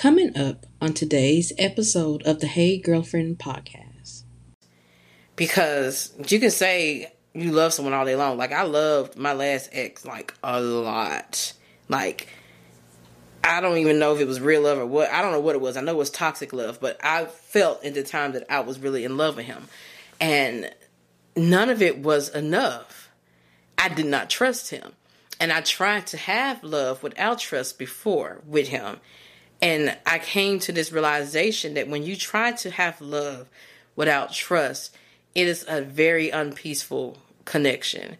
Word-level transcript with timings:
Coming 0.00 0.34
up 0.34 0.64
on 0.80 0.94
today's 0.94 1.52
episode 1.58 2.22
of 2.22 2.40
the 2.40 2.46
Hey 2.46 2.78
Girlfriend 2.78 3.38
podcast. 3.38 4.22
Because 5.36 6.14
you 6.26 6.40
can 6.40 6.50
say 6.50 7.12
you 7.34 7.52
love 7.52 7.74
someone 7.74 7.92
all 7.92 8.06
day 8.06 8.16
long. 8.16 8.38
Like 8.38 8.50
I 8.50 8.62
loved 8.62 9.18
my 9.18 9.34
last 9.34 9.68
ex 9.72 10.06
like 10.06 10.32
a 10.42 10.58
lot. 10.58 11.52
Like 11.90 12.28
I 13.44 13.60
don't 13.60 13.76
even 13.76 13.98
know 13.98 14.14
if 14.14 14.22
it 14.22 14.26
was 14.26 14.40
real 14.40 14.62
love 14.62 14.78
or 14.78 14.86
what. 14.86 15.10
I 15.10 15.20
don't 15.20 15.32
know 15.32 15.40
what 15.40 15.54
it 15.54 15.60
was. 15.60 15.76
I 15.76 15.82
know 15.82 15.92
it 15.92 15.98
was 15.98 16.08
toxic 16.08 16.54
love, 16.54 16.80
but 16.80 16.98
I 17.04 17.26
felt 17.26 17.84
at 17.84 17.92
the 17.92 18.02
time 18.02 18.32
that 18.32 18.50
I 18.50 18.60
was 18.60 18.78
really 18.78 19.04
in 19.04 19.18
love 19.18 19.36
with 19.36 19.44
him. 19.44 19.68
And 20.18 20.74
none 21.36 21.68
of 21.68 21.82
it 21.82 21.98
was 21.98 22.30
enough. 22.30 23.10
I 23.76 23.90
did 23.90 24.06
not 24.06 24.30
trust 24.30 24.70
him. 24.70 24.94
And 25.38 25.52
I 25.52 25.60
tried 25.60 26.06
to 26.06 26.16
have 26.16 26.64
love 26.64 27.02
without 27.02 27.38
trust 27.38 27.78
before 27.78 28.40
with 28.46 28.68
him. 28.68 28.98
And 29.62 29.96
I 30.06 30.18
came 30.18 30.58
to 30.60 30.72
this 30.72 30.92
realization 30.92 31.74
that 31.74 31.88
when 31.88 32.02
you 32.02 32.16
try 32.16 32.52
to 32.52 32.70
have 32.70 33.00
love 33.00 33.48
without 33.94 34.32
trust, 34.32 34.96
it 35.34 35.46
is 35.46 35.64
a 35.68 35.82
very 35.82 36.30
unpeaceful 36.30 37.18
connection. 37.44 38.16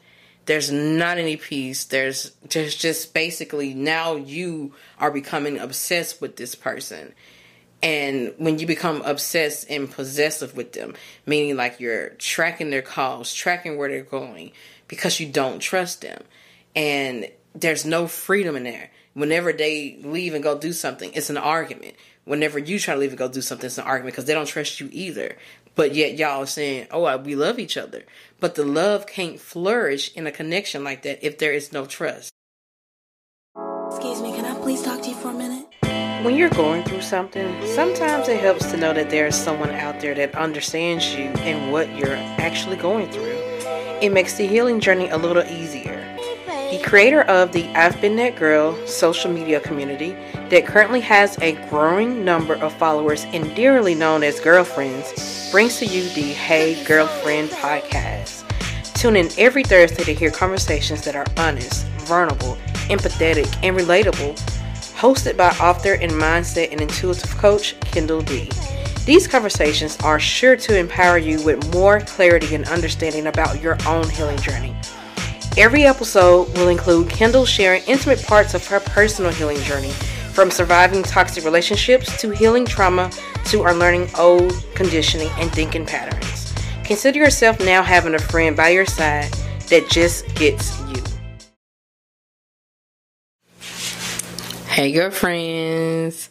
There's 0.46 0.70
not 0.70 1.18
any 1.18 1.36
peace. 1.36 1.84
There's 1.84 2.32
there's 2.48 2.74
just 2.74 3.14
basically 3.14 3.72
now 3.72 4.16
you 4.16 4.74
are 4.98 5.10
becoming 5.10 5.58
obsessed 5.58 6.20
with 6.20 6.36
this 6.36 6.54
person. 6.54 7.14
And 7.82 8.34
when 8.36 8.58
you 8.58 8.66
become 8.66 9.00
obsessed 9.02 9.70
and 9.70 9.90
possessive 9.90 10.54
with 10.54 10.72
them, 10.72 10.94
meaning 11.24 11.56
like 11.56 11.80
you're 11.80 12.10
tracking 12.10 12.70
their 12.70 12.82
calls, 12.82 13.32
tracking 13.32 13.78
where 13.78 13.88
they're 13.88 14.02
going, 14.02 14.52
because 14.86 15.18
you 15.18 15.26
don't 15.26 15.60
trust 15.60 16.02
them. 16.02 16.22
And 16.76 17.30
there's 17.54 17.86
no 17.86 18.06
freedom 18.06 18.56
in 18.56 18.64
there. 18.64 18.90
Whenever 19.14 19.52
they 19.52 19.98
leave 20.02 20.34
and 20.34 20.42
go 20.42 20.56
do 20.58 20.72
something, 20.72 21.10
it's 21.14 21.30
an 21.30 21.36
argument. 21.36 21.96
Whenever 22.24 22.58
you 22.58 22.78
try 22.78 22.94
to 22.94 23.00
leave 23.00 23.10
and 23.10 23.18
go 23.18 23.28
do 23.28 23.42
something, 23.42 23.66
it's 23.66 23.78
an 23.78 23.84
argument 23.84 24.14
because 24.14 24.26
they 24.26 24.34
don't 24.34 24.46
trust 24.46 24.80
you 24.80 24.88
either. 24.92 25.36
But 25.74 25.94
yet 25.94 26.16
y'all 26.18 26.42
are 26.42 26.46
saying, 26.46 26.86
oh, 26.90 27.16
we 27.18 27.34
love 27.34 27.58
each 27.58 27.76
other. 27.76 28.04
But 28.38 28.54
the 28.54 28.64
love 28.64 29.06
can't 29.06 29.40
flourish 29.40 30.14
in 30.14 30.26
a 30.26 30.32
connection 30.32 30.84
like 30.84 31.02
that 31.02 31.24
if 31.26 31.38
there 31.38 31.52
is 31.52 31.72
no 31.72 31.86
trust. 31.86 32.30
Excuse 33.88 34.20
me, 34.20 34.32
can 34.32 34.44
I 34.44 34.54
please 34.60 34.82
talk 34.82 35.02
to 35.02 35.08
you 35.08 35.16
for 35.16 35.30
a 35.30 35.34
minute? 35.34 35.66
When 36.24 36.36
you're 36.36 36.50
going 36.50 36.84
through 36.84 37.00
something, 37.00 37.66
sometimes 37.66 38.28
it 38.28 38.40
helps 38.40 38.70
to 38.70 38.76
know 38.76 38.92
that 38.92 39.08
there's 39.08 39.34
someone 39.34 39.70
out 39.70 40.00
there 40.00 40.14
that 40.14 40.34
understands 40.34 41.14
you 41.14 41.24
and 41.24 41.72
what 41.72 41.88
you're 41.96 42.14
actually 42.14 42.76
going 42.76 43.10
through. 43.10 43.38
It 44.02 44.12
makes 44.12 44.36
the 44.36 44.46
healing 44.46 44.80
journey 44.80 45.08
a 45.08 45.16
little 45.16 45.42
easier. 45.44 45.79
Creator 46.82 47.22
of 47.22 47.52
the 47.52 47.68
I've 47.76 48.00
Been 48.00 48.16
That 48.16 48.36
Girl 48.36 48.74
social 48.86 49.30
media 49.30 49.60
community 49.60 50.16
that 50.48 50.66
currently 50.66 51.00
has 51.00 51.38
a 51.40 51.52
growing 51.68 52.24
number 52.24 52.54
of 52.54 52.72
followers 52.72 53.24
and 53.26 53.54
dearly 53.54 53.94
known 53.94 54.22
as 54.22 54.40
girlfriends 54.40 55.50
brings 55.52 55.78
to 55.78 55.86
you 55.86 56.08
the 56.14 56.32
Hey 56.32 56.82
Girlfriend 56.84 57.50
podcast. 57.50 58.44
Tune 58.94 59.16
in 59.16 59.28
every 59.38 59.62
Thursday 59.62 60.02
to 60.04 60.14
hear 60.14 60.30
conversations 60.30 61.02
that 61.04 61.14
are 61.14 61.26
honest, 61.36 61.86
vulnerable, 62.06 62.56
empathetic, 62.88 63.46
and 63.62 63.76
relatable, 63.76 64.34
hosted 64.96 65.36
by 65.36 65.50
author 65.60 65.94
and 65.94 66.10
mindset 66.12 66.72
and 66.72 66.80
intuitive 66.80 67.30
coach 67.36 67.78
Kendall 67.80 68.22
D. 68.22 68.50
These 69.06 69.28
conversations 69.28 69.96
are 70.00 70.18
sure 70.18 70.56
to 70.56 70.76
empower 70.76 71.18
you 71.18 71.42
with 71.44 71.72
more 71.72 72.00
clarity 72.00 72.54
and 72.54 72.66
understanding 72.68 73.26
about 73.26 73.62
your 73.62 73.76
own 73.86 74.08
healing 74.08 74.38
journey. 74.38 74.74
Every 75.58 75.82
episode 75.82 76.56
will 76.56 76.68
include 76.68 77.10
Kendall 77.10 77.44
sharing 77.44 77.82
intimate 77.88 78.22
parts 78.22 78.54
of 78.54 78.64
her 78.68 78.78
personal 78.78 79.32
healing 79.32 79.58
journey, 79.62 79.90
from 80.32 80.48
surviving 80.48 81.02
toxic 81.02 81.44
relationships 81.44 82.20
to 82.20 82.30
healing 82.30 82.64
trauma 82.64 83.10
to 83.46 83.64
unlearning 83.64 84.08
old 84.16 84.54
conditioning 84.76 85.28
and 85.38 85.50
thinking 85.50 85.84
patterns. 85.84 86.54
Consider 86.84 87.18
yourself 87.18 87.58
now 87.58 87.82
having 87.82 88.14
a 88.14 88.18
friend 88.20 88.56
by 88.56 88.68
your 88.68 88.86
side 88.86 89.32
that 89.70 89.88
just 89.90 90.32
gets 90.36 90.80
you. 90.82 91.02
Hey, 94.68 94.92
girlfriends. 94.92 96.30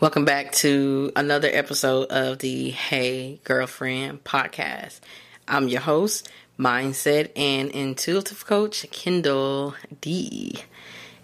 Welcome 0.00 0.24
back 0.24 0.52
to 0.52 1.12
another 1.14 1.50
episode 1.52 2.06
of 2.10 2.38
the 2.38 2.70
Hey 2.70 3.40
Girlfriend 3.44 4.24
podcast. 4.24 5.00
I'm 5.46 5.68
your 5.68 5.82
host, 5.82 6.30
mindset 6.58 7.30
and 7.36 7.70
intuitive 7.70 8.46
coach, 8.46 8.86
Kendall 8.90 9.74
D. 10.00 10.56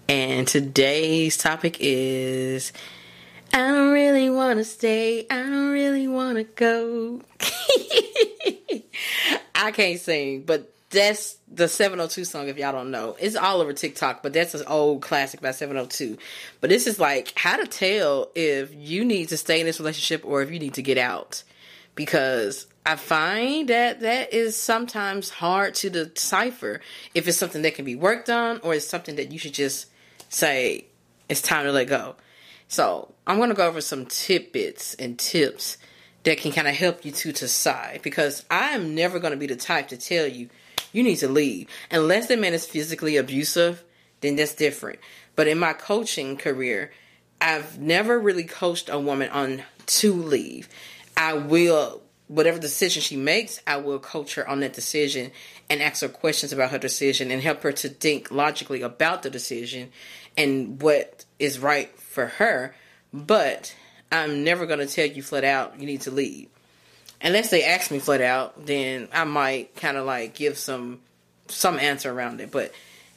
And 0.08 0.48
today's 0.48 1.36
topic 1.36 1.76
is 1.80 2.72
I 3.52 3.58
don't 3.58 3.92
really 3.92 4.30
want 4.30 4.58
to 4.58 4.64
stay, 4.64 5.26
I 5.30 5.36
don't 5.36 5.70
really 5.70 6.08
want 6.08 6.38
to 6.38 6.44
go. 6.44 7.20
I 9.54 9.70
can't 9.72 10.00
sing, 10.00 10.42
but 10.42 10.72
that's 10.90 11.36
the 11.48 11.68
702 11.68 12.24
song 12.24 12.48
if 12.48 12.58
y'all 12.58 12.72
don't 12.72 12.90
know. 12.90 13.16
It's 13.20 13.36
all 13.36 13.60
over 13.60 13.72
TikTok, 13.72 14.22
but 14.22 14.32
that's 14.32 14.54
an 14.54 14.66
old 14.66 15.02
classic 15.02 15.40
by 15.40 15.52
702. 15.52 16.18
But 16.60 16.70
this 16.70 16.86
is 16.86 16.98
like 16.98 17.32
how 17.36 17.56
to 17.56 17.66
tell 17.66 18.30
if 18.34 18.74
you 18.74 19.04
need 19.04 19.28
to 19.28 19.36
stay 19.36 19.60
in 19.60 19.66
this 19.66 19.78
relationship 19.78 20.24
or 20.24 20.42
if 20.42 20.50
you 20.50 20.58
need 20.58 20.74
to 20.74 20.82
get 20.82 20.98
out. 20.98 21.44
Because 21.94 22.66
I 22.84 22.96
find 22.96 23.68
that 23.68 24.00
that 24.00 24.32
is 24.32 24.56
sometimes 24.56 25.30
hard 25.30 25.74
to 25.76 25.90
decipher 25.90 26.80
if 27.14 27.28
it's 27.28 27.36
something 27.36 27.62
that 27.62 27.74
can 27.74 27.84
be 27.84 27.94
worked 27.94 28.30
on 28.30 28.60
or 28.62 28.74
it's 28.74 28.86
something 28.86 29.16
that 29.16 29.32
you 29.32 29.38
should 29.38 29.54
just 29.54 29.86
say 30.28 30.86
it's 31.28 31.42
time 31.42 31.66
to 31.66 31.72
let 31.72 31.88
go. 31.88 32.16
So 32.68 33.12
I'm 33.26 33.36
going 33.36 33.50
to 33.50 33.54
go 33.54 33.66
over 33.66 33.80
some 33.80 34.06
tidbits 34.06 34.94
and 34.94 35.18
tips 35.18 35.76
that 36.22 36.38
can 36.38 36.52
kind 36.52 36.68
of 36.68 36.74
help 36.74 37.04
you 37.04 37.12
to 37.12 37.32
decide 37.32 38.00
because 38.02 38.44
I 38.50 38.70
am 38.70 38.94
never 38.94 39.18
going 39.18 39.32
to 39.32 39.36
be 39.36 39.46
the 39.46 39.56
type 39.56 39.88
to 39.88 39.96
tell 39.96 40.26
you 40.26 40.48
you 40.92 41.02
need 41.02 41.16
to 41.16 41.28
leave 41.28 41.68
unless 41.90 42.28
the 42.28 42.36
man 42.36 42.54
is 42.54 42.66
physically 42.66 43.16
abusive. 43.16 43.82
Then 44.20 44.36
that's 44.36 44.54
different. 44.54 44.98
But 45.34 45.48
in 45.48 45.58
my 45.58 45.72
coaching 45.72 46.36
career, 46.36 46.92
I've 47.40 47.78
never 47.78 48.18
really 48.18 48.44
coached 48.44 48.88
a 48.90 48.98
woman 48.98 49.30
on 49.30 49.62
to 49.86 50.12
leave. 50.12 50.68
I 51.16 51.34
will 51.34 52.02
whatever 52.30 52.60
decision 52.60 53.02
she 53.02 53.16
makes, 53.16 53.60
I 53.66 53.78
will 53.78 53.98
coach 53.98 54.36
her 54.36 54.48
on 54.48 54.60
that 54.60 54.72
decision 54.72 55.32
and 55.68 55.82
ask 55.82 56.00
her 56.02 56.08
questions 56.08 56.52
about 56.52 56.70
her 56.70 56.78
decision 56.78 57.32
and 57.32 57.42
help 57.42 57.64
her 57.64 57.72
to 57.72 57.88
think 57.88 58.30
logically 58.30 58.82
about 58.82 59.24
the 59.24 59.30
decision 59.30 59.90
and 60.36 60.80
what 60.80 61.24
is 61.40 61.58
right 61.58 61.90
for 61.98 62.26
her. 62.26 62.76
But 63.12 63.74
I'm 64.12 64.44
never 64.44 64.64
going 64.64 64.78
to 64.78 64.86
tell 64.86 65.06
you 65.06 65.22
flat 65.22 65.42
out 65.42 65.80
you 65.80 65.86
need 65.86 66.02
to 66.02 66.12
leave. 66.12 66.48
Unless 67.20 67.50
they 67.50 67.64
ask 67.64 67.90
me 67.90 67.98
flat 67.98 68.20
out, 68.20 68.64
then 68.64 69.08
I 69.12 69.24
might 69.24 69.74
kind 69.74 69.96
of 69.96 70.06
like 70.06 70.34
give 70.34 70.56
some 70.56 71.00
some 71.48 71.80
answer 71.80 72.12
around 72.12 72.40
it. 72.40 72.52
But 72.52 72.72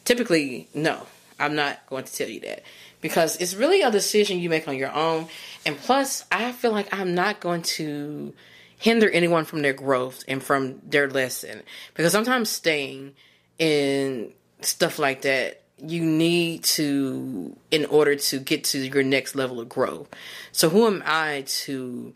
typically, 0.06 0.68
no, 0.74 1.06
I'm 1.40 1.54
not 1.54 1.86
going 1.86 2.06
to 2.06 2.12
tell 2.12 2.28
you 2.28 2.40
that 2.42 2.64
because 3.00 3.38
it's 3.38 3.54
really 3.54 3.84
a 3.84 3.92
decision 3.92 4.40
you 4.40 4.50
make 4.50 4.68
on 4.68 4.76
your 4.76 4.92
own. 4.92 5.28
And 5.68 5.78
plus, 5.78 6.26
I 6.32 6.52
feel 6.52 6.72
like 6.72 6.92
I'm 6.92 7.14
not 7.14 7.40
going 7.40 7.62
to 7.62 8.34
hinder 8.78 9.10
anyone 9.10 9.46
from 9.46 9.62
their 9.62 9.74
growth 9.74 10.24
and 10.28 10.42
from 10.42 10.82
their 10.88 11.10
lesson. 11.10 11.64
Because 11.94 12.12
sometimes 12.12 12.50
staying 12.50 13.14
in 13.60 14.34
stuff 14.62 15.00
like 15.00 15.22
that, 15.24 15.62
you 15.78 16.04
need 16.04 16.64
to, 16.64 17.56
in 17.72 17.86
order 17.86 18.16
to 18.16 18.40
get 18.40 18.64
to 18.66 18.80
your 18.80 19.04
next 19.04 19.36
level 19.36 19.60
of 19.60 19.70
growth. 19.70 20.08
So 20.52 20.70
who 20.70 20.88
am 20.88 21.04
I 21.06 21.44
to 21.48 22.14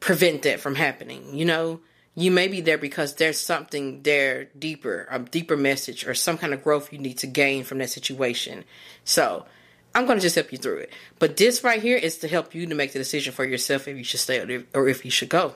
prevent 0.00 0.42
that 0.42 0.60
from 0.60 0.74
happening? 0.74 1.36
You 1.36 1.44
know, 1.44 1.80
you 2.14 2.30
may 2.30 2.46
be 2.46 2.60
there 2.60 2.78
because 2.78 3.14
there's 3.14 3.38
something 3.38 4.02
there 4.02 4.44
deeper, 4.58 5.08
a 5.10 5.18
deeper 5.18 5.56
message 5.56 6.06
or 6.06 6.14
some 6.14 6.38
kind 6.38 6.54
of 6.54 6.62
growth 6.62 6.92
you 6.92 6.98
need 6.98 7.18
to 7.18 7.26
gain 7.26 7.64
from 7.64 7.78
that 7.78 7.90
situation. 7.90 8.64
So, 9.04 9.46
I'm 9.94 10.06
going 10.06 10.18
to 10.18 10.22
just 10.22 10.34
help 10.34 10.50
you 10.50 10.58
through 10.58 10.78
it. 10.78 10.92
But 11.20 11.36
this 11.36 11.62
right 11.62 11.80
here 11.80 11.96
is 11.96 12.18
to 12.18 12.28
help 12.28 12.54
you 12.54 12.66
to 12.66 12.74
make 12.74 12.92
the 12.92 12.98
decision 12.98 13.32
for 13.32 13.44
yourself 13.44 13.86
if 13.86 13.96
you 13.96 14.02
should 14.02 14.20
stay 14.20 14.64
or 14.74 14.88
if 14.88 15.04
you 15.04 15.10
should 15.10 15.28
go. 15.28 15.54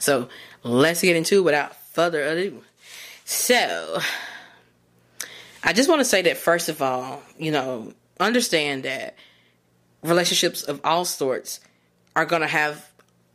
So 0.00 0.28
let's 0.64 1.02
get 1.02 1.14
into 1.14 1.38
it 1.38 1.42
without 1.42 1.76
further 1.92 2.22
ado. 2.22 2.62
So 3.24 4.00
I 5.62 5.72
just 5.72 5.88
want 5.88 6.00
to 6.00 6.04
say 6.04 6.22
that 6.22 6.36
first 6.36 6.68
of 6.68 6.82
all, 6.82 7.22
you 7.38 7.52
know, 7.52 7.92
understand 8.18 8.82
that 8.82 9.14
relationships 10.02 10.62
of 10.62 10.80
all 10.82 11.04
sorts 11.04 11.60
are 12.16 12.24
going 12.24 12.42
to 12.42 12.48
have 12.48 12.90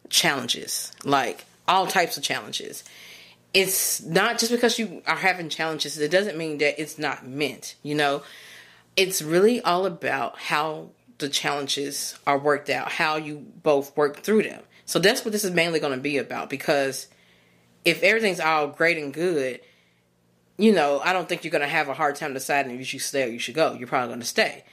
challenges, 0.09 0.91
like 1.03 1.45
all 1.67 1.87
types 1.87 2.17
of 2.17 2.23
challenges. 2.23 2.83
It's 3.53 4.03
not 4.03 4.37
just 4.37 4.51
because 4.51 4.77
you 4.77 5.01
are 5.07 5.15
having 5.15 5.49
challenges, 5.49 5.97
it 5.97 6.11
doesn't 6.11 6.37
mean 6.37 6.57
that 6.57 6.81
it's 6.81 6.97
not 6.99 7.25
meant, 7.25 7.75
you 7.83 7.95
know. 7.95 8.23
It's 8.97 9.21
really 9.21 9.61
all 9.61 9.85
about 9.85 10.37
how 10.37 10.89
the 11.19 11.29
challenges 11.29 12.17
are 12.27 12.37
worked 12.37 12.69
out, 12.69 12.91
how 12.91 13.15
you 13.15 13.45
both 13.63 13.95
work 13.95 14.17
through 14.17 14.43
them. 14.43 14.61
So 14.85 14.99
that's 14.99 15.25
what 15.25 15.31
this 15.31 15.43
is 15.43 15.51
mainly 15.51 15.79
going 15.79 15.93
to 15.95 16.01
be 16.01 16.17
about 16.17 16.49
because 16.49 17.07
if 17.83 18.03
everything's 18.03 18.39
all 18.39 18.67
great 18.67 18.97
and 18.97 19.13
good, 19.13 19.59
you 20.57 20.73
know, 20.73 20.99
I 21.03 21.11
don't 21.11 21.27
think 21.27 21.43
you're 21.43 21.51
going 21.51 21.61
to 21.61 21.67
have 21.67 21.89
a 21.89 21.93
hard 21.93 22.15
time 22.15 22.33
deciding 22.33 22.71
if 22.73 22.79
you 22.79 22.85
should 22.85 23.01
stay 23.01 23.23
or 23.23 23.27
you 23.27 23.39
should 23.39 23.55
go. 23.55 23.73
You're 23.73 23.87
probably 23.87 24.09
going 24.09 24.19
to 24.21 24.25
stay. 24.25 24.63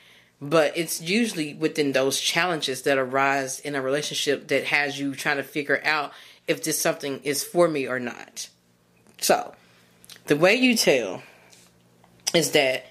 but 0.43 0.76
it's 0.76 1.00
usually 1.00 1.55
within 1.55 1.93
those 1.93 2.19
challenges 2.19 2.82
that 2.82 2.99
arise 2.99 3.61
in 3.61 3.76
a 3.76 3.81
relationship 3.81 4.49
that 4.49 4.64
has 4.64 4.99
you 4.99 5.14
trying 5.14 5.37
to 5.37 5.43
figure 5.44 5.81
out 5.85 6.12
if 6.49 6.64
this 6.64 6.81
something 6.81 7.20
is 7.23 7.44
for 7.44 7.69
me 7.69 7.87
or 7.87 8.00
not. 8.00 8.49
So, 9.20 9.55
the 10.26 10.37
way 10.37 10.56
you 10.56 10.76
tell 10.76 11.23
is 12.35 12.50
that 12.50 12.87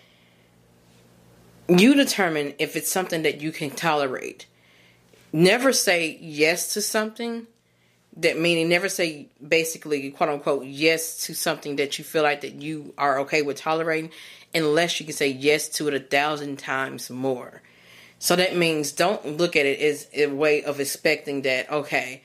you 1.68 1.94
determine 1.94 2.53
if 2.57 2.77
it's 2.77 2.89
something 2.89 3.23
that 3.23 3.41
you 3.41 3.51
can 3.51 3.69
tolerate. 3.71 4.45
Never 5.33 5.72
say 5.72 6.18
yes 6.19 6.74
to 6.74 6.81
something 6.81 7.48
that 8.18 8.38
meaning 8.38 8.68
never 8.68 8.89
say 8.89 9.30
basically 9.45 10.12
quote 10.12 10.30
unquote 10.30 10.66
yes 10.66 11.25
to 11.25 11.33
something 11.33 11.78
that 11.78 11.98
you 11.98 12.04
feel 12.04 12.24
like 12.24 12.42
that 12.42 12.62
you 12.62 12.94
are 12.98 13.19
okay 13.19 13.42
with 13.42 13.57
tolerating 13.57 14.12
unless 14.54 15.00
you 15.00 15.06
can 15.06 15.16
say 15.16 15.30
yes 15.30 15.69
to 15.69 15.88
it 15.88 15.94
a 15.94 16.00
thousand 16.00 16.60
times 16.60 17.10
more. 17.10 17.62
So 18.19 18.36
that 18.36 18.56
means 18.56 18.92
don't 18.92 19.38
look 19.38 19.56
at 19.56 19.66
it 19.66 19.80
as 19.80 20.07
a 20.13 20.28
way 20.28 20.63
of 20.63 20.80
expecting 20.80 21.44
that 21.44 21.72
okay, 21.72 22.24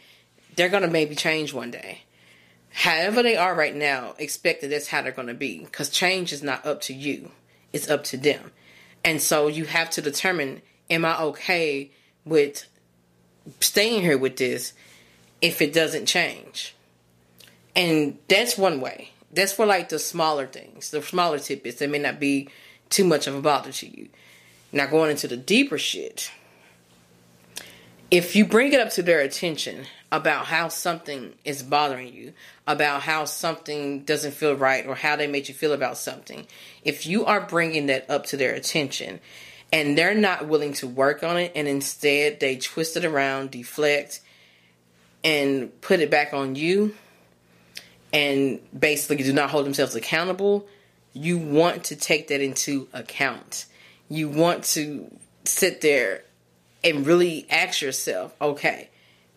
they're 0.57 0.69
gonna 0.69 0.89
maybe 0.89 1.15
change 1.15 1.55
one 1.55 1.71
day. 1.71 2.03
However 2.71 3.23
they 3.23 3.37
are 3.37 3.55
right 3.55 3.75
now, 3.75 4.15
expect 4.19 4.61
that 4.61 4.69
that's 4.69 4.89
how 4.89 5.03
they're 5.03 5.13
gonna 5.13 5.35
be. 5.35 5.61
Because 5.61 5.89
change 5.89 6.33
is 6.33 6.43
not 6.43 6.67
up 6.67 6.81
to 6.83 6.95
you. 6.95 7.31
It's 7.73 7.89
up 7.89 8.05
to 8.05 8.17
them. 8.17 8.51
And 9.05 9.23
so 9.23 9.47
you 9.47 9.65
have 9.67 9.89
to 9.91 10.03
determine, 10.03 10.63
am 10.91 11.05
I 11.05 11.19
okay 11.21 11.93
with 12.25 12.67
staying 13.61 14.03
here 14.03 14.19
with 14.19 14.37
this 14.37 14.73
if 15.41 15.61
it 15.61 15.73
doesn't 15.73 16.07
change? 16.07 16.75
And 17.75 18.19
that's 18.29 18.57
one 18.57 18.81
way. 18.81 19.11
That's 19.33 19.53
for 19.53 19.67
like 19.67 19.91
the 19.91 19.99
smaller 19.99 20.47
things, 20.47 20.91
the 20.91 21.03
smaller 21.03 21.39
tidbits 21.39 21.79
that 21.79 21.91
may 21.91 21.99
not 21.99 22.19
be 22.19 22.49
too 22.89 23.05
much 23.05 23.27
of 23.27 23.35
a 23.35 23.41
bother 23.41 23.73
to 23.73 23.87
you. 23.87 24.09
Now 24.73 24.87
going 24.87 25.11
into 25.11 25.29
the 25.29 25.37
deeper 25.37 25.79
shit. 25.79 26.31
If 28.11 28.37
you 28.37 28.47
bring 28.47 28.73
it 28.73 28.81
up 28.81 28.91
to 28.91 29.03
their 29.03 29.21
attention 29.21 29.87
about 30.13 30.47
how 30.47 30.69
something 30.69 31.35
is 31.45 31.63
bothering 31.63 32.15
you, 32.15 32.33
about 32.67 33.03
how 33.03 33.25
something 33.25 34.05
doesn't 34.05 34.33
feel 34.33 34.55
right 34.55 34.87
or 34.87 34.95
how 34.95 35.17
they 35.17 35.27
made 35.27 35.49
you 35.49 35.55
feel 35.55 35.73
about 35.73 35.99
something, 35.99 36.47
if 36.85 37.05
you 37.07 37.27
are 37.27 37.41
bringing 37.41 37.87
that 37.87 38.09
up 38.09 38.27
to 38.27 38.37
their 38.37 38.55
attention 38.55 39.21
and 39.73 39.97
they're 39.97 40.15
not 40.15 40.47
willing 40.47 40.73
to 40.75 40.87
work 40.87 41.23
on 41.23 41.37
it 41.37 41.53
and 41.55 41.67
instead 41.67 42.41
they 42.41 42.57
twist 42.57 42.97
it 42.97 43.05
around, 43.05 43.51
deflect, 43.51 44.21
and 45.25 45.81
put 45.81 46.01
it 46.01 46.11
back 46.11 46.33
on 46.33 46.55
you 46.55 46.95
and 48.13 48.61
basically 48.79 49.17
do 49.17 49.33
not 49.33 49.51
hold 49.51 49.67
themselves 49.67 49.95
accountable, 49.95 50.67
you 51.13 51.39
want 51.39 51.85
to 51.85 51.97
take 51.97 52.29
that 52.29 52.41
into 52.41 52.89
account. 52.93 53.67
You 54.09 54.29
want 54.29 54.65
to 54.65 55.11
sit 55.45 55.81
there 55.81 56.23
and 56.85 57.07
really 57.07 57.47
ask 57.51 57.83
yourself, 57.83 58.35
okay, 58.41 58.91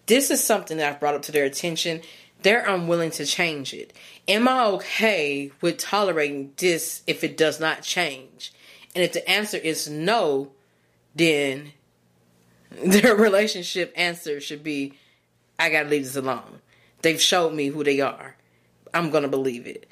this 0.06 0.30
is 0.30 0.44
something 0.44 0.78
that 0.78 0.94
I've 0.94 1.00
brought 1.00 1.16
up 1.16 1.24
to 1.24 1.32
their 1.32 1.46
attention. 1.46 2.02
They're 2.42 2.66
unwilling 2.66 3.12
to 3.12 3.26
change 3.26 3.74
it. 3.74 3.94
Am 4.28 4.48
I 4.48 4.66
okay 4.66 5.52
with 5.62 5.78
tolerating 5.78 6.54
this 6.58 7.02
if 7.08 7.24
it 7.24 7.38
does 7.38 7.60
not 7.60 7.82
change? 7.82 8.54
And 8.96 9.04
if 9.04 9.14
the 9.14 9.28
answer 9.30 9.58
is 9.58 9.90
no, 9.90 10.52
then 11.16 11.74
their 12.84 13.16
relationship 13.16 13.94
answer 13.96 14.40
should 14.40 14.64
be 14.64 14.94
I 15.58 15.70
gotta 15.70 15.90
leave 15.90 16.06
this 16.06 16.16
alone. 16.16 16.62
They've 17.02 17.22
showed 17.22 17.54
me 17.54 17.68
who 17.68 17.84
they 17.84 18.00
are. 18.02 18.36
I'm 18.94 19.10
gonna 19.10 19.28
believe 19.28 19.68
it. 19.68 19.92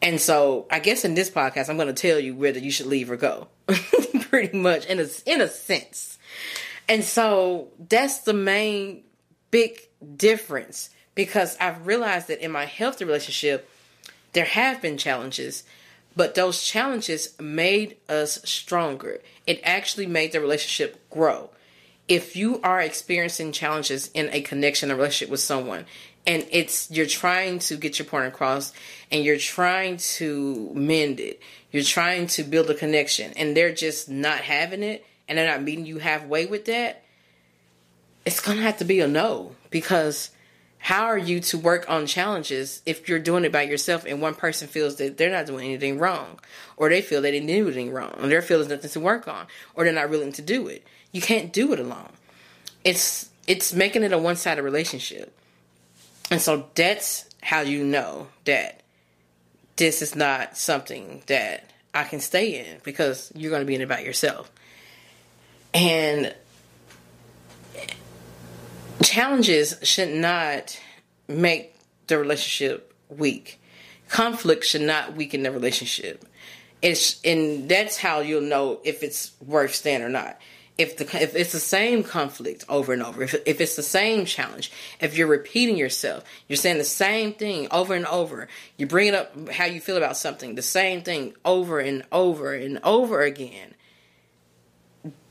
And 0.00 0.20
so 0.20 0.66
I 0.70 0.80
guess 0.80 1.04
in 1.04 1.14
this 1.14 1.30
podcast 1.30 1.68
I'm 1.68 1.76
gonna 1.76 1.92
tell 1.92 2.18
you 2.18 2.34
whether 2.34 2.58
you 2.58 2.70
should 2.70 2.86
leave 2.86 3.10
or 3.10 3.16
go. 3.16 3.48
Pretty 4.30 4.56
much 4.56 4.86
in 4.86 4.98
a 4.98 5.06
in 5.26 5.40
a 5.40 5.48
sense. 5.48 6.18
And 6.88 7.04
so 7.04 7.68
that's 7.88 8.18
the 8.20 8.32
main 8.32 9.04
big 9.50 9.78
difference 10.16 10.90
because 11.14 11.56
I've 11.60 11.86
realized 11.86 12.28
that 12.28 12.42
in 12.42 12.50
my 12.50 12.64
healthy 12.64 13.04
relationship 13.04 13.68
there 14.32 14.46
have 14.46 14.80
been 14.80 14.96
challenges, 14.96 15.62
but 16.16 16.34
those 16.34 16.62
challenges 16.62 17.38
made 17.40 17.96
us 18.08 18.40
stronger. 18.44 19.20
It 19.46 19.60
actually 19.64 20.06
made 20.06 20.32
the 20.32 20.40
relationship 20.40 21.08
grow 21.10 21.50
if 22.08 22.36
you 22.36 22.60
are 22.62 22.80
experiencing 22.80 23.52
challenges 23.52 24.10
in 24.12 24.28
a 24.32 24.40
connection, 24.42 24.90
a 24.90 24.96
relationship 24.96 25.30
with 25.30 25.40
someone, 25.40 25.86
and 26.26 26.46
it's 26.50 26.90
you're 26.90 27.06
trying 27.06 27.58
to 27.58 27.76
get 27.76 27.98
your 27.98 28.06
point 28.06 28.26
across 28.26 28.72
and 29.10 29.24
you're 29.24 29.38
trying 29.38 29.96
to 29.96 30.70
mend 30.74 31.20
it, 31.20 31.40
you're 31.70 31.82
trying 31.82 32.26
to 32.26 32.42
build 32.42 32.68
a 32.70 32.74
connection, 32.74 33.32
and 33.36 33.56
they're 33.56 33.72
just 33.72 34.08
not 34.08 34.40
having 34.40 34.82
it 34.82 35.06
and 35.28 35.38
they're 35.38 35.48
not 35.48 35.62
meeting 35.62 35.86
you 35.86 35.98
halfway 35.98 36.46
with 36.46 36.66
that, 36.66 37.02
it's 38.26 38.40
gonna 38.40 38.60
have 38.62 38.76
to 38.78 38.84
be 38.84 39.00
a 39.00 39.08
no 39.08 39.54
because 39.70 40.30
how 40.82 41.04
are 41.04 41.16
you 41.16 41.38
to 41.38 41.58
work 41.58 41.88
on 41.88 42.06
challenges 42.06 42.82
if 42.84 43.08
you're 43.08 43.20
doing 43.20 43.44
it 43.44 43.52
by 43.52 43.62
yourself 43.62 44.04
and 44.04 44.20
one 44.20 44.34
person 44.34 44.66
feels 44.66 44.96
that 44.96 45.16
they're 45.16 45.30
not 45.30 45.46
doing 45.46 45.64
anything 45.64 46.00
wrong? 46.00 46.40
Or 46.76 46.88
they 46.88 47.00
feel 47.00 47.22
that 47.22 47.30
they 47.30 47.38
didn't 47.38 47.46
do 47.46 47.66
anything 47.68 47.92
wrong 47.92 48.12
and 48.18 48.32
they 48.32 48.40
feel 48.40 48.58
there's 48.58 48.68
nothing 48.68 48.90
to 48.90 48.98
work 48.98 49.28
on 49.28 49.46
or 49.76 49.84
they're 49.84 49.92
not 49.92 50.10
willing 50.10 50.32
to 50.32 50.42
do 50.42 50.66
it. 50.66 50.84
You 51.12 51.20
can't 51.20 51.52
do 51.52 51.72
it 51.72 51.78
alone. 51.78 52.10
It's 52.82 53.30
it's 53.46 53.72
making 53.72 54.02
it 54.02 54.12
a 54.12 54.18
one-sided 54.18 54.60
relationship. 54.60 55.32
And 56.32 56.40
so 56.40 56.68
that's 56.74 57.26
how 57.42 57.60
you 57.60 57.84
know 57.84 58.26
that 58.44 58.80
this 59.76 60.02
is 60.02 60.16
not 60.16 60.56
something 60.56 61.22
that 61.26 61.70
i 61.94 62.02
can 62.02 62.18
stay 62.20 62.58
in 62.58 62.78
because 62.82 63.30
you're 63.36 63.50
going 63.50 63.62
to 63.62 63.66
be 63.66 63.76
in 63.76 63.82
it 63.82 63.88
by 63.88 64.00
yourself. 64.00 64.50
And 65.72 66.34
challenges 69.04 69.76
should 69.82 70.10
not 70.10 70.78
make 71.28 71.74
the 72.06 72.18
relationship 72.18 72.94
weak. 73.08 73.60
Conflict 74.08 74.64
should 74.64 74.82
not 74.82 75.14
weaken 75.14 75.42
the 75.42 75.50
relationship. 75.50 76.24
It's 76.82 77.20
and 77.24 77.68
that's 77.68 77.96
how 77.96 78.20
you'll 78.20 78.42
know 78.42 78.80
if 78.84 79.02
it's 79.02 79.32
worth 79.40 79.74
staying 79.74 80.02
or 80.02 80.08
not. 80.08 80.38
If 80.76 80.96
the 80.96 81.04
if 81.22 81.36
it's 81.36 81.52
the 81.52 81.60
same 81.60 82.02
conflict 82.02 82.64
over 82.68 82.92
and 82.92 83.02
over, 83.02 83.22
if 83.22 83.34
if 83.46 83.60
it's 83.60 83.76
the 83.76 83.82
same 83.82 84.24
challenge, 84.24 84.72
if 85.00 85.16
you're 85.16 85.28
repeating 85.28 85.76
yourself, 85.76 86.24
you're 86.48 86.56
saying 86.56 86.78
the 86.78 86.84
same 86.84 87.34
thing 87.34 87.68
over 87.70 87.94
and 87.94 88.06
over, 88.06 88.48
you 88.76 88.86
bring 88.86 89.06
it 89.08 89.14
up 89.14 89.50
how 89.50 89.64
you 89.64 89.80
feel 89.80 89.96
about 89.96 90.16
something, 90.16 90.56
the 90.56 90.62
same 90.62 91.02
thing 91.02 91.34
over 91.44 91.78
and 91.78 92.04
over 92.10 92.52
and 92.52 92.80
over 92.82 93.22
again. 93.22 93.74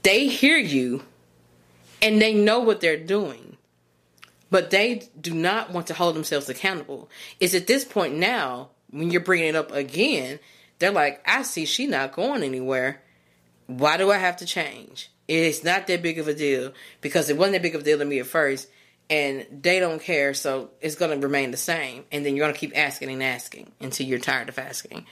They 0.04 0.28
hear 0.28 0.58
you 0.58 1.04
and 2.02 2.22
they 2.22 2.34
know 2.34 2.60
what 2.60 2.82
they're 2.82 2.98
doing 2.98 3.51
but 4.52 4.70
they 4.70 5.02
do 5.20 5.34
not 5.34 5.72
want 5.72 5.88
to 5.88 5.94
hold 5.96 6.16
themselves 6.16 6.50
accountable. 6.50 7.10
It's 7.40 7.56
at 7.56 7.66
this 7.66 7.86
point 7.86 8.16
now, 8.16 8.70
when 8.92 9.10
you're 9.10 9.22
bringing 9.22 9.48
it 9.48 9.56
up 9.56 9.72
again, 9.72 10.40
they're 10.78 10.92
like, 10.92 11.24
I 11.26 11.44
see 11.44 11.66
she 11.66 11.88
not 11.88 12.12
going 12.12 12.44
anywhere. 12.44 13.02
Why 13.68 13.98
do 13.98 14.12
I 14.12 14.18
have 14.18 14.38
to 14.38 14.46
change? 14.46 15.10
It's 15.28 15.64
not 15.64 15.88
that 15.88 16.02
big 16.02 16.20
of 16.20 16.28
a 16.28 16.34
deal 16.34 16.74
because 17.00 17.30
it 17.30 17.38
wasn't 17.38 17.54
that 17.54 17.62
big 17.62 17.76
of 17.76 17.82
a 17.82 17.84
deal 17.86 17.98
to 18.00 18.06
me 18.06 18.20
at 18.20 18.28
first, 18.28 18.68
and 19.10 19.46
they 19.52 19.80
don't 19.80 20.02
care, 20.02 20.34
so 20.34 20.72
it's 20.82 20.96
going 20.96 21.18
to 21.18 21.26
remain 21.26 21.52
the 21.52 21.58
same. 21.58 22.04
And 22.12 22.26
then 22.26 22.36
you're 22.36 22.44
going 22.46 22.54
to 22.54 22.60
keep 22.60 22.78
asking 22.78 23.10
and 23.10 23.24
asking 23.24 23.72
until 23.80 24.06
you're 24.06 24.20
tired 24.20 24.50
of 24.50 24.60
asking. 24.60 25.06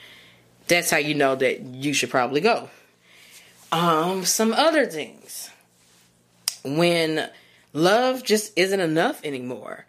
That's 0.67 0.91
how 0.91 0.98
you 0.98 1.15
know 1.15 1.36
that 1.36 1.62
you 1.62 1.93
should 1.93 2.10
probably 2.10 2.41
go. 2.41 2.69
Um, 3.72 4.25
some 4.25 4.51
other 4.51 4.86
things. 4.86 5.50
When 6.63 7.29
love 7.73 8.23
just 8.23 8.57
isn't 8.57 8.79
enough 8.79 9.23
anymore. 9.23 9.85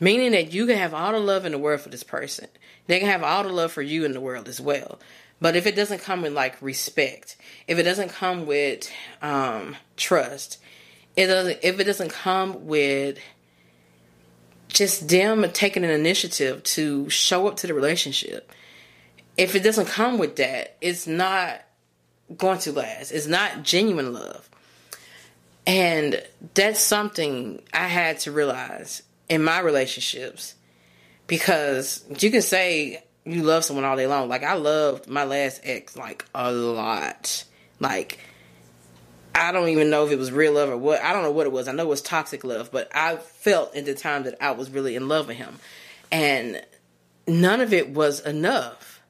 Meaning 0.00 0.32
that 0.32 0.52
you 0.52 0.66
can 0.66 0.76
have 0.76 0.94
all 0.94 1.12
the 1.12 1.20
love 1.20 1.46
in 1.46 1.52
the 1.52 1.58
world 1.58 1.80
for 1.80 1.88
this 1.88 2.02
person. 2.02 2.48
They 2.86 2.98
can 2.98 3.08
have 3.08 3.22
all 3.22 3.44
the 3.44 3.52
love 3.52 3.72
for 3.72 3.82
you 3.82 4.04
in 4.04 4.12
the 4.12 4.20
world 4.20 4.48
as 4.48 4.60
well. 4.60 4.98
But 5.40 5.56
if 5.56 5.66
it 5.66 5.76
doesn't 5.76 6.02
come 6.02 6.22
with 6.22 6.32
like 6.32 6.60
respect, 6.62 7.36
if 7.66 7.78
it 7.78 7.82
doesn't 7.82 8.10
come 8.10 8.46
with 8.46 8.90
um, 9.20 9.76
trust, 9.96 10.58
it 11.16 11.26
doesn't. 11.26 11.58
If 11.62 11.78
it 11.78 11.84
doesn't 11.84 12.10
come 12.10 12.66
with 12.66 13.18
just 14.68 15.08
them 15.08 15.44
taking 15.52 15.84
an 15.84 15.90
initiative 15.90 16.62
to 16.62 17.10
show 17.10 17.48
up 17.48 17.56
to 17.58 17.66
the 17.66 17.74
relationship, 17.74 18.52
if 19.36 19.54
it 19.54 19.64
doesn't 19.64 19.86
come 19.86 20.18
with 20.18 20.36
that, 20.36 20.76
it's 20.80 21.06
not 21.06 21.62
going 22.36 22.58
to 22.60 22.72
last. 22.72 23.10
It's 23.10 23.26
not 23.26 23.62
genuine 23.62 24.12
love. 24.12 24.48
And 25.66 26.22
that's 26.54 26.80
something 26.80 27.62
I 27.72 27.86
had 27.86 28.20
to 28.20 28.32
realize 28.32 29.02
in 29.28 29.44
my 29.44 29.60
relationships 29.60 30.54
because 31.26 32.04
you 32.18 32.30
can 32.30 32.42
say 32.42 33.04
you 33.24 33.42
love 33.42 33.64
someone 33.64 33.84
all 33.84 33.96
day 33.96 34.06
long. 34.06 34.28
Like 34.28 34.42
I 34.42 34.54
loved 34.54 35.08
my 35.08 35.24
last 35.24 35.60
ex 35.64 35.96
like 35.96 36.24
a 36.34 36.50
lot. 36.50 37.44
Like 37.78 38.18
I 39.34 39.52
don't 39.52 39.68
even 39.68 39.90
know 39.90 40.04
if 40.04 40.12
it 40.12 40.18
was 40.18 40.32
real 40.32 40.52
love 40.52 40.68
or 40.68 40.76
what. 40.76 41.00
I 41.02 41.12
don't 41.12 41.22
know 41.22 41.30
what 41.30 41.46
it 41.46 41.52
was. 41.52 41.68
I 41.68 41.72
know 41.72 41.84
it 41.84 41.88
was 41.88 42.02
toxic 42.02 42.44
love, 42.44 42.70
but 42.70 42.90
I 42.94 43.16
felt 43.16 43.74
at 43.76 43.84
the 43.84 43.94
time 43.94 44.24
that 44.24 44.36
I 44.40 44.50
was 44.50 44.70
really 44.70 44.96
in 44.96 45.08
love 45.08 45.28
with 45.28 45.36
him. 45.36 45.58
And 46.10 46.62
none 47.26 47.60
of 47.60 47.72
it 47.72 47.90
was 47.90 48.20
enough. 48.20 49.00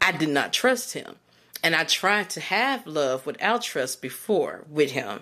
I 0.00 0.12
did 0.12 0.28
not 0.28 0.52
trust 0.52 0.92
him. 0.92 1.16
And 1.62 1.74
I 1.74 1.84
tried 1.84 2.28
to 2.30 2.40
have 2.40 2.86
love 2.86 3.24
without 3.24 3.62
trust 3.62 4.02
before 4.02 4.64
with 4.68 4.90
him. 4.90 5.20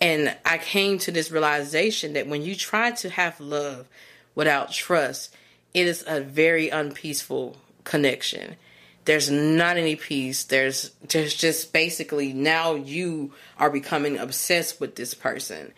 And 0.00 0.34
I 0.44 0.58
came 0.58 0.98
to 1.00 1.10
this 1.10 1.30
realization 1.30 2.14
that 2.14 2.26
when 2.26 2.42
you 2.42 2.56
try 2.56 2.92
to 2.92 3.10
have 3.10 3.38
love 3.40 3.86
without 4.34 4.72
trust, 4.72 5.34
it 5.74 5.86
is 5.86 6.04
a 6.06 6.20
very 6.20 6.70
unpeaceful 6.70 7.56
connection. 7.84 8.56
There's 9.04 9.30
not 9.30 9.76
any 9.76 9.96
peace. 9.96 10.44
There's 10.44 10.90
there's 11.08 11.34
just 11.34 11.72
basically 11.72 12.32
now 12.32 12.74
you 12.74 13.32
are 13.58 13.70
becoming 13.70 14.18
obsessed 14.18 14.80
with 14.80 14.96
this 14.96 15.14
person. 15.14 15.72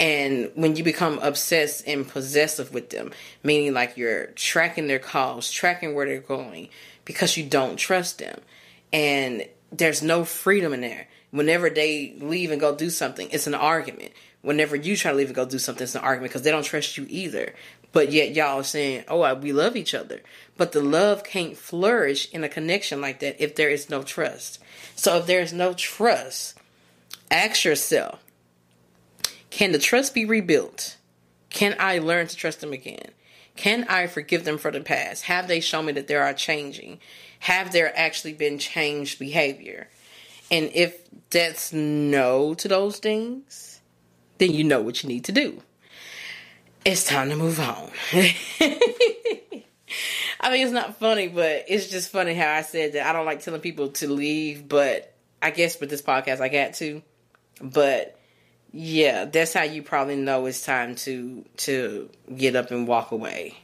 And 0.00 0.52
when 0.54 0.76
you 0.76 0.84
become 0.84 1.18
obsessed 1.20 1.86
and 1.86 2.06
possessive 2.06 2.72
with 2.72 2.90
them, 2.90 3.12
meaning 3.42 3.74
like 3.74 3.96
you're 3.96 4.26
tracking 4.26 4.86
their 4.86 5.00
calls, 5.00 5.50
tracking 5.50 5.94
where 5.94 6.06
they're 6.06 6.20
going, 6.20 6.68
because 7.04 7.36
you 7.36 7.44
don't 7.44 7.76
trust 7.76 8.18
them. 8.18 8.40
And 8.92 9.46
there's 9.72 10.02
no 10.02 10.24
freedom 10.24 10.72
in 10.72 10.82
there. 10.82 11.08
Whenever 11.30 11.68
they 11.68 12.14
leave 12.20 12.50
and 12.50 12.60
go 12.60 12.74
do 12.74 12.90
something, 12.90 13.28
it's 13.30 13.46
an 13.46 13.54
argument. 13.54 14.12
Whenever 14.40 14.76
you 14.76 14.96
try 14.96 15.10
to 15.10 15.16
leave 15.16 15.28
and 15.28 15.36
go 15.36 15.44
do 15.44 15.58
something, 15.58 15.82
it's 15.82 15.94
an 15.94 16.02
argument 16.02 16.30
because 16.30 16.42
they 16.42 16.50
don't 16.50 16.62
trust 16.62 16.96
you 16.96 17.06
either. 17.08 17.54
But 17.92 18.12
yet 18.12 18.34
y'all 18.34 18.60
are 18.60 18.64
saying, 18.64 19.04
oh, 19.08 19.34
we 19.34 19.52
love 19.52 19.76
each 19.76 19.94
other. 19.94 20.20
But 20.56 20.72
the 20.72 20.82
love 20.82 21.24
can't 21.24 21.56
flourish 21.56 22.30
in 22.32 22.44
a 22.44 22.48
connection 22.48 23.00
like 23.00 23.20
that 23.20 23.42
if 23.42 23.56
there 23.56 23.70
is 23.70 23.90
no 23.90 24.02
trust. 24.02 24.58
So 24.94 25.16
if 25.16 25.26
there 25.26 25.40
is 25.40 25.52
no 25.52 25.72
trust, 25.74 26.58
ask 27.30 27.64
yourself, 27.64 28.22
can 29.50 29.72
the 29.72 29.78
trust 29.78 30.14
be 30.14 30.24
rebuilt? 30.24 30.96
Can 31.50 31.74
I 31.78 31.98
learn 31.98 32.26
to 32.26 32.36
trust 32.36 32.60
them 32.60 32.72
again? 32.72 33.10
Can 33.56 33.84
I 33.88 34.06
forgive 34.06 34.44
them 34.44 34.58
for 34.58 34.70
the 34.70 34.80
past? 34.80 35.24
Have 35.24 35.48
they 35.48 35.60
shown 35.60 35.86
me 35.86 35.92
that 35.92 36.06
they 36.06 36.14
are 36.14 36.32
changing? 36.32 37.00
Have 37.40 37.72
there 37.72 37.92
actually 37.98 38.34
been 38.34 38.58
changed 38.58 39.18
behavior? 39.18 39.88
And 40.50 40.70
if 40.74 40.96
that's 41.30 41.72
no 41.72 42.54
to 42.54 42.68
those 42.68 42.98
things, 42.98 43.80
then 44.38 44.52
you 44.52 44.64
know 44.64 44.80
what 44.80 45.02
you 45.02 45.08
need 45.08 45.24
to 45.24 45.32
do. 45.32 45.62
It's 46.84 47.04
time 47.04 47.28
to 47.28 47.36
move 47.36 47.60
on. 47.60 47.90
I 50.40 50.52
mean, 50.52 50.62
it's 50.62 50.72
not 50.72 50.98
funny, 50.98 51.28
but 51.28 51.64
it's 51.68 51.88
just 51.88 52.10
funny 52.10 52.34
how 52.34 52.52
I 52.52 52.62
said 52.62 52.94
that 52.94 53.06
I 53.06 53.12
don't 53.12 53.26
like 53.26 53.42
telling 53.42 53.60
people 53.60 53.88
to 53.88 54.08
leave, 54.08 54.68
but 54.68 55.14
I 55.42 55.50
guess 55.50 55.78
with 55.80 55.90
this 55.90 56.02
podcast 56.02 56.40
I 56.40 56.48
got 56.48 56.74
to. 56.74 57.02
But 57.60 58.18
yeah, 58.72 59.24
that's 59.24 59.52
how 59.52 59.64
you 59.64 59.82
probably 59.82 60.16
know 60.16 60.46
it's 60.46 60.64
time 60.64 60.94
to 60.96 61.44
to 61.58 62.08
get 62.34 62.54
up 62.56 62.70
and 62.70 62.86
walk 62.86 63.10
away. 63.10 63.56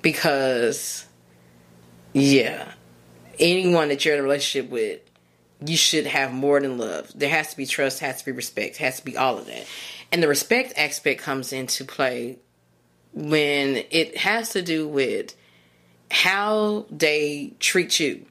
Because 0.00 1.06
yeah, 2.12 2.72
anyone 3.38 3.88
that 3.88 4.04
you're 4.04 4.14
in 4.14 4.20
a 4.20 4.22
relationship 4.22 4.70
with, 4.70 5.00
you 5.64 5.76
should 5.76 6.06
have 6.06 6.32
more 6.32 6.60
than 6.60 6.78
love. 6.78 7.10
There 7.14 7.30
has 7.30 7.50
to 7.50 7.56
be 7.56 7.66
trust, 7.66 8.00
has 8.00 8.18
to 8.18 8.24
be 8.24 8.32
respect, 8.32 8.76
has 8.78 8.98
to 8.98 9.04
be 9.04 9.16
all 9.16 9.38
of 9.38 9.46
that. 9.46 9.66
And 10.10 10.22
the 10.22 10.28
respect 10.28 10.74
aspect 10.76 11.20
comes 11.20 11.52
into 11.52 11.84
play 11.84 12.38
when 13.12 13.84
it 13.90 14.16
has 14.18 14.50
to 14.50 14.62
do 14.62 14.88
with 14.88 15.34
how 16.10 16.86
they 16.90 17.54
treat 17.58 17.98
you 18.00 18.26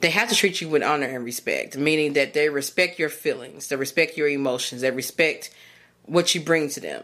they 0.00 0.10
have 0.10 0.28
to 0.28 0.34
treat 0.34 0.60
you 0.60 0.68
with 0.68 0.82
honor 0.82 1.06
and 1.06 1.24
respect, 1.24 1.76
meaning 1.76 2.14
that 2.14 2.34
they 2.34 2.48
respect 2.48 2.98
your 2.98 3.08
feelings, 3.08 3.68
they 3.68 3.76
respect 3.76 4.16
your 4.16 4.28
emotions, 4.28 4.82
they 4.82 4.90
respect 4.90 5.50
what 6.04 6.34
you 6.34 6.40
bring 6.40 6.68
to 6.70 6.80
them. 6.80 7.02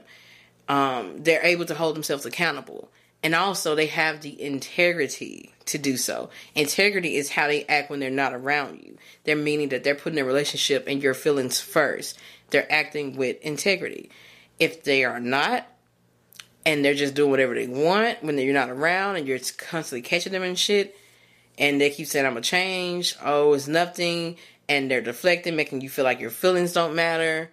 Um, 0.68 1.22
they're 1.22 1.44
able 1.44 1.64
to 1.66 1.74
hold 1.74 1.96
themselves 1.96 2.26
accountable. 2.26 2.90
And 3.22 3.34
also, 3.34 3.74
they 3.74 3.86
have 3.86 4.20
the 4.20 4.40
integrity 4.42 5.52
to 5.66 5.78
do 5.78 5.96
so. 5.96 6.30
Integrity 6.54 7.16
is 7.16 7.30
how 7.30 7.46
they 7.46 7.64
act 7.66 7.88
when 7.88 8.00
they're 8.00 8.10
not 8.10 8.34
around 8.34 8.80
you. 8.82 8.96
They're 9.24 9.36
meaning 9.36 9.68
that 9.68 9.84
they're 9.84 9.94
putting 9.94 10.16
their 10.16 10.24
relationship 10.24 10.84
and 10.88 11.02
your 11.02 11.14
feelings 11.14 11.60
first. 11.60 12.18
They're 12.50 12.70
acting 12.70 13.16
with 13.16 13.40
integrity. 13.42 14.10
If 14.58 14.82
they 14.82 15.04
are 15.04 15.20
not, 15.20 15.66
and 16.64 16.84
they're 16.84 16.94
just 16.94 17.14
doing 17.14 17.30
whatever 17.30 17.54
they 17.54 17.66
want 17.66 18.22
when 18.22 18.38
you're 18.38 18.54
not 18.54 18.70
around 18.70 19.16
and 19.16 19.26
you're 19.26 19.38
constantly 19.56 20.02
catching 20.02 20.32
them 20.32 20.42
and 20.42 20.58
shit, 20.58 20.96
and 21.58 21.80
they 21.80 21.90
keep 21.90 22.06
saying 22.06 22.26
I'm 22.26 22.32
gonna 22.32 22.42
change. 22.42 23.16
Oh, 23.22 23.52
it's 23.54 23.68
nothing, 23.68 24.36
and 24.68 24.90
they're 24.90 25.00
deflecting, 25.00 25.56
making 25.56 25.80
you 25.80 25.88
feel 25.88 26.04
like 26.04 26.20
your 26.20 26.30
feelings 26.30 26.72
don't 26.72 26.94
matter. 26.94 27.50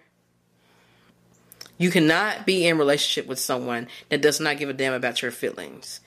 You 1.80 1.90
cannot 1.90 2.44
be 2.44 2.66
in 2.66 2.76
relationship 2.76 3.26
with 3.26 3.38
someone 3.38 3.88
that 4.10 4.20
does 4.20 4.38
not 4.38 4.58
give 4.58 4.68
a 4.68 4.74
damn 4.74 4.92
about 4.92 5.22
your 5.22 5.30
feelings. 5.30 6.00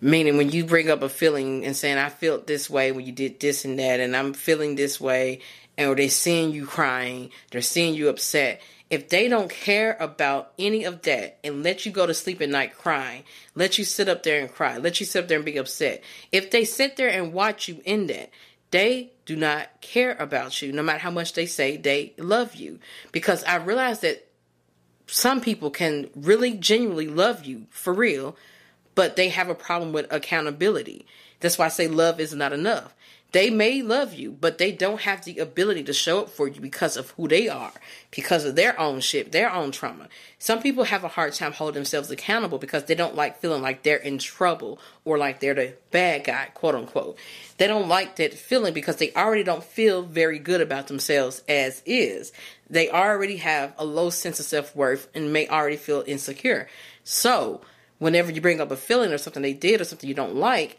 Meaning, 0.00 0.38
when 0.38 0.50
you 0.50 0.64
bring 0.64 0.88
up 0.90 1.02
a 1.02 1.08
feeling 1.10 1.66
and 1.66 1.76
saying, 1.76 1.98
"I 1.98 2.08
felt 2.08 2.46
this 2.46 2.70
way 2.70 2.92
when 2.92 3.04
you 3.04 3.12
did 3.12 3.38
this 3.38 3.66
and 3.66 3.78
that," 3.78 4.00
and 4.00 4.16
I'm 4.16 4.32
feeling 4.32 4.74
this 4.74 4.98
way, 4.98 5.40
and 5.76 5.94
they're 5.98 6.08
seeing 6.08 6.52
you 6.52 6.64
crying, 6.64 7.30
they're 7.50 7.60
seeing 7.60 7.94
you 7.94 8.08
upset, 8.08 8.62
if 8.88 9.10
they 9.10 9.28
don't 9.28 9.50
care 9.50 9.98
about 10.00 10.54
any 10.58 10.84
of 10.84 11.02
that 11.02 11.38
and 11.44 11.62
let 11.62 11.84
you 11.84 11.92
go 11.92 12.06
to 12.06 12.14
sleep 12.14 12.40
at 12.40 12.48
night 12.48 12.76
crying, 12.78 13.24
let 13.54 13.76
you 13.76 13.84
sit 13.84 14.08
up 14.08 14.22
there 14.22 14.40
and 14.40 14.50
cry, 14.50 14.78
let 14.78 14.98
you 14.98 15.04
sit 15.04 15.24
up 15.24 15.28
there 15.28 15.36
and 15.36 15.44
be 15.44 15.58
upset, 15.58 16.02
if 16.32 16.50
they 16.50 16.64
sit 16.64 16.96
there 16.96 17.08
and 17.08 17.34
watch 17.34 17.68
you 17.68 17.82
in 17.84 18.06
that, 18.06 18.30
they 18.70 19.12
do 19.26 19.36
not 19.36 19.82
care 19.82 20.16
about 20.18 20.62
you, 20.62 20.72
no 20.72 20.82
matter 20.82 21.00
how 21.00 21.10
much 21.10 21.34
they 21.34 21.44
say 21.44 21.76
they 21.76 22.14
love 22.16 22.54
you. 22.54 22.80
Because 23.12 23.44
I 23.44 23.56
realize 23.56 24.00
that 24.00 24.26
some 25.12 25.42
people 25.42 25.68
can 25.68 26.08
really 26.16 26.54
genuinely 26.54 27.06
love 27.06 27.44
you 27.44 27.66
for 27.68 27.92
real, 27.92 28.34
but 28.94 29.14
they 29.14 29.28
have 29.28 29.50
a 29.50 29.54
problem 29.54 29.92
with 29.92 30.10
accountability. 30.10 31.04
That's 31.40 31.58
why 31.58 31.66
I 31.66 31.68
say 31.68 31.86
love 31.86 32.18
is 32.18 32.34
not 32.34 32.54
enough. 32.54 32.94
They 33.32 33.48
may 33.48 33.80
love 33.80 34.12
you, 34.12 34.30
but 34.30 34.58
they 34.58 34.72
don't 34.72 35.00
have 35.00 35.24
the 35.24 35.38
ability 35.38 35.84
to 35.84 35.94
show 35.94 36.20
up 36.20 36.28
for 36.28 36.46
you 36.46 36.60
because 36.60 36.98
of 36.98 37.10
who 37.12 37.28
they 37.28 37.48
are, 37.48 37.72
because 38.10 38.44
of 38.44 38.56
their 38.56 38.78
own 38.78 39.00
shit, 39.00 39.32
their 39.32 39.50
own 39.50 39.72
trauma. 39.72 40.10
Some 40.38 40.60
people 40.60 40.84
have 40.84 41.02
a 41.02 41.08
hard 41.08 41.32
time 41.32 41.52
holding 41.52 41.76
themselves 41.76 42.10
accountable 42.10 42.58
because 42.58 42.84
they 42.84 42.94
don't 42.94 43.16
like 43.16 43.40
feeling 43.40 43.62
like 43.62 43.82
they're 43.82 43.96
in 43.96 44.18
trouble 44.18 44.78
or 45.06 45.16
like 45.16 45.40
they're 45.40 45.54
the 45.54 45.74
bad 45.90 46.24
guy, 46.24 46.50
quote 46.52 46.74
unquote. 46.74 47.16
They 47.56 47.66
don't 47.66 47.88
like 47.88 48.16
that 48.16 48.34
feeling 48.34 48.74
because 48.74 48.96
they 48.96 49.12
already 49.14 49.44
don't 49.44 49.64
feel 49.64 50.02
very 50.02 50.38
good 50.38 50.60
about 50.60 50.88
themselves 50.88 51.42
as 51.48 51.82
is. 51.86 52.32
They 52.68 52.90
already 52.90 53.38
have 53.38 53.72
a 53.78 53.84
low 53.86 54.10
sense 54.10 54.40
of 54.40 54.46
self 54.46 54.76
worth 54.76 55.08
and 55.14 55.32
may 55.32 55.48
already 55.48 55.76
feel 55.76 56.04
insecure. 56.06 56.68
So, 57.02 57.62
whenever 57.98 58.30
you 58.30 58.42
bring 58.42 58.60
up 58.60 58.70
a 58.70 58.76
feeling 58.76 59.10
or 59.10 59.18
something 59.18 59.42
they 59.42 59.54
did 59.54 59.80
or 59.80 59.84
something 59.84 60.08
you 60.08 60.14
don't 60.14 60.34
like, 60.34 60.78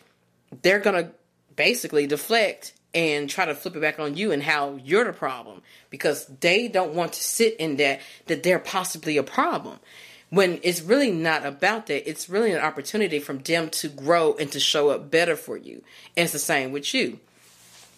they're 0.61 0.79
going 0.79 1.03
to 1.03 1.11
basically 1.55 2.07
deflect 2.07 2.73
and 2.93 3.29
try 3.29 3.45
to 3.45 3.55
flip 3.55 3.75
it 3.75 3.81
back 3.81 3.99
on 3.99 4.15
you 4.15 4.31
and 4.31 4.43
how 4.43 4.79
you're 4.83 5.03
the 5.03 5.13
problem. 5.13 5.61
Because 5.89 6.27
they 6.27 6.67
don't 6.67 6.93
want 6.93 7.13
to 7.13 7.23
sit 7.23 7.55
in 7.57 7.77
that 7.77 8.01
that 8.27 8.43
they're 8.43 8.59
possibly 8.59 9.17
a 9.17 9.23
problem. 9.23 9.79
When 10.29 10.59
it's 10.63 10.81
really 10.81 11.11
not 11.11 11.45
about 11.45 11.87
that 11.87 12.09
it's 12.09 12.29
really 12.29 12.51
an 12.51 12.61
opportunity 12.61 13.19
from 13.19 13.39
them 13.39 13.69
to 13.69 13.87
grow 13.87 14.35
and 14.35 14.51
to 14.51 14.59
show 14.59 14.89
up 14.89 15.11
better 15.11 15.35
for 15.35 15.57
you. 15.57 15.83
And 16.15 16.25
it's 16.25 16.33
the 16.33 16.39
same 16.39 16.71
with 16.71 16.93
you. 16.93 17.19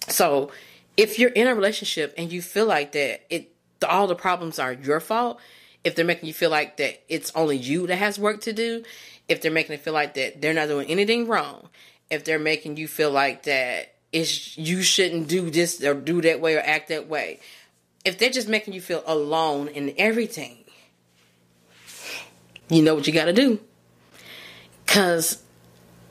So 0.07 0.51
if 0.97 1.19
you're 1.19 1.29
in 1.29 1.47
a 1.47 1.55
relationship 1.55 2.13
and 2.17 2.31
you 2.31 2.41
feel 2.41 2.65
like 2.65 2.93
that 2.93 3.21
it 3.29 3.51
all 3.88 4.07
the 4.07 4.15
problems 4.15 4.59
are 4.59 4.74
your 4.74 5.00
fault. 5.00 5.39
If 5.83 5.95
they're 5.95 6.05
making 6.05 6.27
you 6.27 6.33
feel 6.33 6.50
like 6.50 6.77
that 6.77 7.03
it's 7.07 7.31
only 7.35 7.57
you 7.57 7.85
that 7.88 7.97
has 7.97 8.17
work 8.17 8.41
to 8.41 8.53
do 8.53 8.83
if 9.27 9.41
they're 9.41 9.51
making 9.51 9.75
it 9.75 9.81
feel 9.81 9.93
like 9.93 10.15
that 10.15 10.41
they're 10.41 10.53
not 10.53 10.67
doing 10.67 10.88
anything 10.88 11.27
wrong 11.27 11.69
if 12.09 12.24
they're 12.24 12.39
making 12.39 12.77
you 12.77 12.88
feel 12.88 13.12
like 13.12 13.43
that 13.43 13.95
it's 14.12 14.57
you 14.57 14.81
shouldn't 14.81 15.27
do 15.27 15.50
this 15.50 15.83
or 15.83 15.93
do 15.93 16.21
that 16.21 16.39
way 16.39 16.55
or 16.55 16.59
act 16.59 16.89
that 16.89 17.07
way. 17.07 17.39
If 18.05 18.17
they're 18.17 18.29
just 18.29 18.47
making 18.47 18.74
you 18.74 18.81
feel 18.81 19.03
alone 19.05 19.67
in 19.67 19.93
everything, 19.97 20.63
you 22.69 22.81
know 22.81 22.95
what 22.95 23.07
you 23.07 23.13
got 23.13 23.25
to 23.25 23.33
do. 23.33 23.59
Cuz 24.88 25.43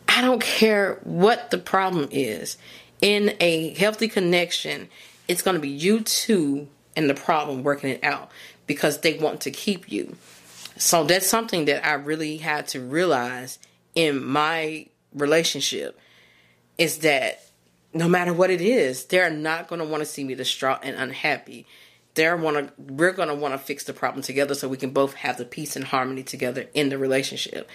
I 0.06 0.20
don't 0.20 0.42
care 0.42 1.00
what 1.04 1.50
the 1.50 1.58
problem 1.58 2.08
is. 2.10 2.56
In 3.00 3.34
a 3.40 3.74
healthy 3.74 4.08
connection, 4.08 4.88
it's 5.28 5.42
going 5.42 5.56
to 5.56 5.60
be 5.60 5.68
you 5.68 6.00
two 6.00 6.68
and 6.96 7.08
the 7.08 7.14
problem 7.14 7.62
working 7.62 7.90
it 7.90 8.04
out 8.04 8.30
because 8.66 9.00
they 9.00 9.18
want 9.18 9.40
to 9.42 9.50
keep 9.50 9.90
you. 9.90 10.16
So 10.76 11.04
that's 11.04 11.26
something 11.26 11.66
that 11.66 11.86
I 11.86 11.94
really 11.94 12.36
had 12.36 12.68
to 12.68 12.80
realize 12.80 13.58
in 13.94 14.24
my 14.24 14.86
relationship 15.14 15.98
is 16.78 16.98
that 16.98 17.44
no 17.92 18.08
matter 18.08 18.32
what 18.32 18.50
it 18.50 18.60
is, 18.60 19.04
they're 19.06 19.30
not 19.30 19.68
going 19.68 19.80
to 19.80 19.86
want 19.86 20.00
to 20.02 20.06
see 20.06 20.24
me 20.24 20.34
distraught 20.34 20.80
and 20.82 20.96
unhappy. 20.96 21.66
They're 22.14 22.36
want 22.36 22.56
to 22.56 22.92
we're 22.92 23.12
going 23.12 23.28
to 23.28 23.34
want 23.34 23.54
to 23.54 23.58
fix 23.58 23.84
the 23.84 23.92
problem 23.92 24.22
together 24.22 24.54
so 24.54 24.68
we 24.68 24.76
can 24.76 24.90
both 24.90 25.14
have 25.14 25.36
the 25.36 25.44
peace 25.44 25.76
and 25.76 25.84
harmony 25.84 26.22
together 26.22 26.66
in 26.74 26.88
the 26.88 26.98
relationship. 26.98 27.68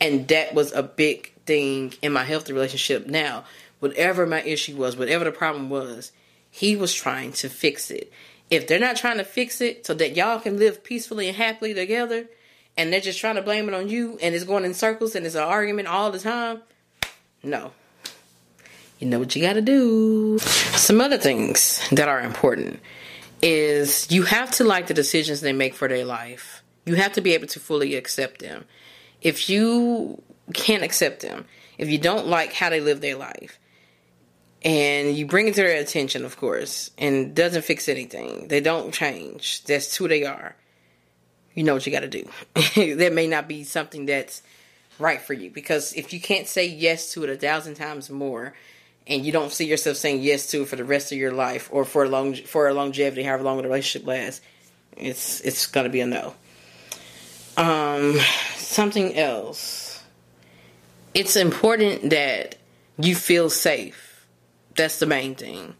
And 0.00 0.26
that 0.28 0.54
was 0.54 0.72
a 0.72 0.82
big 0.82 1.32
thing 1.46 1.94
in 2.02 2.12
my 2.12 2.24
healthy 2.24 2.52
relationship 2.52 3.06
now. 3.06 3.44
Whatever 3.80 4.26
my 4.26 4.42
issue 4.42 4.76
was, 4.76 4.96
whatever 4.96 5.24
the 5.24 5.32
problem 5.32 5.68
was, 5.68 6.12
he 6.50 6.74
was 6.76 6.94
trying 6.94 7.32
to 7.32 7.48
fix 7.48 7.90
it. 7.90 8.12
If 8.50 8.66
they're 8.66 8.78
not 8.78 8.96
trying 8.96 9.18
to 9.18 9.24
fix 9.24 9.60
it 9.60 9.86
so 9.86 9.94
that 9.94 10.16
y'all 10.16 10.40
can 10.40 10.58
live 10.58 10.84
peacefully 10.84 11.28
and 11.28 11.36
happily 11.36 11.74
together, 11.74 12.26
and 12.76 12.92
they're 12.92 13.00
just 13.00 13.20
trying 13.20 13.36
to 13.36 13.42
blame 13.42 13.68
it 13.68 13.74
on 13.74 13.88
you 13.88 14.18
and 14.20 14.34
it's 14.34 14.44
going 14.44 14.64
in 14.64 14.74
circles 14.74 15.14
and 15.14 15.24
it's 15.24 15.34
an 15.34 15.42
argument 15.42 15.88
all 15.88 16.10
the 16.10 16.18
time, 16.18 16.62
no. 17.44 17.72
you 18.98 19.06
know 19.06 19.18
what 19.18 19.36
you 19.36 19.42
got 19.42 19.54
to 19.54 19.62
do. 19.62 20.38
Some 20.38 21.00
other 21.00 21.18
things 21.18 21.86
that 21.92 22.08
are 22.08 22.20
important 22.20 22.80
is 23.42 24.10
you 24.10 24.22
have 24.22 24.50
to 24.52 24.64
like 24.64 24.86
the 24.86 24.94
decisions 24.94 25.40
they 25.40 25.52
make 25.52 25.74
for 25.74 25.88
their 25.88 26.04
life. 26.04 26.62
You 26.86 26.94
have 26.96 27.12
to 27.12 27.20
be 27.20 27.34
able 27.34 27.46
to 27.48 27.60
fully 27.60 27.94
accept 27.94 28.40
them. 28.40 28.64
If 29.20 29.48
you 29.48 30.22
can't 30.52 30.82
accept 30.82 31.20
them, 31.20 31.44
if 31.78 31.88
you 31.88 31.98
don't 31.98 32.26
like 32.26 32.52
how 32.52 32.70
they 32.70 32.80
live 32.80 33.00
their 33.00 33.16
life, 33.16 33.58
and 34.62 35.14
you 35.14 35.26
bring 35.26 35.48
it 35.48 35.54
to 35.54 35.62
their 35.62 35.78
attention, 35.78 36.24
of 36.24 36.38
course, 36.38 36.90
and 36.96 37.34
doesn't 37.34 37.62
fix 37.62 37.88
anything, 37.88 38.48
they 38.48 38.60
don't 38.60 38.94
change. 38.94 39.62
That's 39.64 39.94
who 39.94 40.08
they 40.08 40.24
are. 40.24 40.56
You 41.52 41.64
know 41.64 41.74
what 41.74 41.86
you 41.86 41.92
got 41.92 42.00
to 42.00 42.08
do. 42.08 42.26
that 42.96 43.12
may 43.12 43.26
not 43.26 43.46
be 43.46 43.64
something 43.64 44.06
that's 44.06 44.42
right 44.98 45.20
for 45.20 45.32
you 45.32 45.50
because 45.50 45.92
if 45.94 46.12
you 46.12 46.20
can't 46.20 46.46
say 46.46 46.66
yes 46.66 47.12
to 47.12 47.24
it 47.24 47.30
a 47.30 47.36
thousand 47.36 47.74
times 47.74 48.10
more, 48.10 48.54
and 49.06 49.24
you 49.24 49.32
don't 49.32 49.52
see 49.52 49.66
yourself 49.66 49.96
saying 49.96 50.22
yes 50.22 50.46
to 50.48 50.62
it 50.62 50.68
for 50.68 50.76
the 50.76 50.84
rest 50.84 51.12
of 51.12 51.18
your 51.18 51.32
life 51.32 51.68
or 51.72 51.84
for 51.84 52.04
a 52.04 52.08
long 52.08 52.34
for 52.34 52.68
a 52.68 52.74
longevity, 52.74 53.22
however 53.22 53.42
long 53.42 53.58
the 53.58 53.64
relationship 53.64 54.06
lasts, 54.06 54.40
it's 54.96 55.40
it's 55.40 55.66
gonna 55.66 55.88
be 55.88 56.00
a 56.00 56.06
no. 56.06 56.34
Um, 57.56 58.18
something 58.56 59.16
else. 59.16 60.02
It's 61.12 61.36
important 61.36 62.10
that 62.10 62.56
you 62.98 63.14
feel 63.14 63.50
safe. 63.50 64.26
That's 64.74 64.98
the 64.98 65.06
main 65.06 65.34
thing. 65.34 65.74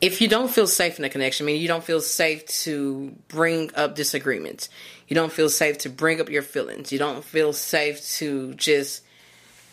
If 0.00 0.20
you 0.20 0.28
don't 0.28 0.50
feel 0.50 0.66
safe 0.66 0.98
in 0.98 1.04
a 1.04 1.08
connection, 1.08 1.46
I 1.46 1.46
mean, 1.46 1.62
you 1.62 1.68
don't 1.68 1.84
feel 1.84 2.02
safe 2.02 2.44
to 2.46 3.16
bring 3.28 3.70
up 3.74 3.94
disagreements. 3.94 4.68
You 5.08 5.14
don't 5.14 5.32
feel 5.32 5.48
safe 5.48 5.78
to 5.78 5.90
bring 5.90 6.20
up 6.20 6.28
your 6.30 6.42
feelings. 6.42 6.92
You 6.92 6.98
don't 6.98 7.24
feel 7.24 7.52
safe 7.52 8.04
to 8.16 8.54
just 8.54 9.02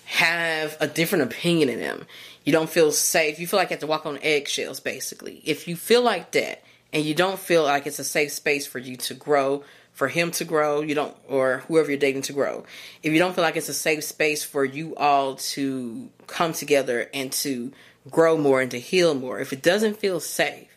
have 0.06 0.76
a 0.82 0.88
different 0.88 1.24
opinion 1.24 1.70
in 1.70 1.80
them. 1.80 2.06
You 2.44 2.52
don't 2.52 2.70
feel 2.70 2.92
safe. 2.92 3.40
You 3.40 3.48
feel 3.48 3.58
like 3.58 3.70
you 3.70 3.76
have 3.76 3.82
to 3.82 3.88
walk 3.88 4.06
on 4.06 4.20
eggshells, 4.22 4.80
basically. 4.80 5.42
If 5.46 5.68
you 5.68 5.76
feel 5.76 6.02
like 6.02 6.32
that 6.32 6.64
and 6.92 7.06
you 7.06 7.14
don't 7.14 7.40
feel 7.40 7.64
like 7.64 7.88
it's 7.88 8.00
a 8.00 8.04
safe 8.04 8.32
space 8.32 8.68
for 8.68 8.80
you 8.80 8.98
to 8.98 9.14
grow, 9.14 9.64
for 9.94 10.08
him 10.08 10.32
to 10.32 10.46
grow, 10.46 10.82
you 10.82 10.96
don't, 10.96 11.16
or 11.28 11.64
whoever 11.68 11.90
you're 11.90 12.00
dating 12.00 12.24
to 12.24 12.34
grow, 12.34 12.66
if 13.04 13.14
you 13.14 13.20
don't 13.20 13.34
feel 13.34 13.44
like 13.44 13.56
it's 13.56 13.70
a 13.70 13.74
safe 13.74 14.04
space 14.04 14.44
for 14.44 14.66
you 14.66 14.96
all 14.96 15.36
to 15.36 16.10
come 16.28 16.54
together 16.54 17.10
and 17.14 17.32
to 17.32 17.72
grow 18.10 18.38
more 18.38 18.62
and 18.62 18.72
to 18.72 18.80
heal 18.80 19.14
more, 19.14 19.40
if 19.40 19.54
it 19.54 19.62
doesn't 19.62 19.98
feel 19.98 20.20
safe, 20.20 20.68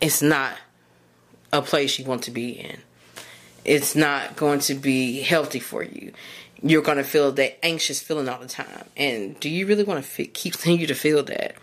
it's 0.00 0.22
not 0.22 0.56
a 1.52 1.60
place 1.60 1.98
you 1.98 2.04
want 2.04 2.22
to 2.22 2.30
be 2.30 2.50
in. 2.50 2.78
It's 3.66 3.94
not 3.94 4.36
going 4.36 4.60
to 4.60 4.74
be 4.74 5.20
healthy 5.20 5.60
for 5.60 5.82
you 5.82 6.12
you're 6.62 6.82
going 6.82 6.98
to 6.98 7.04
feel 7.04 7.32
that 7.32 7.64
anxious 7.64 8.00
feeling 8.00 8.28
all 8.28 8.40
the 8.40 8.46
time. 8.46 8.84
And 8.96 9.38
do 9.40 9.48
you 9.48 9.66
really 9.66 9.84
want 9.84 10.04
to 10.04 10.24
keep 10.24 10.52
continue 10.54 10.86
to 10.86 10.94
feel 10.94 11.22
that? 11.24 11.56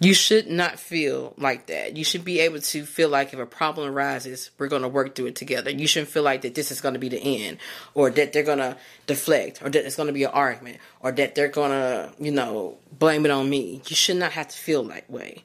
You 0.00 0.12
should 0.12 0.48
not 0.48 0.80
feel 0.80 1.34
like 1.38 1.66
that. 1.68 1.96
You 1.96 2.04
should 2.04 2.24
be 2.24 2.40
able 2.40 2.58
to 2.58 2.84
feel 2.84 3.08
like 3.08 3.32
if 3.32 3.38
a 3.38 3.46
problem 3.46 3.88
arises, 3.88 4.50
we're 4.58 4.68
going 4.68 4.82
to 4.82 4.88
work 4.88 5.14
through 5.14 5.26
it 5.26 5.36
together. 5.36 5.70
You 5.70 5.86
shouldn't 5.86 6.10
feel 6.10 6.24
like 6.24 6.42
that 6.42 6.56
this 6.56 6.72
is 6.72 6.80
going 6.80 6.94
to 6.94 7.00
be 7.00 7.08
the 7.08 7.46
end, 7.46 7.58
or 7.94 8.10
that 8.10 8.32
they're 8.32 8.42
going 8.42 8.58
to 8.58 8.76
deflect, 9.06 9.62
or 9.62 9.70
that 9.70 9.86
it's 9.86 9.94
going 9.94 10.08
to 10.08 10.12
be 10.12 10.24
an 10.24 10.32
argument, 10.32 10.78
or 11.00 11.12
that 11.12 11.36
they're 11.36 11.48
going 11.48 11.70
to, 11.70 12.12
you 12.18 12.32
know, 12.32 12.76
blame 12.98 13.24
it 13.24 13.30
on 13.30 13.48
me. 13.48 13.80
You 13.86 13.96
should 13.96 14.16
not 14.16 14.32
have 14.32 14.48
to 14.48 14.58
feel 14.58 14.82
that 14.84 15.08
way. 15.08 15.44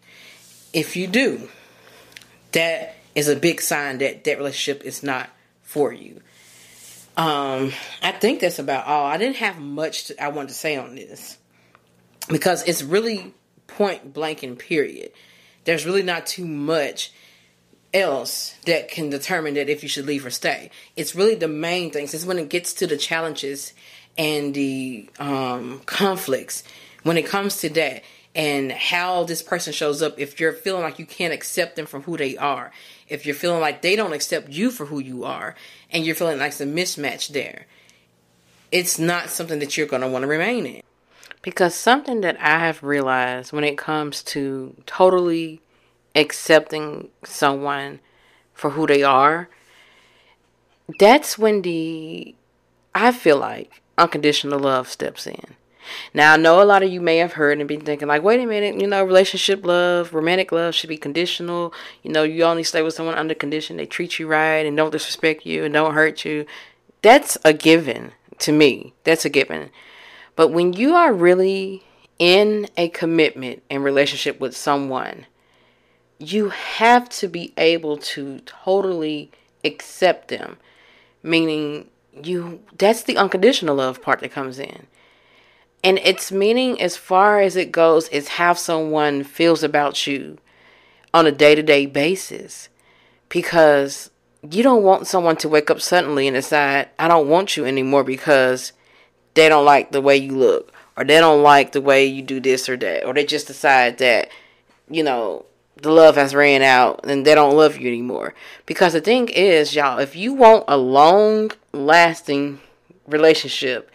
If 0.73 0.95
you 0.95 1.05
do, 1.05 1.47
that 2.51 2.95
is 3.13 3.29
a 3.29 3.35
big 3.35 3.61
sign 3.61 3.99
that 3.99 4.23
that 4.23 4.37
relationship 4.39 4.83
is 4.83 5.03
not 5.03 5.29
for 5.69 5.93
you. 5.93 6.19
Um, 7.15 7.71
I 8.01 8.11
think 8.11 8.39
that's 8.39 8.57
about 8.57 8.87
all. 8.87 9.05
I 9.05 9.17
didn't 9.17 9.35
have 9.35 9.59
much 9.59 10.05
to, 10.05 10.23
I 10.23 10.29
wanted 10.29 10.47
to 10.47 10.55
say 10.55 10.77
on 10.77 10.95
this 10.95 11.37
because 12.27 12.63
it's 12.63 12.81
really 12.81 13.35
point 13.67 14.11
blank 14.11 14.41
and 14.41 14.57
period. 14.57 15.11
There's 15.65 15.85
really 15.85 16.01
not 16.01 16.25
too 16.25 16.47
much 16.47 17.13
else 17.93 18.55
that 18.65 18.89
can 18.89 19.11
determine 19.11 19.53
that 19.53 19.69
if 19.69 19.83
you 19.83 19.89
should 19.89 20.07
leave 20.07 20.25
or 20.25 20.31
stay. 20.31 20.71
It's 20.95 21.13
really 21.13 21.35
the 21.35 21.47
main 21.47 21.91
things. 21.91 22.15
It's 22.15 22.25
when 22.25 22.39
it 22.39 22.49
gets 22.49 22.73
to 22.73 22.87
the 22.87 22.97
challenges 22.97 23.73
and 24.17 24.55
the 24.55 25.07
um, 25.19 25.83
conflicts. 25.85 26.63
When 27.03 27.15
it 27.15 27.27
comes 27.27 27.57
to 27.57 27.69
that, 27.69 28.01
and 28.35 28.71
how 28.71 29.23
this 29.23 29.41
person 29.41 29.73
shows 29.73 30.01
up 30.01 30.19
if 30.19 30.39
you're 30.39 30.53
feeling 30.53 30.83
like 30.83 30.99
you 30.99 31.05
can't 31.05 31.33
accept 31.33 31.75
them 31.75 31.85
for 31.85 32.01
who 32.01 32.15
they 32.17 32.37
are 32.37 32.71
if 33.07 33.25
you're 33.25 33.35
feeling 33.35 33.59
like 33.59 33.81
they 33.81 33.95
don't 33.95 34.13
accept 34.13 34.49
you 34.49 34.69
for 34.69 34.85
who 34.85 34.99
you 34.99 35.23
are 35.23 35.55
and 35.91 36.05
you're 36.05 36.15
feeling 36.15 36.37
like 36.37 36.51
it's 36.51 36.61
a 36.61 36.65
mismatch 36.65 37.29
there 37.29 37.65
it's 38.71 38.99
not 38.99 39.29
something 39.29 39.59
that 39.59 39.75
you're 39.75 39.87
going 39.87 40.03
to 40.03 40.07
want 40.07 40.21
to 40.21 40.27
remain 40.27 40.65
in. 40.65 40.81
Because 41.41 41.73
something 41.73 42.21
that 42.21 42.39
i 42.39 42.59
have 42.59 42.83
realized 42.83 43.51
when 43.51 43.63
it 43.63 43.77
comes 43.77 44.21
to 44.23 44.75
totally 44.85 45.61
accepting 46.15 47.09
someone 47.23 47.99
for 48.53 48.71
who 48.71 48.85
they 48.85 49.03
are 49.03 49.49
that's 50.99 51.37
when 51.37 51.61
the 51.61 52.35
i 52.93 53.11
feel 53.11 53.37
like 53.37 53.81
unconditional 53.97 54.59
love 54.59 54.87
steps 54.87 55.27
in 55.27 55.55
now, 56.13 56.33
I 56.33 56.37
know 56.37 56.61
a 56.61 56.65
lot 56.65 56.83
of 56.83 56.91
you 56.91 57.01
may 57.01 57.17
have 57.17 57.33
heard 57.33 57.59
and 57.59 57.67
been 57.67 57.81
thinking, 57.81 58.07
like, 58.07 58.23
wait 58.23 58.39
a 58.39 58.45
minute, 58.45 58.79
you 58.79 58.87
know, 58.87 59.03
relationship 59.03 59.65
love, 59.65 60.13
romantic 60.13 60.51
love 60.51 60.75
should 60.75 60.89
be 60.89 60.97
conditional. 60.97 61.73
You 62.03 62.11
know, 62.11 62.23
you 62.23 62.43
only 62.43 62.63
stay 62.63 62.81
with 62.81 62.93
someone 62.93 63.15
under 63.15 63.33
condition 63.33 63.77
they 63.77 63.85
treat 63.85 64.19
you 64.19 64.27
right 64.27 64.65
and 64.65 64.75
don't 64.75 64.91
disrespect 64.91 65.45
you 65.45 65.63
and 65.63 65.73
don't 65.73 65.93
hurt 65.93 66.25
you. 66.25 66.45
That's 67.01 67.37
a 67.45 67.53
given 67.53 68.13
to 68.39 68.51
me. 68.51 68.93
That's 69.03 69.25
a 69.25 69.29
given. 69.29 69.69
But 70.35 70.49
when 70.49 70.73
you 70.73 70.95
are 70.95 71.13
really 71.13 71.83
in 72.17 72.67
a 72.77 72.89
commitment 72.89 73.63
and 73.69 73.83
relationship 73.83 74.39
with 74.39 74.55
someone, 74.55 75.25
you 76.17 76.49
have 76.49 77.07
to 77.09 77.27
be 77.27 77.53
able 77.57 77.97
to 77.97 78.39
totally 78.39 79.31
accept 79.63 80.27
them. 80.27 80.57
Meaning, 81.23 81.89
you 82.23 82.61
that's 82.77 83.03
the 83.03 83.17
unconditional 83.17 83.75
love 83.75 84.01
part 84.01 84.19
that 84.21 84.31
comes 84.31 84.59
in 84.59 84.87
and 85.83 85.97
its 85.99 86.31
meaning, 86.31 86.81
as 86.81 86.97
far 86.97 87.39
as 87.39 87.55
it 87.55 87.71
goes, 87.71 88.09
is 88.09 88.29
how 88.29 88.53
someone 88.53 89.23
feels 89.23 89.63
about 89.63 90.05
you 90.07 90.37
on 91.13 91.25
a 91.25 91.31
day 91.31 91.55
to 91.55 91.63
day 91.63 91.85
basis. 91.85 92.69
Because 93.29 94.09
you 94.49 94.63
don't 94.63 94.83
want 94.83 95.07
someone 95.07 95.35
to 95.37 95.49
wake 95.49 95.69
up 95.69 95.81
suddenly 95.81 96.27
and 96.27 96.35
decide, 96.35 96.89
I 96.97 97.07
don't 97.07 97.29
want 97.29 97.55
you 97.55 97.65
anymore 97.65 98.03
because 98.03 98.73
they 99.35 99.47
don't 99.47 99.65
like 99.65 99.91
the 99.91 100.01
way 100.01 100.17
you 100.17 100.35
look, 100.35 100.73
or 100.97 101.03
they 101.03 101.19
don't 101.19 101.43
like 101.43 101.71
the 101.71 101.81
way 101.81 102.05
you 102.05 102.21
do 102.21 102.39
this 102.39 102.67
or 102.67 102.75
that, 102.77 103.05
or 103.05 103.13
they 103.13 103.25
just 103.25 103.47
decide 103.47 103.99
that, 103.99 104.29
you 104.89 105.03
know, 105.03 105.45
the 105.81 105.91
love 105.91 106.15
has 106.15 106.35
ran 106.35 106.61
out 106.61 107.01
and 107.05 107.25
they 107.25 107.35
don't 107.35 107.55
love 107.55 107.77
you 107.77 107.87
anymore. 107.87 108.33
Because 108.65 108.93
the 108.93 109.01
thing 109.01 109.29
is, 109.29 109.75
y'all, 109.75 109.99
if 109.99 110.15
you 110.15 110.33
want 110.33 110.65
a 110.67 110.77
long 110.77 111.51
lasting 111.71 112.59
relationship, 113.07 113.91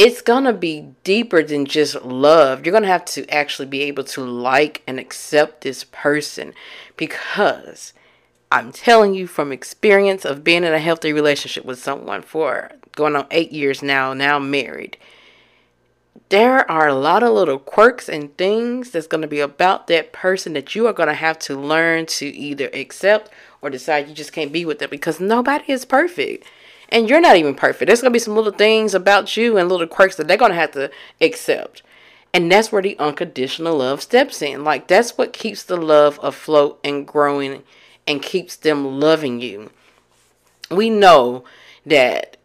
it's 0.00 0.22
going 0.22 0.44
to 0.44 0.54
be 0.54 0.94
deeper 1.04 1.42
than 1.42 1.66
just 1.66 2.02
love. 2.02 2.64
You're 2.64 2.72
going 2.72 2.84
to 2.84 2.88
have 2.88 3.04
to 3.04 3.28
actually 3.28 3.68
be 3.68 3.82
able 3.82 4.04
to 4.04 4.24
like 4.24 4.82
and 4.86 4.98
accept 4.98 5.60
this 5.60 5.84
person 5.84 6.54
because 6.96 7.92
I'm 8.50 8.72
telling 8.72 9.12
you 9.12 9.26
from 9.26 9.52
experience 9.52 10.24
of 10.24 10.42
being 10.42 10.64
in 10.64 10.72
a 10.72 10.78
healthy 10.78 11.12
relationship 11.12 11.66
with 11.66 11.82
someone 11.82 12.22
for 12.22 12.70
going 12.96 13.14
on 13.14 13.26
eight 13.30 13.52
years 13.52 13.82
now, 13.82 14.14
now 14.14 14.38
married. 14.38 14.96
There 16.30 16.68
are 16.70 16.88
a 16.88 16.94
lot 16.94 17.22
of 17.22 17.34
little 17.34 17.58
quirks 17.58 18.08
and 18.08 18.34
things 18.38 18.92
that's 18.92 19.06
going 19.06 19.20
to 19.20 19.28
be 19.28 19.40
about 19.40 19.86
that 19.88 20.14
person 20.14 20.54
that 20.54 20.74
you 20.74 20.86
are 20.86 20.94
going 20.94 21.08
to 21.08 21.14
have 21.14 21.38
to 21.40 21.60
learn 21.60 22.06
to 22.06 22.26
either 22.26 22.70
accept 22.72 23.30
or 23.60 23.68
decide 23.68 24.08
you 24.08 24.14
just 24.14 24.32
can't 24.32 24.50
be 24.50 24.64
with 24.64 24.78
them 24.78 24.88
because 24.88 25.20
nobody 25.20 25.70
is 25.70 25.84
perfect 25.84 26.46
and 26.90 27.08
you're 27.08 27.20
not 27.20 27.36
even 27.36 27.54
perfect. 27.54 27.86
There's 27.86 28.00
gonna 28.00 28.12
be 28.12 28.18
some 28.18 28.34
little 28.36 28.52
things 28.52 28.94
about 28.94 29.36
you 29.36 29.56
and 29.56 29.68
little 29.68 29.86
quirks 29.86 30.16
that 30.16 30.28
they're 30.28 30.36
gonna 30.36 30.54
have 30.54 30.72
to 30.72 30.90
accept. 31.20 31.82
And 32.32 32.50
that's 32.50 32.70
where 32.70 32.82
the 32.82 32.98
unconditional 32.98 33.78
love 33.78 34.02
steps 34.02 34.40
in. 34.40 34.62
Like 34.64 34.86
that's 34.86 35.18
what 35.18 35.32
keeps 35.32 35.62
the 35.62 35.76
love 35.76 36.20
afloat 36.22 36.78
and 36.84 37.06
growing 37.06 37.62
and 38.06 38.22
keeps 38.22 38.56
them 38.56 39.00
loving 39.00 39.40
you. 39.40 39.70
We 40.70 40.90
know 40.90 41.44
that 41.86 42.36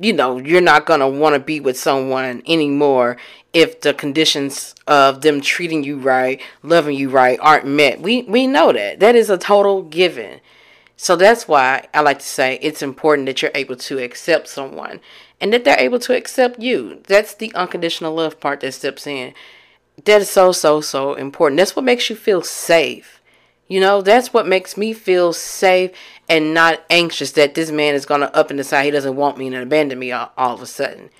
you 0.00 0.12
know, 0.12 0.38
you're 0.38 0.60
not 0.60 0.86
going 0.86 1.00
to 1.00 1.08
want 1.08 1.34
to 1.34 1.38
be 1.38 1.60
with 1.60 1.78
someone 1.78 2.42
anymore 2.46 3.16
if 3.52 3.80
the 3.80 3.94
conditions 3.94 4.74
of 4.86 5.22
them 5.22 5.40
treating 5.40 5.82
you 5.82 5.98
right, 5.98 6.40
loving 6.62 6.96
you 6.96 7.08
right 7.08 7.38
aren't 7.40 7.66
met. 7.66 8.00
We 8.00 8.22
we 8.24 8.46
know 8.46 8.72
that. 8.72 9.00
That 9.00 9.16
is 9.16 9.30
a 9.30 9.38
total 9.38 9.82
given. 9.82 10.40
So 10.96 11.14
that's 11.16 11.46
why 11.46 11.86
I 11.92 12.00
like 12.00 12.20
to 12.20 12.26
say 12.26 12.58
it's 12.62 12.82
important 12.82 13.26
that 13.26 13.42
you're 13.42 13.50
able 13.54 13.76
to 13.76 13.98
accept 14.02 14.48
someone 14.48 15.00
and 15.40 15.52
that 15.52 15.64
they're 15.64 15.78
able 15.78 15.98
to 16.00 16.16
accept 16.16 16.58
you. 16.58 17.02
That's 17.06 17.34
the 17.34 17.54
unconditional 17.54 18.14
love 18.14 18.40
part 18.40 18.60
that 18.60 18.72
steps 18.72 19.06
in. 19.06 19.34
That 20.04 20.22
is 20.22 20.30
so, 20.30 20.52
so, 20.52 20.80
so 20.80 21.14
important. 21.14 21.58
That's 21.58 21.76
what 21.76 21.84
makes 21.84 22.08
you 22.10 22.16
feel 22.16 22.42
safe. 22.42 23.20
You 23.68 23.80
know, 23.80 24.00
that's 24.00 24.32
what 24.32 24.46
makes 24.46 24.76
me 24.76 24.92
feel 24.92 25.32
safe 25.32 25.90
and 26.28 26.54
not 26.54 26.84
anxious 26.88 27.32
that 27.32 27.54
this 27.54 27.70
man 27.70 27.94
is 27.94 28.06
going 28.06 28.20
to 28.22 28.34
up 28.36 28.50
and 28.50 28.56
decide 28.56 28.84
he 28.84 28.90
doesn't 28.90 29.16
want 29.16 29.38
me 29.38 29.48
and 29.48 29.56
abandon 29.56 29.98
me 29.98 30.12
all, 30.12 30.32
all 30.36 30.54
of 30.54 30.62
a 30.62 30.66
sudden. 30.66 31.10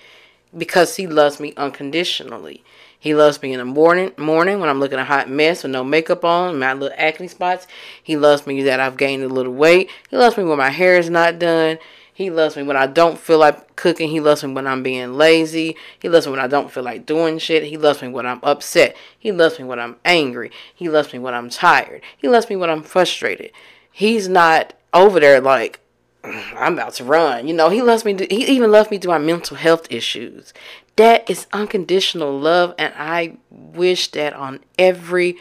because 0.56 0.96
he 0.96 1.06
loves 1.06 1.40
me 1.40 1.52
unconditionally. 1.56 2.64
He 3.06 3.14
loves 3.14 3.40
me 3.40 3.52
in 3.52 3.60
the 3.60 3.64
morning, 3.64 4.10
morning 4.16 4.58
when 4.58 4.68
I'm 4.68 4.80
looking 4.80 4.98
a 4.98 5.04
hot 5.04 5.30
mess 5.30 5.62
with 5.62 5.70
no 5.70 5.84
makeup 5.84 6.24
on, 6.24 6.58
my 6.58 6.72
little 6.72 6.98
acne 6.98 7.28
spots. 7.28 7.68
He 8.02 8.16
loves 8.16 8.48
me 8.48 8.64
that 8.64 8.80
I've 8.80 8.96
gained 8.96 9.22
a 9.22 9.28
little 9.28 9.52
weight. 9.52 9.90
He 10.10 10.16
loves 10.16 10.36
me 10.36 10.42
when 10.42 10.58
my 10.58 10.70
hair 10.70 10.98
is 10.98 11.08
not 11.08 11.38
done. 11.38 11.78
He 12.12 12.30
loves 12.30 12.56
me 12.56 12.64
when 12.64 12.76
I 12.76 12.88
don't 12.88 13.16
feel 13.16 13.38
like 13.38 13.76
cooking. 13.76 14.10
He 14.10 14.18
loves 14.18 14.42
me 14.42 14.52
when 14.52 14.66
I'm 14.66 14.82
being 14.82 15.14
lazy. 15.14 15.76
He 16.00 16.08
loves 16.08 16.26
me 16.26 16.32
when 16.32 16.40
I 16.40 16.48
don't 16.48 16.72
feel 16.72 16.82
like 16.82 17.06
doing 17.06 17.38
shit. 17.38 17.62
He 17.62 17.76
loves 17.76 18.02
me 18.02 18.08
when 18.08 18.26
I'm 18.26 18.40
upset. 18.42 18.96
He 19.16 19.30
loves 19.30 19.60
me 19.60 19.66
when 19.66 19.78
I'm 19.78 19.98
angry. 20.04 20.50
He 20.74 20.88
loves 20.88 21.12
me 21.12 21.20
when 21.20 21.32
I'm 21.32 21.48
tired. 21.48 22.02
He 22.16 22.26
loves 22.26 22.50
me 22.50 22.56
when 22.56 22.70
I'm 22.70 22.82
frustrated. 22.82 23.52
He's 23.92 24.28
not 24.28 24.72
over 24.92 25.20
there 25.20 25.40
like, 25.40 25.78
I'm 26.24 26.72
about 26.72 26.94
to 26.94 27.04
run. 27.04 27.46
You 27.46 27.54
know, 27.54 27.68
he 27.68 27.82
loves 27.82 28.04
me. 28.04 28.16
He 28.28 28.46
even 28.46 28.72
loves 28.72 28.90
me 28.90 28.98
through 28.98 29.12
my 29.12 29.18
mental 29.18 29.56
health 29.56 29.86
issues. 29.90 30.52
That 30.96 31.28
is 31.28 31.46
unconditional 31.52 32.38
love, 32.38 32.74
and 32.78 32.92
I 32.96 33.36
wish 33.50 34.08
that 34.12 34.32
on 34.32 34.60
every 34.78 35.36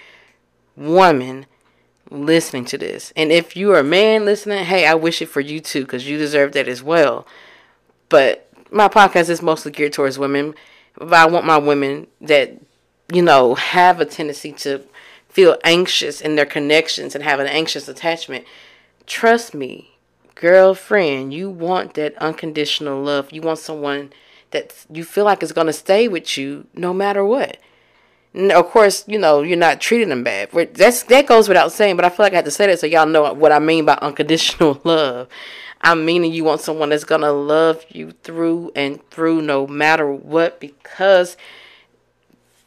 woman 0.76 1.46
listening 2.10 2.66
to 2.66 2.78
this. 2.78 3.14
And 3.16 3.32
if 3.32 3.56
you 3.56 3.72
are 3.72 3.80
a 3.80 3.84
man 3.84 4.26
listening, 4.26 4.66
hey, 4.66 4.86
I 4.86 4.96
wish 4.96 5.22
it 5.22 5.28
for 5.28 5.40
you 5.40 5.60
too, 5.60 5.82
because 5.82 6.08
you 6.08 6.18
deserve 6.18 6.52
that 6.54 6.68
as 6.68 6.84
well. 6.84 7.26
But 8.10 8.50
my 8.70 8.88
podcast 8.88 9.30
is 9.30 9.42
mostly 9.42 9.72
geared 9.72 9.94
towards 9.94 10.20
women. 10.20 10.56
But 10.98 11.14
I 11.14 11.26
want 11.26 11.46
my 11.46 11.58
women 11.58 12.08
that, 12.22 12.54
you 13.12 13.22
know, 13.22 13.56
have 13.56 14.00
a 14.00 14.06
tendency 14.06 14.52
to 14.54 14.84
feel 15.30 15.58
anxious 15.64 16.22
in 16.22 16.36
their 16.36 16.46
connections 16.46 17.16
and 17.16 17.24
have 17.24 17.40
an 17.40 17.48
anxious 17.48 17.88
attachment. 17.88 18.46
Trust 19.06 19.54
me, 19.54 19.98
girlfriend, 20.36 21.34
you 21.34 21.50
want 21.50 21.96
that 21.96 22.18
unconditional 22.18 23.02
love. 23.02 23.32
You 23.32 23.42
want 23.42 23.60
someone 23.60 24.14
that 24.56 24.86
you 24.90 25.04
feel 25.04 25.26
like 25.26 25.44
is 25.44 25.52
going 25.52 25.68
to 25.68 25.74
stay 25.74 26.08
with 26.08 26.38
you 26.38 26.66
no 26.74 26.94
matter 26.94 27.24
what. 27.24 27.58
And 28.34 28.52
of 28.52 28.68
course, 28.70 29.06
you 29.08 29.20
know, 29.20 29.42
you're 29.42 29.58
not 29.58 29.80
treating 29.80 30.10
them 30.10 30.24
bad. 30.24 30.50
That's 30.74 31.04
that 31.04 31.28
goes 31.28 31.48
without 31.48 31.72
saying, 31.72 31.96
but 31.96 32.06
I 32.06 32.10
feel 32.10 32.26
like 32.26 32.34
I 32.34 32.38
have 32.38 32.46
to 32.46 32.52
say 32.52 32.68
that 32.68 32.80
so 32.80 32.88
y'all 32.88 33.06
know 33.06 33.34
what 33.34 33.52
I 33.52 33.60
mean 33.60 33.86
by 33.86 33.98
unconditional 34.02 34.82
love. 34.84 35.28
I'm 35.82 36.04
meaning 36.04 36.34
you 36.34 36.44
want 36.44 36.62
someone 36.62 36.90
that's 36.90 37.04
gonna 37.04 37.32
love 37.32 37.86
you 37.90 38.12
through 38.24 38.72
and 38.76 39.08
through 39.10 39.42
no 39.42 39.68
matter 39.68 40.12
what 40.12 40.60
because 40.60 41.38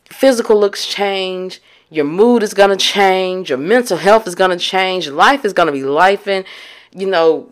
physical 0.04 0.58
looks 0.58 0.86
change, 0.86 1.60
your 1.90 2.04
mood 2.04 2.42
is 2.42 2.54
gonna 2.54 2.76
change, 2.76 3.50
your 3.50 3.58
mental 3.58 3.96
health 3.96 4.26
is 4.26 4.34
gonna 4.34 4.58
change, 4.58 5.08
life 5.08 5.44
is 5.44 5.52
gonna 5.52 5.72
be 5.72 5.82
life 5.82 6.26
and 6.26 6.44
you 6.92 7.06
know, 7.06 7.50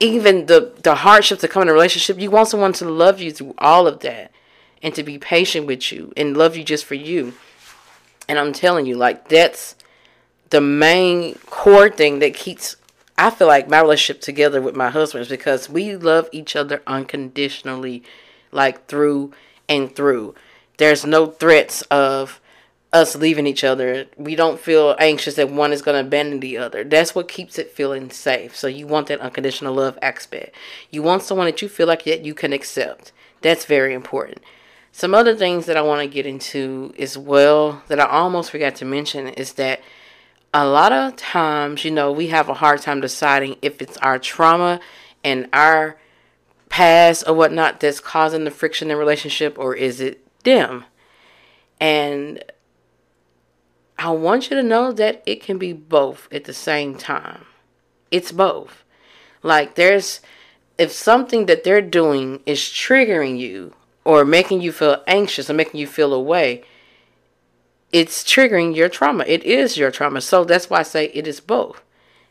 even 0.00 0.46
the 0.46 0.72
the 0.82 0.96
hardships 0.96 1.42
that 1.42 1.50
come 1.50 1.62
in 1.62 1.68
a 1.68 1.72
relationship, 1.72 2.20
you 2.20 2.30
want 2.30 2.48
someone 2.48 2.72
to 2.74 2.88
love 2.88 3.20
you 3.20 3.32
through 3.32 3.54
all 3.58 3.86
of 3.86 4.00
that 4.00 4.30
and 4.82 4.94
to 4.94 5.02
be 5.02 5.18
patient 5.18 5.66
with 5.66 5.90
you 5.92 6.12
and 6.16 6.36
love 6.36 6.56
you 6.56 6.64
just 6.64 6.84
for 6.84 6.94
you. 6.94 7.34
And 8.28 8.38
I'm 8.38 8.52
telling 8.52 8.86
you, 8.86 8.96
like 8.96 9.28
that's 9.28 9.74
the 10.50 10.60
main 10.60 11.34
core 11.46 11.90
thing 11.90 12.20
that 12.20 12.34
keeps 12.34 12.76
I 13.16 13.30
feel 13.30 13.48
like 13.48 13.68
my 13.68 13.80
relationship 13.80 14.22
together 14.22 14.62
with 14.62 14.76
my 14.76 14.90
husband 14.90 15.22
is 15.22 15.28
because 15.28 15.68
we 15.68 15.96
love 15.96 16.28
each 16.30 16.54
other 16.54 16.82
unconditionally, 16.86 18.04
like 18.52 18.86
through 18.86 19.32
and 19.68 19.94
through. 19.94 20.36
There's 20.76 21.04
no 21.04 21.26
threats 21.26 21.82
of 21.90 22.40
us 22.92 23.14
leaving 23.14 23.46
each 23.46 23.64
other. 23.64 24.06
We 24.16 24.34
don't 24.34 24.58
feel 24.58 24.96
anxious 24.98 25.34
that 25.34 25.50
one 25.50 25.72
is 25.72 25.82
going 25.82 25.94
to 26.00 26.06
abandon 26.06 26.40
the 26.40 26.56
other. 26.56 26.84
That's 26.84 27.14
what 27.14 27.28
keeps 27.28 27.58
it 27.58 27.70
feeling 27.70 28.10
safe. 28.10 28.56
So 28.56 28.66
you 28.66 28.86
want 28.86 29.08
that 29.08 29.20
unconditional 29.20 29.74
love 29.74 29.98
aspect. 30.00 30.54
You 30.90 31.02
want 31.02 31.22
someone 31.22 31.46
that 31.46 31.60
you 31.60 31.68
feel 31.68 31.86
like 31.86 32.04
that 32.04 32.24
you 32.24 32.34
can 32.34 32.52
accept. 32.52 33.12
That's 33.42 33.66
very 33.66 33.92
important. 33.92 34.38
Some 34.90 35.14
other 35.14 35.36
things 35.36 35.66
that 35.66 35.76
I 35.76 35.82
want 35.82 36.00
to 36.00 36.08
get 36.08 36.26
into 36.26 36.94
as 36.98 37.16
well 37.16 37.82
that 37.88 38.00
I 38.00 38.06
almost 38.06 38.50
forgot 38.50 38.74
to 38.76 38.84
mention 38.84 39.28
is 39.28 39.52
that 39.54 39.80
a 40.54 40.66
lot 40.66 40.92
of 40.92 41.14
times, 41.16 41.84
you 41.84 41.90
know, 41.90 42.10
we 42.10 42.28
have 42.28 42.48
a 42.48 42.54
hard 42.54 42.80
time 42.80 43.00
deciding 43.00 43.56
if 43.60 43.82
it's 43.82 43.98
our 43.98 44.18
trauma 44.18 44.80
and 45.22 45.48
our 45.52 45.98
past 46.70 47.24
or 47.26 47.34
whatnot 47.34 47.80
that's 47.80 48.00
causing 48.00 48.44
the 48.44 48.50
friction 48.50 48.90
in 48.90 48.96
relationship 48.96 49.58
or 49.58 49.74
is 49.74 50.00
it 50.00 50.24
them. 50.44 50.84
And 51.80 52.42
I 53.98 54.10
want 54.10 54.48
you 54.48 54.56
to 54.56 54.62
know 54.62 54.92
that 54.92 55.22
it 55.26 55.42
can 55.42 55.58
be 55.58 55.72
both 55.72 56.28
at 56.30 56.44
the 56.44 56.54
same 56.54 56.96
time. 56.96 57.44
It's 58.10 58.32
both. 58.32 58.84
Like 59.42 59.74
there's 59.74 60.20
if 60.78 60.92
something 60.92 61.46
that 61.46 61.64
they're 61.64 61.82
doing 61.82 62.40
is 62.46 62.60
triggering 62.60 63.38
you 63.38 63.74
or 64.04 64.24
making 64.24 64.60
you 64.60 64.70
feel 64.70 65.02
anxious 65.08 65.50
or 65.50 65.54
making 65.54 65.80
you 65.80 65.86
feel 65.86 66.14
away, 66.14 66.62
it's 67.92 68.22
triggering 68.22 68.74
your 68.74 68.88
trauma. 68.88 69.24
It 69.26 69.42
is 69.42 69.76
your 69.76 69.90
trauma. 69.90 70.20
So 70.20 70.44
that's 70.44 70.70
why 70.70 70.80
I 70.80 70.84
say 70.84 71.06
it 71.06 71.26
is 71.26 71.40
both. 71.40 71.82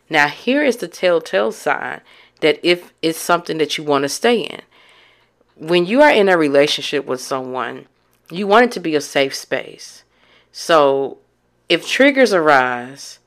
Now, 0.10 0.30
here 0.30 0.64
is 0.64 0.78
the 0.78 0.88
telltale 0.88 1.52
sign 1.52 2.00
that 2.40 2.60
if 2.64 2.94
it's 3.02 3.20
something 3.20 3.58
that 3.58 3.78
you 3.78 3.84
want 3.84 4.04
to 4.04 4.10
stay 4.10 4.42
in. 4.42 4.62
When 5.58 5.86
you 5.86 6.02
are 6.02 6.12
in 6.12 6.30
a 6.30 6.38
relationship 6.38 7.06
with 7.06 7.20
someone, 7.20 7.88
you 8.32 8.48
want 8.48 8.66
it 8.66 8.72
to 8.74 8.80
be 8.80 8.96
a 8.96 9.02
safe 9.02 9.36
space. 9.36 10.04
So 10.52 11.18
if 11.70 11.88
triggers 11.88 12.34
arise 12.34 13.20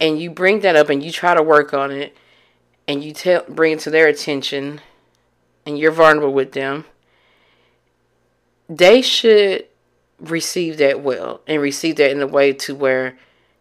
and 0.00 0.20
you 0.20 0.30
bring 0.30 0.60
that 0.60 0.76
up 0.76 0.88
and 0.88 1.02
you 1.02 1.10
try 1.10 1.34
to 1.34 1.42
work 1.42 1.72
on 1.74 1.90
it 1.90 2.16
and 2.86 3.02
you 3.02 3.12
tell 3.12 3.44
bring 3.48 3.72
it 3.72 3.80
to 3.80 3.90
their 3.90 4.06
attention 4.06 4.80
and 5.64 5.78
you're 5.78 5.90
vulnerable 5.90 6.32
with 6.32 6.52
them 6.52 6.84
they 8.68 9.00
should 9.00 9.66
receive 10.18 10.78
that 10.78 11.00
well 11.00 11.40
and 11.46 11.60
receive 11.60 11.96
that 11.96 12.10
in 12.10 12.20
a 12.20 12.26
way 12.26 12.52
to 12.52 12.74
where 12.74 13.18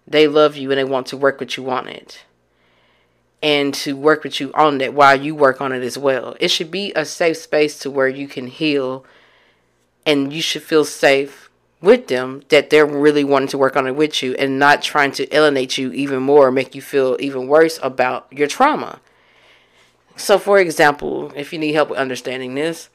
they 0.07 0.27
love 0.27 0.55
you 0.55 0.71
and 0.71 0.79
they 0.79 0.83
want 0.83 1.07
to 1.07 1.17
work 1.17 1.39
with 1.39 1.57
you 1.57 1.69
on 1.69 1.87
it 1.87 2.23
and 3.41 3.73
to 3.73 3.95
work 3.95 4.23
with 4.23 4.39
you 4.39 4.51
on 4.53 4.77
that 4.77 4.93
while 4.93 5.19
you 5.19 5.35
work 5.35 5.61
on 5.61 5.71
it 5.71 5.83
as 5.83 5.97
well. 5.97 6.35
It 6.39 6.47
should 6.49 6.71
be 6.71 6.91
a 6.95 7.05
safe 7.05 7.37
space 7.37 7.77
to 7.79 7.91
where 7.91 8.07
you 8.07 8.27
can 8.27 8.47
heal 8.47 9.05
and 10.05 10.31
you 10.31 10.41
should 10.41 10.63
feel 10.63 10.85
safe 10.85 11.44
with 11.85 12.07
them 12.07 12.41
that 12.49 12.69
they're 12.69 12.85
really 12.85 13.23
wanting 13.23 13.47
to 13.49 13.57
work 13.57 13.77
on 13.77 13.87
it 13.87 13.95
with 13.95 14.21
you 14.21 14.33
and 14.35 14.59
not 14.59 14.81
trying 14.81 15.11
to 15.13 15.35
alienate 15.35 15.77
you 15.77 15.91
even 15.93 16.21
more, 16.21 16.51
make 16.51 16.75
you 16.75 16.81
feel 16.81 17.15
even 17.19 17.47
worse 17.47 17.79
about 17.81 18.27
your 18.31 18.47
trauma. 18.47 18.99
So, 20.17 20.37
for 20.37 20.59
example, 20.59 21.31
if 21.35 21.53
you 21.53 21.59
need 21.59 21.73
help 21.73 21.89
with 21.89 21.99
understanding 21.99 22.55
this, 22.55 22.89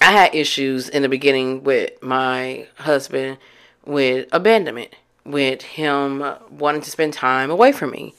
I 0.00 0.12
had 0.12 0.34
issues 0.34 0.88
in 0.88 1.02
the 1.02 1.08
beginning 1.08 1.62
with 1.62 2.02
my 2.02 2.66
husband 2.76 3.38
with 3.84 4.28
abandonment, 4.32 4.94
with 5.24 5.62
him 5.62 6.24
wanting 6.50 6.82
to 6.82 6.90
spend 6.90 7.12
time 7.12 7.50
away 7.50 7.72
from 7.72 7.90
me. 7.90 8.14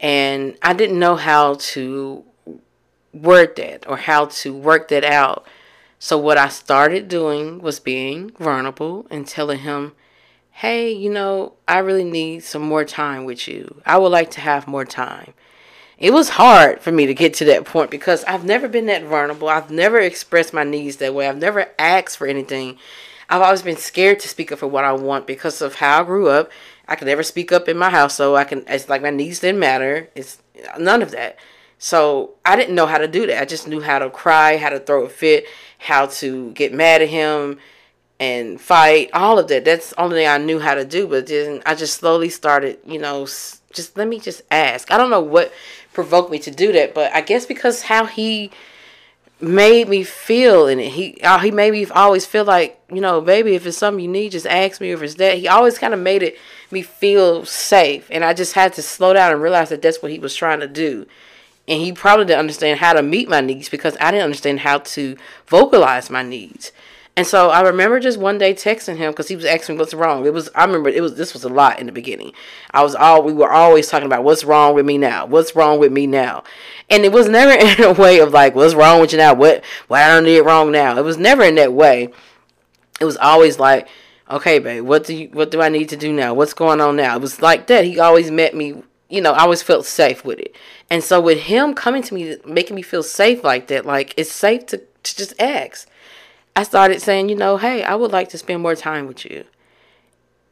And 0.00 0.56
I 0.62 0.72
didn't 0.72 0.98
know 0.98 1.16
how 1.16 1.54
to 1.54 2.24
word 3.12 3.56
that 3.56 3.88
or 3.88 3.96
how 3.96 4.26
to 4.26 4.54
work 4.54 4.88
that 4.88 5.04
out 5.04 5.46
so, 5.98 6.16
what 6.16 6.38
I 6.38 6.48
started 6.48 7.08
doing 7.08 7.58
was 7.60 7.80
being 7.80 8.30
vulnerable 8.38 9.06
and 9.10 9.26
telling 9.26 9.60
him, 9.60 9.92
hey, 10.52 10.92
you 10.92 11.10
know, 11.10 11.54
I 11.66 11.78
really 11.78 12.04
need 12.04 12.44
some 12.44 12.62
more 12.62 12.84
time 12.84 13.24
with 13.24 13.48
you. 13.48 13.80
I 13.84 13.98
would 13.98 14.12
like 14.12 14.30
to 14.32 14.40
have 14.40 14.68
more 14.68 14.84
time. 14.84 15.34
It 15.98 16.12
was 16.12 16.30
hard 16.30 16.80
for 16.80 16.92
me 16.92 17.06
to 17.06 17.14
get 17.14 17.34
to 17.34 17.44
that 17.46 17.64
point 17.64 17.90
because 17.90 18.22
I've 18.24 18.44
never 18.44 18.68
been 18.68 18.86
that 18.86 19.04
vulnerable. 19.04 19.48
I've 19.48 19.70
never 19.70 19.98
expressed 19.98 20.54
my 20.54 20.62
needs 20.62 20.98
that 20.98 21.14
way. 21.14 21.28
I've 21.28 21.38
never 21.38 21.66
asked 21.78 22.16
for 22.16 22.28
anything. 22.28 22.78
I've 23.28 23.42
always 23.42 23.62
been 23.62 23.76
scared 23.76 24.20
to 24.20 24.28
speak 24.28 24.52
up 24.52 24.60
for 24.60 24.68
what 24.68 24.84
I 24.84 24.92
want 24.92 25.26
because 25.26 25.60
of 25.60 25.76
how 25.76 26.02
I 26.02 26.04
grew 26.04 26.28
up. 26.28 26.50
I 26.86 26.94
could 26.94 27.08
never 27.08 27.24
speak 27.24 27.50
up 27.50 27.68
in 27.68 27.76
my 27.76 27.90
house, 27.90 28.14
so 28.14 28.36
I 28.36 28.44
can. 28.44 28.64
It's 28.68 28.88
like 28.88 29.02
my 29.02 29.10
needs 29.10 29.40
didn't 29.40 29.60
matter. 29.60 30.08
It's 30.14 30.38
none 30.78 31.02
of 31.02 31.10
that. 31.10 31.36
So 31.78 32.34
I 32.44 32.56
didn't 32.56 32.74
know 32.74 32.86
how 32.86 32.98
to 32.98 33.06
do 33.06 33.26
that. 33.26 33.40
I 33.40 33.44
just 33.44 33.68
knew 33.68 33.80
how 33.80 33.98
to 33.98 34.10
cry, 34.10 34.56
how 34.56 34.70
to 34.70 34.80
throw 34.80 35.04
a 35.04 35.08
fit, 35.08 35.46
how 35.78 36.06
to 36.06 36.50
get 36.52 36.72
mad 36.72 37.02
at 37.02 37.08
him 37.08 37.58
and 38.20 38.60
fight, 38.60 39.10
all 39.12 39.38
of 39.38 39.48
that. 39.48 39.64
That's 39.64 39.90
the 39.90 40.00
only 40.00 40.16
thing 40.16 40.28
I 40.28 40.38
knew 40.38 40.58
how 40.58 40.74
to 40.74 40.84
do. 40.84 41.06
But 41.06 41.28
then 41.28 41.62
I 41.64 41.74
just 41.74 41.94
slowly 41.94 42.28
started, 42.28 42.78
you 42.84 42.98
know, 42.98 43.24
just 43.72 43.96
let 43.96 44.08
me 44.08 44.18
just 44.18 44.42
ask. 44.50 44.90
I 44.90 44.96
don't 44.96 45.10
know 45.10 45.20
what 45.20 45.52
provoked 45.92 46.30
me 46.30 46.38
to 46.40 46.50
do 46.50 46.72
that, 46.72 46.94
but 46.94 47.12
I 47.12 47.20
guess 47.20 47.46
because 47.46 47.82
how 47.82 48.06
he 48.06 48.50
made 49.40 49.88
me 49.88 50.02
feel 50.02 50.66
it. 50.66 50.78
He 50.80 51.20
uh, 51.22 51.38
he 51.38 51.50
made 51.50 51.72
me 51.72 51.86
always 51.86 52.26
feel 52.26 52.44
like, 52.44 52.80
you 52.92 53.00
know, 53.00 53.20
baby, 53.20 53.54
if 53.54 53.66
it's 53.66 53.78
something 53.78 54.02
you 54.02 54.10
need, 54.10 54.32
just 54.32 54.46
ask 54.46 54.80
me. 54.80 54.90
If 54.90 55.02
it's 55.02 55.14
that, 55.14 55.38
he 55.38 55.46
always 55.46 55.78
kind 55.78 55.94
of 55.94 56.00
made 56.00 56.22
it 56.22 56.36
me 56.70 56.82
feel 56.82 57.44
safe, 57.44 58.08
and 58.10 58.24
I 58.24 58.34
just 58.34 58.54
had 58.54 58.72
to 58.74 58.82
slow 58.82 59.12
down 59.12 59.32
and 59.32 59.40
realize 59.40 59.70
that 59.70 59.80
that's 59.80 60.02
what 60.02 60.12
he 60.12 60.18
was 60.18 60.34
trying 60.34 60.60
to 60.60 60.68
do 60.68 61.06
and 61.68 61.80
he 61.80 61.92
probably 61.92 62.24
didn't 62.24 62.40
understand 62.40 62.80
how 62.80 62.94
to 62.94 63.02
meet 63.02 63.28
my 63.28 63.40
needs 63.40 63.68
because 63.68 63.96
I 64.00 64.10
didn't 64.10 64.24
understand 64.24 64.60
how 64.60 64.78
to 64.78 65.16
vocalize 65.46 66.10
my 66.10 66.22
needs. 66.22 66.72
And 67.18 67.26
so 67.26 67.50
I 67.50 67.62
remember 67.62 67.98
just 67.98 68.16
one 68.16 68.38
day 68.38 68.54
texting 68.54 68.96
him 68.96 69.10
because 69.10 69.26
he 69.26 69.34
was 69.34 69.44
asking 69.44 69.76
what's 69.76 69.92
wrong. 69.92 70.24
It 70.24 70.32
was 70.32 70.48
I 70.54 70.64
remember 70.64 70.88
it 70.88 71.02
was 71.02 71.16
this 71.16 71.32
was 71.32 71.42
a 71.42 71.48
lot 71.48 71.80
in 71.80 71.86
the 71.86 71.92
beginning. 71.92 72.32
I 72.70 72.84
was 72.84 72.94
all 72.94 73.24
we 73.24 73.32
were 73.32 73.50
always 73.50 73.88
talking 73.88 74.06
about 74.06 74.22
what's 74.22 74.44
wrong 74.44 74.74
with 74.76 74.86
me 74.86 74.98
now, 74.98 75.26
what's 75.26 75.56
wrong 75.56 75.80
with 75.80 75.90
me 75.90 76.06
now, 76.06 76.44
and 76.88 77.04
it 77.04 77.10
was 77.10 77.28
never 77.28 77.50
in 77.82 77.82
a 77.82 77.92
way 77.92 78.20
of 78.20 78.32
like 78.32 78.54
what's 78.54 78.74
wrong 78.74 79.00
with 79.00 79.10
you 79.10 79.18
now, 79.18 79.34
what 79.34 79.64
why 79.88 80.08
I 80.08 80.20
did 80.20 80.46
wrong 80.46 80.70
now. 80.70 80.96
It 80.96 81.02
was 81.02 81.18
never 81.18 81.42
in 81.42 81.56
that 81.56 81.72
way. 81.72 82.10
It 83.00 83.04
was 83.04 83.16
always 83.16 83.58
like, 83.58 83.88
okay, 84.30 84.60
babe, 84.60 84.84
what 84.84 85.04
do 85.04 85.14
you 85.16 85.28
what 85.32 85.50
do 85.50 85.60
I 85.60 85.70
need 85.70 85.88
to 85.88 85.96
do 85.96 86.12
now? 86.12 86.34
What's 86.34 86.54
going 86.54 86.80
on 86.80 86.94
now? 86.94 87.16
It 87.16 87.20
was 87.20 87.42
like 87.42 87.66
that. 87.66 87.84
He 87.84 87.98
always 87.98 88.30
met 88.30 88.54
me. 88.54 88.80
You 89.08 89.20
know, 89.22 89.32
I 89.32 89.42
always 89.42 89.62
felt 89.62 89.86
safe 89.86 90.24
with 90.24 90.38
it. 90.38 90.54
And 90.90 91.02
so 91.02 91.20
with 91.20 91.38
him 91.38 91.74
coming 91.74 92.02
to 92.02 92.14
me, 92.14 92.36
making 92.46 92.76
me 92.76 92.82
feel 92.82 93.02
safe 93.02 93.42
like 93.42 93.68
that, 93.68 93.86
like 93.86 94.14
it's 94.16 94.30
safe 94.30 94.66
to, 94.66 94.78
to 94.78 95.16
just 95.16 95.34
ask 95.40 95.88
I 96.58 96.64
started 96.64 97.00
saying, 97.00 97.28
you 97.28 97.36
know, 97.36 97.56
hey, 97.56 97.84
I 97.84 97.94
would 97.94 98.10
like 98.10 98.30
to 98.30 98.38
spend 98.38 98.62
more 98.62 98.74
time 98.74 99.06
with 99.06 99.24
you. 99.24 99.44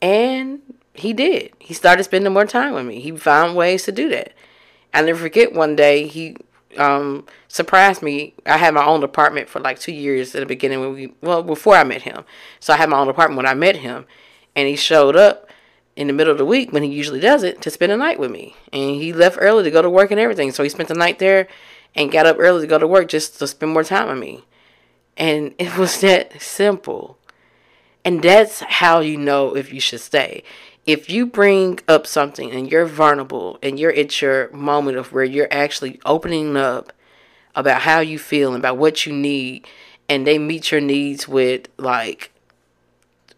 And 0.00 0.60
he 0.94 1.12
did. 1.12 1.50
He 1.58 1.74
started 1.74 2.04
spending 2.04 2.32
more 2.32 2.46
time 2.46 2.74
with 2.74 2.86
me. 2.86 3.00
He 3.00 3.10
found 3.16 3.56
ways 3.56 3.82
to 3.86 3.92
do 3.92 4.08
that. 4.10 4.32
I 4.94 5.02
never 5.02 5.18
forget 5.18 5.52
one 5.52 5.74
day 5.74 6.06
he 6.06 6.36
um, 6.78 7.26
surprised 7.48 8.02
me. 8.02 8.34
I 8.46 8.56
had 8.56 8.72
my 8.72 8.86
own 8.86 9.02
apartment 9.02 9.48
for 9.48 9.58
like 9.58 9.80
two 9.80 9.92
years 9.92 10.32
at 10.36 10.38
the 10.38 10.46
beginning 10.46 10.78
when 10.78 10.92
we 10.92 11.12
well 11.22 11.42
before 11.42 11.74
I 11.74 11.82
met 11.82 12.02
him. 12.02 12.22
So 12.60 12.72
I 12.72 12.76
had 12.76 12.88
my 12.88 12.98
own 12.98 13.08
apartment 13.08 13.38
when 13.38 13.46
I 13.46 13.54
met 13.54 13.74
him, 13.74 14.06
and 14.54 14.68
he 14.68 14.76
showed 14.76 15.16
up 15.16 15.45
in 15.96 16.06
the 16.06 16.12
middle 16.12 16.30
of 16.30 16.38
the 16.38 16.44
week 16.44 16.72
when 16.72 16.82
he 16.82 16.90
usually 16.90 17.20
does 17.20 17.42
it 17.42 17.60
to 17.62 17.70
spend 17.70 17.90
a 17.90 17.96
night 17.96 18.20
with 18.20 18.30
me. 18.30 18.54
And 18.72 18.96
he 18.96 19.12
left 19.12 19.38
early 19.40 19.64
to 19.64 19.70
go 19.70 19.82
to 19.82 19.90
work 19.90 20.10
and 20.10 20.20
everything. 20.20 20.52
So 20.52 20.62
he 20.62 20.68
spent 20.68 20.88
the 20.88 20.94
night 20.94 21.18
there 21.18 21.48
and 21.94 22.12
got 22.12 22.26
up 22.26 22.36
early 22.38 22.60
to 22.62 22.66
go 22.66 22.78
to 22.78 22.86
work 22.86 23.08
just 23.08 23.38
to 23.38 23.46
spend 23.46 23.72
more 23.72 23.84
time 23.84 24.08
with 24.08 24.18
me. 24.18 24.44
And 25.16 25.54
it 25.58 25.76
was 25.76 26.00
that 26.02 26.40
simple. 26.40 27.18
And 28.04 28.22
that's 28.22 28.60
how 28.60 29.00
you 29.00 29.16
know 29.16 29.56
if 29.56 29.72
you 29.72 29.80
should 29.80 30.00
stay. 30.00 30.44
If 30.84 31.10
you 31.10 31.26
bring 31.26 31.80
up 31.88 32.06
something 32.06 32.52
and 32.52 32.70
you're 32.70 32.86
vulnerable 32.86 33.58
and 33.60 33.80
you're 33.80 33.92
at 33.92 34.22
your 34.22 34.52
moment 34.52 34.96
of 34.96 35.12
where 35.12 35.24
you're 35.24 35.48
actually 35.50 35.98
opening 36.04 36.56
up 36.56 36.92
about 37.56 37.82
how 37.82 37.98
you 37.98 38.18
feel 38.18 38.54
and 38.54 38.58
about 38.58 38.76
what 38.76 39.06
you 39.06 39.12
need 39.12 39.66
and 40.08 40.24
they 40.24 40.38
meet 40.38 40.70
your 40.70 40.80
needs 40.80 41.26
with 41.26 41.68
like 41.78 42.30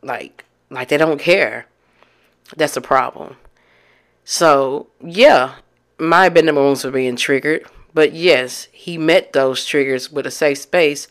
like 0.03 0.45
like 0.71 0.89
they 0.89 0.99
don't 0.99 1.21
care. 1.21 1.68
That's 2.57 2.77
a 2.77 2.81
problem. 2.81 3.37
So 4.25 4.89
yeah, 5.03 5.55
my 5.99 6.29
the 6.29 6.55
wounds 6.55 6.85
were 6.85 6.91
being 6.91 7.17
triggered. 7.17 7.67
But 7.95 8.13
yes, 8.13 8.69
he 8.71 8.99
met 8.99 9.33
those 9.33 9.65
triggers 9.65 10.13
with 10.13 10.27
a 10.27 10.31
safe 10.31 10.59
space 10.59 11.09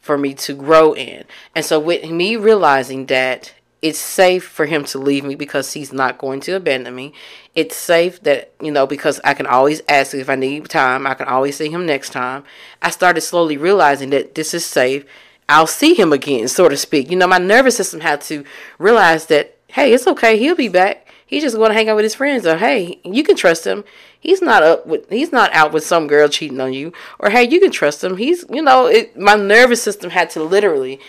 for 0.00 0.18
me 0.18 0.34
to 0.34 0.54
grow 0.54 0.94
in. 0.94 1.24
And 1.54 1.64
so 1.64 1.80
with 1.80 2.08
me 2.10 2.36
realizing 2.36 3.06
that 3.06 3.54
it's 3.80 3.98
safe 3.98 4.44
for 4.44 4.66
him 4.66 4.84
to 4.84 4.98
leave 4.98 5.24
me 5.24 5.34
because 5.34 5.72
he's 5.72 5.92
not 5.92 6.18
going 6.18 6.40
to 6.42 6.52
abandon 6.52 6.94
me. 6.94 7.12
It's 7.56 7.74
safe 7.74 8.22
that, 8.22 8.52
you 8.60 8.70
know, 8.70 8.86
because 8.86 9.20
I 9.24 9.34
can 9.34 9.46
always 9.46 9.82
ask 9.88 10.14
if 10.14 10.30
I 10.30 10.36
need 10.36 10.68
time, 10.68 11.04
I 11.04 11.14
can 11.14 11.26
always 11.26 11.56
see 11.56 11.68
him 11.68 11.84
next 11.84 12.10
time. 12.10 12.44
I 12.80 12.90
started 12.90 13.22
slowly 13.22 13.56
realizing 13.56 14.10
that 14.10 14.36
this 14.36 14.54
is 14.54 14.64
safe. 14.64 15.04
I'll 15.48 15.66
see 15.66 15.94
him 15.94 16.12
again, 16.12 16.46
so 16.46 16.68
to 16.68 16.76
speak. 16.76 17.10
You 17.10 17.16
know, 17.16 17.26
my 17.26 17.38
nervous 17.38 17.76
system 17.76 18.00
had 18.00 18.20
to 18.22 18.44
realize 18.78 19.26
that, 19.26 19.58
hey, 19.72 19.92
it's 19.92 20.06
okay, 20.06 20.38
he'll 20.38 20.56
be 20.56 20.68
back. 20.68 21.06
He's 21.26 21.42
just 21.42 21.56
going 21.56 21.70
to 21.70 21.74
hang 21.74 21.88
out 21.88 21.96
with 21.96 22.04
his 22.04 22.14
friends. 22.14 22.46
Or 22.46 22.58
hey, 22.58 23.00
you 23.04 23.24
can 23.24 23.36
trust 23.36 23.66
him. 23.66 23.84
He's 24.20 24.42
not 24.42 24.62
up 24.62 24.86
with. 24.86 25.08
He's 25.08 25.32
not 25.32 25.52
out 25.52 25.72
with 25.72 25.84
some 25.84 26.06
girl 26.06 26.28
cheating 26.28 26.60
on 26.60 26.74
you. 26.74 26.92
Or 27.18 27.30
hey, 27.30 27.48
you 27.48 27.58
can 27.58 27.70
trust 27.70 28.04
him. 28.04 28.18
He's 28.18 28.44
you 28.50 28.62
know. 28.62 28.86
It, 28.86 29.18
my 29.18 29.34
nervous 29.34 29.82
system 29.82 30.10
had 30.10 30.30
to 30.30 30.42
literally. 30.42 31.00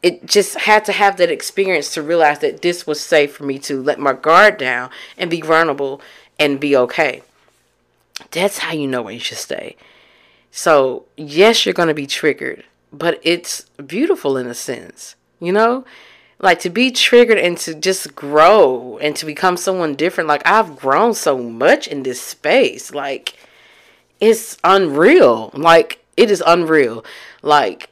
It 0.00 0.26
just 0.26 0.60
had 0.60 0.84
to 0.84 0.92
have 0.92 1.16
that 1.16 1.30
experience 1.30 1.92
to 1.94 2.02
realize 2.02 2.38
that 2.38 2.62
this 2.62 2.86
was 2.86 3.00
safe 3.00 3.34
for 3.34 3.44
me 3.44 3.58
to 3.60 3.82
let 3.82 3.98
my 3.98 4.12
guard 4.12 4.56
down 4.56 4.90
and 5.16 5.28
be 5.28 5.40
vulnerable 5.40 6.00
and 6.38 6.60
be 6.60 6.76
okay. 6.76 7.22
That's 8.30 8.58
how 8.58 8.72
you 8.72 8.86
know 8.86 9.02
when 9.02 9.14
you 9.14 9.20
should 9.20 9.38
stay. 9.38 9.76
So, 10.52 11.06
yes, 11.16 11.66
you're 11.66 11.74
going 11.74 11.88
to 11.88 11.94
be 11.94 12.06
triggered, 12.06 12.64
but 12.92 13.20
it's 13.22 13.62
beautiful 13.84 14.36
in 14.36 14.46
a 14.46 14.54
sense, 14.54 15.16
you 15.40 15.52
know? 15.52 15.84
Like 16.40 16.60
to 16.60 16.70
be 16.70 16.90
triggered 16.90 17.38
and 17.38 17.58
to 17.58 17.74
just 17.74 18.14
grow 18.14 18.98
and 18.98 19.16
to 19.16 19.26
become 19.26 19.56
someone 19.56 19.94
different. 19.94 20.28
Like 20.28 20.46
i've 20.46 20.76
grown 20.76 21.14
so 21.14 21.38
much 21.38 21.88
in 21.88 22.02
this 22.02 22.20
space. 22.20 22.92
Like 22.92 23.36
it's 24.20 24.56
unreal. 24.64 25.50
Like 25.54 26.04
it 26.16 26.30
is 26.30 26.42
unreal. 26.46 27.04
Like 27.42 27.90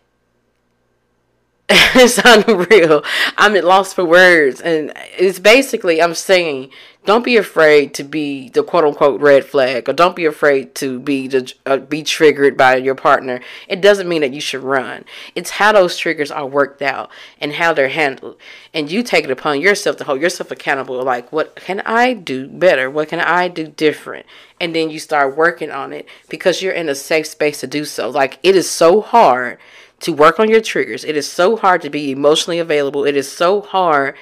it's 1.97 2.19
unreal 2.25 3.03
i'm 3.37 3.57
at 3.57 3.65
loss 3.65 3.93
for 3.93 4.05
words. 4.05 4.61
And 4.61 4.93
it's 5.19 5.41
basically 5.41 6.01
i'm 6.01 6.15
saying 6.15 6.71
don't 7.07 7.25
be 7.25 7.37
afraid 7.37 7.95
to 7.95 8.05
be 8.05 8.49
the 8.51 8.65
quote 8.65 8.85
unquote 8.85 9.21
red 9.21 9.45
flag 9.45 9.89
or 9.89 9.93
don't 9.93 10.17
be 10.17 10.25
afraid 10.25 10.75
to 10.75 10.99
be 10.99 11.29
the, 11.29 11.53
uh, 11.65 11.77
be 11.77 12.03
triggered 12.03 12.57
by 12.57 12.77
your 12.77 12.97
partner. 12.97 13.41
It 13.69 13.81
doesn't 13.81 14.09
mean 14.09 14.23
that 14.23 14.35
you 14.35 14.41
should 14.41 14.63
run. 14.63 15.05
It's 15.35 15.51
how 15.51 15.73
those 15.73 15.97
triggers 15.97 16.33
are 16.33 16.47
worked 16.47 16.83
out 16.83 17.09
and 17.41 17.55
how 17.55 17.73
they're 17.73 17.89
handled. 17.89 18.37
And 18.75 18.91
you 18.91 19.05
take 19.05 19.25
it 19.25 19.31
upon 19.31 19.61
yourself 19.61 19.97
to 19.99 20.05
hold 20.05 20.21
yourself 20.21 20.51
accountable 20.51 21.03
like 21.03 21.33
what 21.33 21.57
can 21.57 21.81
i 21.81 22.13
do 22.13 22.49
better? 22.49 22.91
What 22.91 23.09
can 23.09 23.21
i 23.21 23.49
do 23.49 23.69
different? 23.69 24.27
And 24.61 24.75
then 24.75 24.91
you 24.91 24.99
start 24.99 25.37
working 25.37 25.71
on 25.71 25.93
it 25.93 26.09
because 26.29 26.61
you're 26.61 26.73
in 26.73 26.89
a 26.89 26.95
safe 26.95 27.27
space 27.29 27.61
to 27.61 27.67
do 27.67 27.85
so. 27.85 28.11
Like 28.11 28.39
it 28.43 28.57
is 28.57 28.69
so 28.69 29.01
hard 29.01 29.59
to 30.01 30.13
work 30.13 30.39
on 30.39 30.49
your 30.49 30.61
triggers 30.61 31.05
it 31.05 31.17
is 31.17 31.31
so 31.31 31.57
hard 31.57 31.81
to 31.83 31.91
be 31.91 32.11
emotionally 32.11 32.59
available 32.59 33.05
it 33.05 33.17
is 33.17 33.31
so 33.31 33.61
hard 33.61 34.15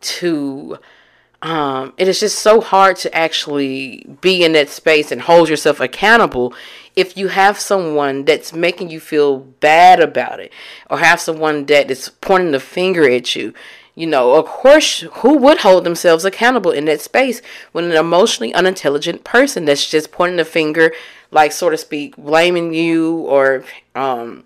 to 0.00 0.78
um, 1.42 1.92
it 1.96 2.06
is 2.06 2.20
just 2.20 2.38
so 2.38 2.60
hard 2.60 2.96
to 2.98 3.12
actually 3.14 4.06
be 4.20 4.44
in 4.44 4.52
that 4.52 4.68
space 4.68 5.10
and 5.10 5.22
hold 5.22 5.48
yourself 5.48 5.80
accountable 5.80 6.54
if 6.94 7.16
you 7.16 7.28
have 7.28 7.58
someone 7.58 8.24
that's 8.24 8.52
making 8.52 8.90
you 8.90 9.00
feel 9.00 9.38
bad 9.38 9.98
about 9.98 10.38
it 10.38 10.52
or 10.88 10.98
have 10.98 11.20
someone 11.20 11.64
that 11.66 11.90
is 11.90 12.10
pointing 12.20 12.52
the 12.52 12.60
finger 12.60 13.10
at 13.10 13.34
you. 13.34 13.52
You 13.96 14.06
know, 14.06 14.34
of 14.36 14.46
course, 14.46 15.00
who 15.00 15.36
would 15.38 15.58
hold 15.58 15.84
themselves 15.84 16.24
accountable 16.24 16.70
in 16.70 16.86
that 16.86 17.00
space 17.00 17.42
when 17.72 17.86
an 17.86 17.92
emotionally 17.92 18.54
unintelligent 18.54 19.24
person 19.24 19.64
that's 19.64 19.90
just 19.90 20.12
pointing 20.12 20.38
the 20.38 20.44
finger, 20.44 20.92
like, 21.30 21.52
so 21.52 21.68
to 21.68 21.76
speak, 21.76 22.16
blaming 22.16 22.72
you 22.72 23.16
or 23.18 23.64
um, 23.94 24.44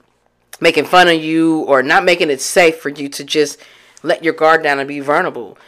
making 0.60 0.84
fun 0.84 1.08
of 1.08 1.22
you 1.22 1.60
or 1.60 1.82
not 1.82 2.04
making 2.04 2.30
it 2.30 2.40
safe 2.40 2.78
for 2.78 2.88
you 2.88 3.08
to 3.08 3.24
just 3.24 3.60
let 4.02 4.24
your 4.24 4.32
guard 4.32 4.62
down 4.62 4.78
and 4.78 4.88
be 4.88 5.00
vulnerable 5.00 5.58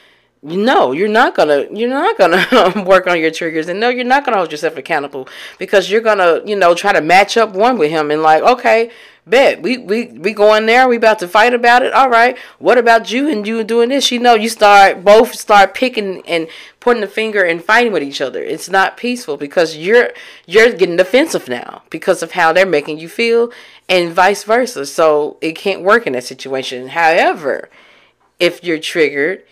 no 0.42 0.92
you're 0.92 1.08
not 1.08 1.34
gonna 1.34 1.66
you're 1.72 1.88
not 1.88 2.16
gonna 2.16 2.84
work 2.86 3.06
on 3.06 3.18
your 3.18 3.30
triggers. 3.30 3.68
And 3.68 3.80
no 3.80 3.88
you're 3.88 4.04
not 4.04 4.24
gonna 4.24 4.36
hold 4.36 4.52
yourself 4.52 4.76
accountable 4.76 5.28
because 5.58 5.90
you're 5.90 6.00
gonna 6.00 6.40
you 6.44 6.56
know 6.56 6.74
try 6.74 6.92
to 6.92 7.00
match 7.00 7.36
up 7.36 7.54
one 7.54 7.78
with 7.78 7.90
him 7.90 8.10
and 8.10 8.22
like 8.22 8.42
okay 8.42 8.90
bet 9.26 9.60
we 9.60 9.76
we 9.76 10.06
we 10.06 10.32
going 10.32 10.64
there 10.64 10.88
we 10.88 10.96
about 10.96 11.18
to 11.18 11.28
fight 11.28 11.52
about 11.54 11.82
it. 11.82 11.92
All 11.92 12.08
right 12.08 12.38
what 12.58 12.78
about 12.78 13.10
you 13.10 13.28
and 13.28 13.46
you 13.46 13.64
doing 13.64 13.88
this? 13.88 14.10
You 14.10 14.20
know 14.20 14.34
you 14.34 14.48
start 14.48 15.04
both 15.04 15.34
start 15.34 15.74
picking 15.74 16.22
and 16.26 16.48
pointing 16.80 17.02
the 17.02 17.08
finger 17.08 17.42
and 17.42 17.62
fighting 17.62 17.92
with 17.92 18.02
each 18.02 18.20
other. 18.20 18.42
It's 18.42 18.70
not 18.70 18.96
peaceful 18.96 19.36
because 19.36 19.76
you're 19.76 20.10
you're 20.46 20.72
getting 20.72 20.96
defensive 20.96 21.48
now 21.48 21.82
because 21.90 22.22
of 22.22 22.32
how 22.32 22.52
they're 22.52 22.64
making 22.66 22.98
you 22.98 23.08
feel 23.08 23.52
and 23.88 24.12
vice 24.12 24.44
versa. 24.44 24.86
So 24.86 25.36
it 25.40 25.52
can't 25.52 25.82
work 25.82 26.06
in 26.06 26.12
that 26.12 26.24
situation. 26.24 26.88
However 26.88 27.68
if 28.38 28.62
you're 28.62 28.78
triggered 28.78 29.42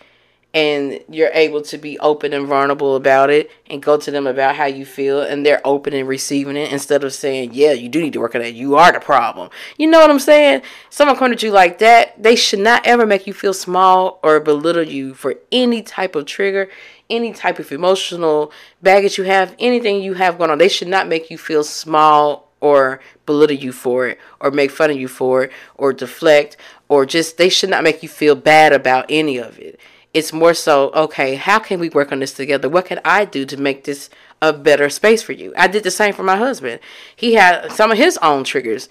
and 0.57 0.99
you're 1.07 1.29
able 1.33 1.61
to 1.61 1.77
be 1.77 1.99
open 1.99 2.33
and 2.33 2.47
vulnerable 2.47 2.95
about 2.95 3.29
it 3.29 3.51
and 3.69 3.83
go 3.83 3.95
to 3.95 4.09
them 4.09 4.25
about 4.25 4.55
how 4.55 4.65
you 4.65 4.87
feel 4.87 5.21
and 5.21 5.45
they're 5.45 5.61
open 5.63 5.93
and 5.93 6.07
receiving 6.07 6.57
it 6.57 6.71
instead 6.71 7.03
of 7.03 7.13
saying 7.13 7.51
yeah 7.53 7.71
you 7.73 7.87
do 7.87 8.01
need 8.01 8.13
to 8.13 8.19
work 8.19 8.33
on 8.33 8.41
that. 8.41 8.55
You 8.55 8.75
are 8.75 8.91
the 8.91 8.99
problem. 8.99 9.51
You 9.77 9.85
know 9.85 9.99
what 9.99 10.09
i'm 10.09 10.17
saying? 10.17 10.63
Someone 10.89 11.15
coming 11.15 11.33
at 11.33 11.43
you 11.43 11.51
like 11.51 11.77
that 11.77 12.21
they 12.21 12.35
should 12.35 12.57
not 12.57 12.87
ever 12.87 13.05
make 13.05 13.27
you 13.27 13.33
feel 13.33 13.53
small 13.53 14.19
or 14.23 14.39
belittle 14.39 14.81
you 14.81 15.13
for 15.13 15.35
any 15.51 15.83
type 15.83 16.15
of 16.15 16.25
trigger 16.25 16.69
any 17.09 17.31
type 17.31 17.57
of 17.59 17.71
emotional 17.71 18.51
baggage 18.81 19.17
you 19.17 19.23
have 19.23 19.55
anything 19.59 20.01
you 20.01 20.15
have 20.15 20.37
going 20.37 20.49
on. 20.49 20.57
They 20.57 20.67
should 20.67 20.89
not 20.89 21.07
make 21.07 21.29
you 21.29 21.37
feel 21.37 21.63
small 21.63 22.51
or 22.59 22.99
belittle 23.25 23.55
you 23.55 23.71
for 23.71 24.07
it 24.07 24.19
or 24.41 24.51
make 24.51 24.71
fun 24.71 24.89
of 24.89 24.97
you 24.97 25.07
for 25.07 25.43
it 25.43 25.51
or 25.75 25.93
deflect 25.93 26.57
or 26.89 27.05
just 27.05 27.37
they 27.37 27.47
should 27.47 27.69
not 27.69 27.83
make 27.83 28.01
you 28.01 28.09
feel 28.09 28.35
bad 28.35 28.73
about 28.73 29.05
any 29.07 29.37
of 29.37 29.59
it 29.59 29.79
it's 30.13 30.33
more 30.33 30.53
so, 30.53 30.91
okay, 30.91 31.35
how 31.35 31.59
can 31.59 31.79
we 31.79 31.89
work 31.89 32.11
on 32.11 32.19
this 32.19 32.33
together? 32.33 32.69
What 32.69 32.85
can 32.85 32.99
I 33.05 33.25
do 33.25 33.45
to 33.45 33.57
make 33.57 33.83
this 33.83 34.09
a 34.41 34.53
better 34.53 34.89
space 34.89 35.21
for 35.21 35.33
you? 35.33 35.53
I 35.57 35.67
did 35.67 35.83
the 35.83 35.91
same 35.91 36.13
for 36.13 36.23
my 36.23 36.37
husband. 36.37 36.79
He 37.15 37.33
had 37.33 37.71
some 37.71 37.91
of 37.91 37.97
his 37.97 38.17
own 38.17 38.43
triggers. 38.43 38.89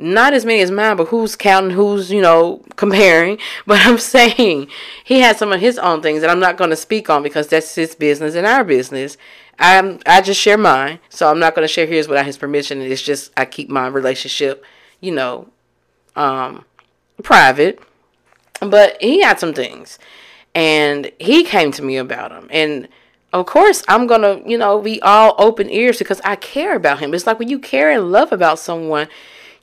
Not 0.00 0.32
as 0.32 0.44
many 0.44 0.60
as 0.60 0.70
mine, 0.70 0.96
but 0.96 1.08
who's 1.08 1.34
counting, 1.34 1.70
who's, 1.70 2.12
you 2.12 2.20
know, 2.20 2.62
comparing. 2.76 3.38
But 3.66 3.84
I'm 3.84 3.98
saying 3.98 4.68
he 5.02 5.20
had 5.20 5.36
some 5.36 5.52
of 5.52 5.60
his 5.60 5.78
own 5.78 6.02
things 6.02 6.20
that 6.20 6.30
I'm 6.30 6.38
not 6.38 6.56
going 6.56 6.70
to 6.70 6.76
speak 6.76 7.10
on 7.10 7.22
because 7.22 7.48
that's 7.48 7.74
his 7.74 7.96
business 7.96 8.36
and 8.36 8.46
our 8.46 8.62
business. 8.62 9.16
I'm, 9.58 9.98
I 10.06 10.20
just 10.20 10.40
share 10.40 10.56
mine. 10.56 11.00
So 11.08 11.28
I'm 11.28 11.40
not 11.40 11.56
going 11.56 11.66
to 11.66 11.72
share 11.72 11.86
his 11.86 12.06
without 12.06 12.26
his 12.26 12.38
permission. 12.38 12.80
It's 12.80 13.02
just 13.02 13.32
I 13.36 13.44
keep 13.44 13.68
my 13.68 13.88
relationship, 13.88 14.64
you 15.00 15.10
know, 15.10 15.48
um, 16.14 16.64
private 17.22 17.80
But 18.60 18.96
he 19.00 19.22
had 19.22 19.40
some 19.40 19.54
things. 19.54 19.98
And 20.54 21.12
he 21.20 21.44
came 21.44 21.70
to 21.72 21.82
me 21.82 21.96
about 21.96 22.32
him 22.32 22.48
And 22.50 22.88
of 23.32 23.46
course, 23.46 23.84
I'm 23.88 24.06
to, 24.08 24.42
you 24.46 24.56
know, 24.56 24.80
be 24.80 25.02
all 25.02 25.34
open 25.38 25.68
ears 25.70 25.98
because 25.98 26.20
I 26.24 26.36
care 26.36 26.74
about 26.74 27.00
him. 27.00 27.12
It's 27.12 27.26
like 27.26 27.38
when 27.38 27.48
you 27.48 27.58
care 27.58 27.90
and 27.90 28.10
love 28.10 28.32
about 28.32 28.58
someone, 28.58 29.08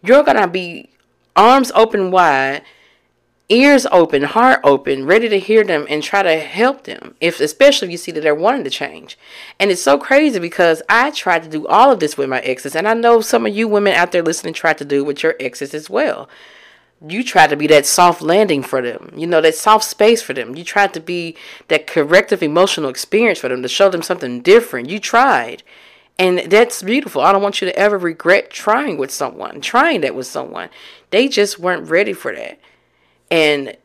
you're 0.03 0.23
to 0.23 0.47
be 0.47 0.89
arms 1.35 1.71
open 1.73 2.11
wide, 2.11 2.61
ears 3.49 3.87
open, 3.91 4.21
heart 4.21 4.59
open, 4.63 5.05
ready 5.05 5.27
to 5.29 5.39
hear 5.39 5.63
them 5.63 5.87
and 5.89 6.03
try 6.03 6.21
to 6.21 6.37
help 6.37 6.83
them. 6.83 7.15
If 7.19 7.39
especially 7.39 7.87
if 7.87 7.91
you 7.91 7.97
see 7.97 8.11
that 8.11 8.21
they're 8.21 8.35
wanting 8.35 8.63
to 8.65 8.69
change. 8.69 9.17
And 9.59 9.71
it's 9.71 9.81
so 9.81 9.97
crazy 9.97 10.39
because 10.39 10.83
I 10.87 11.09
tried 11.09 11.41
to 11.43 11.49
do 11.49 11.65
all 11.67 11.91
of 11.91 11.99
this 11.99 12.17
with 12.17 12.29
my 12.29 12.41
exes 12.41 12.75
and 12.75 12.87
I 12.87 12.93
know 12.93 13.19
some 13.19 13.47
of 13.47 13.55
you 13.55 13.67
women 13.67 13.93
out 13.93 14.11
there 14.11 14.23
listening 14.23 14.53
tried 14.53 14.77
to 14.77 14.85
do 14.85 15.03
with 15.03 15.23
your 15.23 15.35
exes 15.39 15.73
as 15.73 15.89
well 15.89 16.29
you 17.07 17.23
tried 17.23 17.49
to 17.49 17.55
be 17.55 17.67
that 17.67 17.85
soft 17.85 18.21
landing 18.21 18.63
for 18.63 18.81
them, 18.81 19.11
you 19.15 19.27
know, 19.27 19.41
that 19.41 19.55
soft 19.55 19.85
space 19.85 20.21
for 20.21 20.33
them. 20.33 20.55
You 20.55 20.63
tried 20.63 20.93
to 20.93 20.99
be 20.99 21.35
that 21.67 21.87
corrective 21.87 22.41
emotional 22.41 22.89
experience 22.89 23.39
for 23.39 23.49
them 23.49 23.61
to 23.61 23.67
show 23.67 23.89
them 23.89 24.01
something 24.01 24.41
different. 24.41 24.89
You 24.89 24.99
tried. 24.99 25.63
And 26.17 26.39
that's 26.49 26.81
beautiful. 26.81 27.21
I 27.21 27.31
don't 27.31 27.41
want 27.41 27.61
you 27.61 27.67
to 27.67 27.77
ever 27.77 27.97
regret 27.97 28.49
trying 28.49 28.97
with 28.97 29.11
someone, 29.11 29.59
trying 29.59 30.01
that 30.01 30.15
with 30.15 30.27
someone. 30.27 30.69
They 31.09 31.27
just 31.27 31.59
weren't 31.59 31.89
ready 31.89 32.13
for 32.13 32.33
that. 32.33 32.59
And 33.29 33.75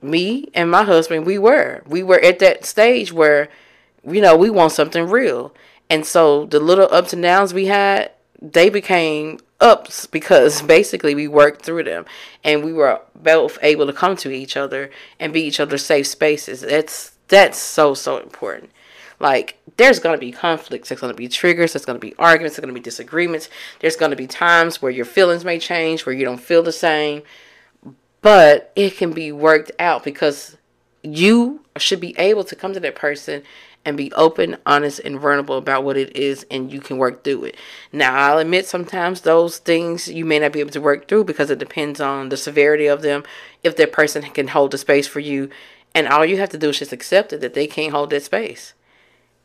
me 0.00 0.48
and 0.54 0.70
my 0.70 0.84
husband, 0.84 1.26
we 1.26 1.38
were. 1.38 1.82
We 1.86 2.02
were 2.02 2.20
at 2.20 2.38
that 2.38 2.64
stage 2.64 3.12
where, 3.12 3.48
you 4.06 4.20
know, 4.20 4.36
we 4.36 4.48
want 4.48 4.72
something 4.72 5.06
real. 5.06 5.54
And 5.90 6.06
so 6.06 6.46
the 6.46 6.60
little 6.60 6.88
ups 6.90 7.12
and 7.12 7.22
downs 7.22 7.52
we 7.52 7.66
had, 7.66 8.10
they 8.40 8.70
became 8.70 9.38
ups 9.60 10.06
because 10.06 10.62
basically 10.62 11.14
we 11.14 11.28
worked 11.28 11.62
through 11.62 11.84
them 11.84 12.04
and 12.44 12.64
we 12.64 12.72
were 12.72 13.00
both 13.14 13.58
able 13.62 13.86
to 13.86 13.92
come 13.92 14.16
to 14.16 14.30
each 14.30 14.56
other 14.56 14.90
and 15.18 15.32
be 15.32 15.42
each 15.42 15.60
other's 15.60 15.84
safe 15.84 16.06
spaces. 16.06 16.60
That's 16.60 17.12
that's 17.28 17.58
so 17.58 17.94
so 17.94 18.18
important. 18.18 18.70
Like 19.18 19.58
there's 19.76 19.98
gonna 19.98 20.18
be 20.18 20.32
conflicts, 20.32 20.88
there's 20.88 21.00
gonna 21.00 21.14
be 21.14 21.28
triggers, 21.28 21.72
there's 21.72 21.86
gonna 21.86 21.98
be 21.98 22.14
arguments, 22.18 22.56
there's 22.56 22.62
gonna 22.62 22.74
be 22.74 22.80
disagreements, 22.80 23.48
there's 23.80 23.96
gonna 23.96 24.16
be 24.16 24.26
times 24.26 24.82
where 24.82 24.92
your 24.92 25.06
feelings 25.06 25.44
may 25.44 25.58
change, 25.58 26.04
where 26.04 26.14
you 26.14 26.24
don't 26.24 26.40
feel 26.40 26.62
the 26.62 26.72
same, 26.72 27.22
but 28.20 28.72
it 28.76 28.96
can 28.96 29.12
be 29.12 29.32
worked 29.32 29.72
out 29.78 30.04
because 30.04 30.56
you 31.02 31.64
should 31.78 32.00
be 32.00 32.14
able 32.18 32.44
to 32.44 32.56
come 32.56 32.74
to 32.74 32.80
that 32.80 32.94
person 32.94 33.42
and 33.86 33.96
be 33.96 34.12
open, 34.14 34.56
honest, 34.66 34.98
and 34.98 35.20
vulnerable 35.20 35.56
about 35.56 35.84
what 35.84 35.96
it 35.96 36.14
is, 36.16 36.44
and 36.50 36.72
you 36.72 36.80
can 36.80 36.98
work 36.98 37.22
through 37.22 37.44
it. 37.44 37.56
Now, 37.92 38.14
I'll 38.14 38.38
admit 38.38 38.66
sometimes 38.66 39.20
those 39.20 39.58
things 39.58 40.08
you 40.08 40.24
may 40.24 40.40
not 40.40 40.52
be 40.52 40.58
able 40.58 40.72
to 40.72 40.80
work 40.80 41.06
through 41.06 41.24
because 41.24 41.50
it 41.50 41.60
depends 41.60 42.00
on 42.00 42.28
the 42.28 42.36
severity 42.36 42.86
of 42.86 43.02
them, 43.02 43.22
if 43.62 43.76
that 43.76 43.92
person 43.92 44.22
can 44.22 44.48
hold 44.48 44.72
the 44.72 44.78
space 44.78 45.06
for 45.06 45.20
you, 45.20 45.48
and 45.94 46.08
all 46.08 46.26
you 46.26 46.36
have 46.38 46.50
to 46.50 46.58
do 46.58 46.70
is 46.70 46.80
just 46.80 46.92
accept 46.92 47.32
it 47.32 47.40
that 47.40 47.54
they 47.54 47.68
can't 47.68 47.92
hold 47.92 48.10
that 48.10 48.24
space. 48.24 48.74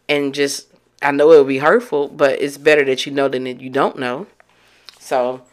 And 0.09 0.33
just, 0.33 0.67
I 1.03 1.11
know 1.11 1.31
it 1.31 1.37
will 1.37 1.43
be 1.45 1.59
hurtful, 1.59 2.07
but 2.07 2.41
it's 2.41 2.57
better 2.57 2.83
that 2.85 3.05
you 3.05 3.11
know 3.11 3.29
than 3.29 3.43
that 3.43 3.61
you 3.61 3.69
don't 3.69 3.99
know. 3.99 4.25
So, 4.99 5.43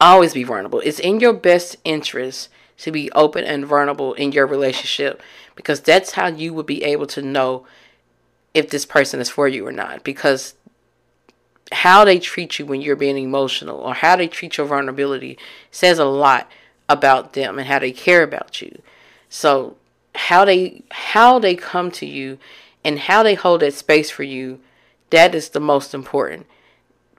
always 0.00 0.32
be 0.32 0.44
vulnerable. 0.44 0.80
It's 0.80 0.98
in 0.98 1.20
your 1.20 1.34
best 1.34 1.76
interest 1.84 2.48
to 2.78 2.92
be 2.92 3.10
open 3.12 3.44
and 3.44 3.66
vulnerable 3.66 4.14
in 4.14 4.32
your 4.32 4.46
relationship 4.46 5.22
because 5.54 5.80
that's 5.80 6.12
how 6.12 6.26
you 6.26 6.52
would 6.52 6.66
be 6.66 6.84
able 6.84 7.06
to 7.06 7.22
know 7.22 7.66
if 8.54 8.70
this 8.70 8.84
person 8.84 9.20
is 9.20 9.30
for 9.30 9.48
you 9.48 9.66
or 9.66 9.72
not. 9.72 10.04
Because 10.04 10.54
how 11.72 12.04
they 12.04 12.18
treat 12.18 12.58
you 12.58 12.66
when 12.66 12.80
you're 12.80 12.96
being 12.96 13.18
emotional 13.18 13.78
or 13.78 13.94
how 13.94 14.16
they 14.16 14.28
treat 14.28 14.56
your 14.56 14.66
vulnerability 14.66 15.38
says 15.70 15.98
a 15.98 16.04
lot 16.04 16.50
about 16.88 17.32
them 17.32 17.58
and 17.58 17.66
how 17.66 17.78
they 17.78 17.92
care 17.92 18.22
about 18.22 18.62
you. 18.62 18.82
So 19.28 19.76
how 20.14 20.44
they 20.44 20.82
how 20.90 21.38
they 21.38 21.54
come 21.54 21.90
to 21.90 22.06
you 22.06 22.38
and 22.84 23.00
how 23.00 23.22
they 23.22 23.34
hold 23.34 23.60
that 23.60 23.74
space 23.74 24.10
for 24.10 24.22
you 24.22 24.60
that 25.10 25.34
is 25.34 25.50
the 25.50 25.60
most 25.60 25.94
important 25.94 26.46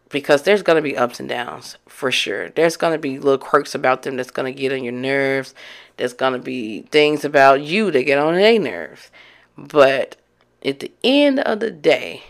because 0.09 0.43
there's 0.43 0.63
going 0.63 0.77
to 0.77 0.81
be 0.81 0.97
ups 0.97 1.19
and 1.19 1.27
downs 1.27 1.77
for 1.87 2.11
sure. 2.11 2.49
There's 2.49 2.77
going 2.77 2.93
to 2.93 2.99
be 2.99 3.19
little 3.19 3.37
quirks 3.37 3.75
about 3.75 4.03
them 4.03 4.15
that's 4.15 4.31
going 4.31 4.53
to 4.53 4.59
get 4.59 4.71
on 4.71 4.83
your 4.83 4.93
nerves. 4.93 5.53
There's 5.97 6.13
going 6.13 6.33
to 6.33 6.39
be 6.39 6.81
things 6.83 7.25
about 7.25 7.61
you 7.61 7.91
that 7.91 8.03
get 8.03 8.19
on 8.19 8.35
their 8.35 8.59
nerves. 8.59 9.11
But 9.57 10.15
at 10.63 10.79
the 10.79 10.91
end 11.03 11.39
of 11.39 11.59
the 11.59 11.71
day, 11.71 12.23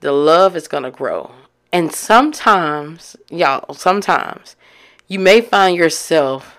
the 0.00 0.12
love 0.12 0.56
is 0.56 0.68
going 0.68 0.82
to 0.82 0.90
grow. 0.90 1.32
And 1.72 1.92
sometimes, 1.92 3.16
y'all, 3.30 3.74
sometimes 3.74 4.56
you 5.08 5.18
may 5.18 5.40
find 5.40 5.76
yourself, 5.76 6.56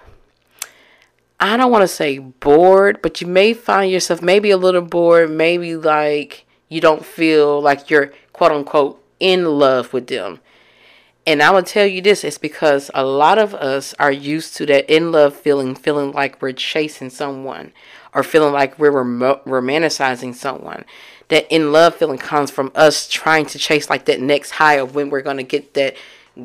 I 1.39 1.57
don't 1.57 1.71
want 1.71 1.83
to 1.83 1.87
say 1.87 2.19
bored, 2.19 3.01
but 3.01 3.21
you 3.21 3.27
may 3.27 3.53
find 3.53 3.91
yourself 3.91 4.21
maybe 4.21 4.51
a 4.51 4.57
little 4.57 4.81
bored, 4.81 5.31
maybe 5.31 5.75
like 5.75 6.45
you 6.69 6.81
don't 6.81 7.05
feel 7.05 7.61
like 7.61 7.89
you're 7.89 8.13
quote 8.33 8.51
unquote 8.51 9.01
in 9.19 9.45
love 9.45 9.93
with 9.93 10.07
them. 10.07 10.39
And 11.27 11.41
I 11.41 11.49
will 11.49 11.63
tell 11.63 11.87
you 11.87 12.01
this, 12.01 12.23
it's 12.23 12.37
because 12.37 12.91
a 12.93 13.03
lot 13.03 13.39
of 13.39 13.55
us 13.55 13.95
are 13.97 14.11
used 14.11 14.55
to 14.57 14.65
that 14.67 14.87
in 14.93 15.11
love 15.11 15.35
feeling, 15.35 15.73
feeling 15.73 16.11
like 16.11 16.39
we're 16.41 16.51
chasing 16.51 17.09
someone 17.09 17.71
or 18.13 18.21
feeling 18.21 18.53
like 18.53 18.77
we're 18.77 18.91
rom- 18.91 19.39
romanticizing 19.45 20.35
someone. 20.35 20.85
That 21.29 21.51
in 21.51 21.71
love 21.71 21.95
feeling 21.95 22.19
comes 22.19 22.51
from 22.51 22.71
us 22.75 23.07
trying 23.07 23.47
to 23.47 23.57
chase 23.57 23.89
like 23.89 24.05
that 24.05 24.21
next 24.21 24.51
high 24.51 24.75
of 24.75 24.93
when 24.93 25.09
we're 25.09 25.23
going 25.23 25.37
to 25.37 25.43
get 25.43 25.73
that 25.73 25.95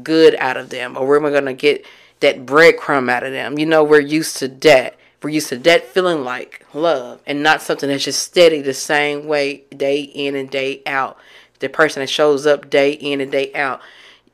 good 0.02 0.34
out 0.36 0.56
of 0.56 0.70
them 0.70 0.96
or 0.96 1.06
when 1.06 1.22
we're 1.22 1.30
going 1.30 1.44
to 1.44 1.52
get 1.52 1.84
that 2.20 2.46
breadcrumb 2.46 3.10
out 3.10 3.22
of 3.22 3.32
them. 3.32 3.58
You 3.58 3.66
know, 3.66 3.84
we're 3.84 4.00
used 4.00 4.38
to 4.38 4.48
that. 4.48 4.96
We're 5.22 5.30
used 5.30 5.50
to 5.50 5.58
that 5.58 5.84
feeling 5.84 6.24
like 6.24 6.64
love 6.72 7.20
and 7.26 7.42
not 7.42 7.60
something 7.60 7.90
that's 7.90 8.04
just 8.04 8.22
steady 8.22 8.62
the 8.62 8.72
same 8.72 9.26
way 9.26 9.64
day 9.76 10.00
in 10.00 10.34
and 10.34 10.48
day 10.48 10.80
out 10.86 11.18
the 11.60 11.68
person 11.68 12.00
that 12.00 12.08
shows 12.08 12.46
up 12.46 12.68
day 12.68 12.92
in 12.92 13.20
and 13.20 13.30
day 13.30 13.52
out. 13.54 13.80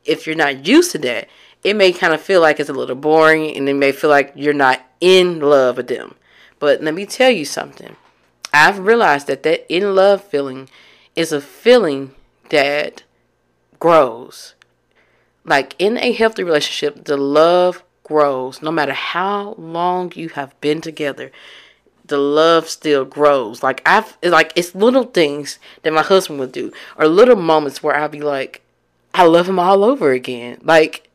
If 0.03 0.25
you're 0.25 0.35
not 0.35 0.65
used 0.65 0.91
to 0.93 0.97
that, 0.99 1.27
it 1.63 1.75
may 1.75 1.91
kind 1.91 2.13
of 2.13 2.21
feel 2.21 2.41
like 2.41 2.59
it's 2.59 2.69
a 2.69 2.73
little 2.73 2.95
boring 2.95 3.55
and 3.55 3.67
it 3.69 3.73
may 3.73 3.91
feel 3.91 4.09
like 4.09 4.31
you're 4.35 4.53
not 4.53 4.81
in 4.99 5.39
love 5.39 5.77
with 5.77 5.87
them. 5.87 6.15
But 6.59 6.81
let 6.81 6.93
me 6.93 7.05
tell 7.05 7.29
you 7.29 7.45
something. 7.45 7.95
I've 8.53 8.79
realized 8.79 9.27
that 9.27 9.43
that 9.43 9.71
in 9.71 9.95
love 9.95 10.23
feeling 10.23 10.69
is 11.15 11.31
a 11.31 11.41
feeling 11.41 12.15
that 12.49 13.03
grows. 13.79 14.55
Like 15.43 15.75
in 15.79 15.97
a 15.97 16.11
healthy 16.11 16.43
relationship, 16.43 17.05
the 17.05 17.17
love 17.17 17.83
grows 18.03 18.61
no 18.61 18.71
matter 18.71 18.93
how 18.93 19.53
long 19.57 20.11
you 20.15 20.29
have 20.29 20.59
been 20.61 20.79
together 20.79 21.31
the 22.07 22.17
love 22.17 22.69
still 22.69 23.05
grows. 23.05 23.61
Like 23.63 23.81
I've 23.85 24.17
like 24.23 24.53
it's 24.55 24.75
little 24.75 25.03
things 25.03 25.59
that 25.83 25.93
my 25.93 26.01
husband 26.01 26.39
would 26.39 26.51
do, 26.51 26.71
or 26.97 27.07
little 27.07 27.35
moments 27.35 27.83
where 27.83 27.95
I'll 27.95 28.09
be 28.09 28.21
like, 28.21 28.61
I 29.13 29.23
love 29.23 29.47
him 29.47 29.59
all 29.59 29.83
over 29.83 30.11
again. 30.11 30.59
Like 30.63 31.09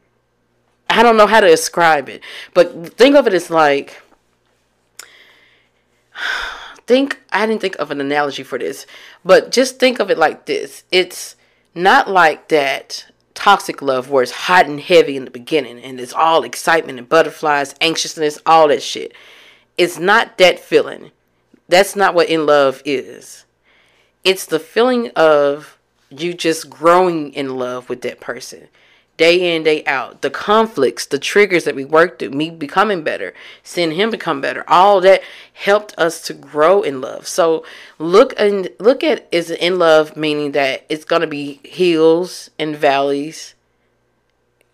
I 0.88 1.02
don't 1.02 1.16
know 1.16 1.26
how 1.26 1.40
to 1.40 1.48
describe 1.48 2.08
it, 2.08 2.22
but 2.54 2.94
think 2.96 3.16
of 3.16 3.26
it 3.26 3.34
as 3.34 3.50
like 3.50 4.00
think 6.86 7.20
I 7.32 7.46
didn't 7.46 7.60
think 7.60 7.76
of 7.76 7.90
an 7.90 8.00
analogy 8.00 8.42
for 8.42 8.58
this, 8.58 8.86
but 9.24 9.50
just 9.50 9.78
think 9.78 9.98
of 9.98 10.10
it 10.10 10.18
like 10.18 10.46
this. 10.46 10.84
It's 10.90 11.36
not 11.74 12.08
like 12.08 12.48
that 12.48 13.06
toxic 13.34 13.80
love 13.80 14.10
where 14.10 14.22
it's 14.22 14.32
hot 14.32 14.66
and 14.66 14.78
heavy 14.78 15.16
in 15.16 15.24
the 15.24 15.30
beginning 15.30 15.78
and 15.80 15.98
it's 15.98 16.12
all 16.12 16.44
excitement 16.44 16.98
and 16.98 17.08
butterflies, 17.08 17.74
anxiousness, 17.80 18.38
all 18.44 18.68
that 18.68 18.82
shit 18.82 19.14
it's 19.78 19.98
not 19.98 20.38
that 20.38 20.58
feeling. 20.58 21.10
That's 21.68 21.96
not 21.96 22.14
what 22.14 22.28
in 22.28 22.46
love 22.46 22.82
is. 22.84 23.44
It's 24.24 24.46
the 24.46 24.60
feeling 24.60 25.10
of 25.16 25.78
you 26.10 26.34
just 26.34 26.68
growing 26.68 27.32
in 27.32 27.56
love 27.56 27.88
with 27.88 28.02
that 28.02 28.20
person 28.20 28.68
day 29.16 29.54
in 29.54 29.62
day 29.62 29.84
out. 29.84 30.22
The 30.22 30.30
conflicts 30.30 31.06
the 31.06 31.18
triggers 31.18 31.64
that 31.64 31.74
we 31.74 31.84
worked 31.84 32.18
through 32.18 32.30
me 32.30 32.50
becoming 32.50 33.02
better 33.02 33.34
seeing 33.62 33.92
him 33.92 34.10
become 34.10 34.40
better 34.40 34.64
all 34.68 35.00
that 35.02 35.22
helped 35.52 35.94
us 35.98 36.20
to 36.22 36.34
grow 36.34 36.82
in 36.82 37.00
love. 37.00 37.26
So 37.26 37.64
look 37.98 38.34
and 38.38 38.68
look 38.78 39.04
at 39.04 39.28
is 39.30 39.50
in 39.50 39.78
love 39.78 40.16
meaning 40.16 40.52
that 40.52 40.84
it's 40.88 41.04
going 41.04 41.22
to 41.22 41.28
be 41.28 41.60
hills 41.64 42.50
and 42.58 42.76
valleys? 42.76 43.54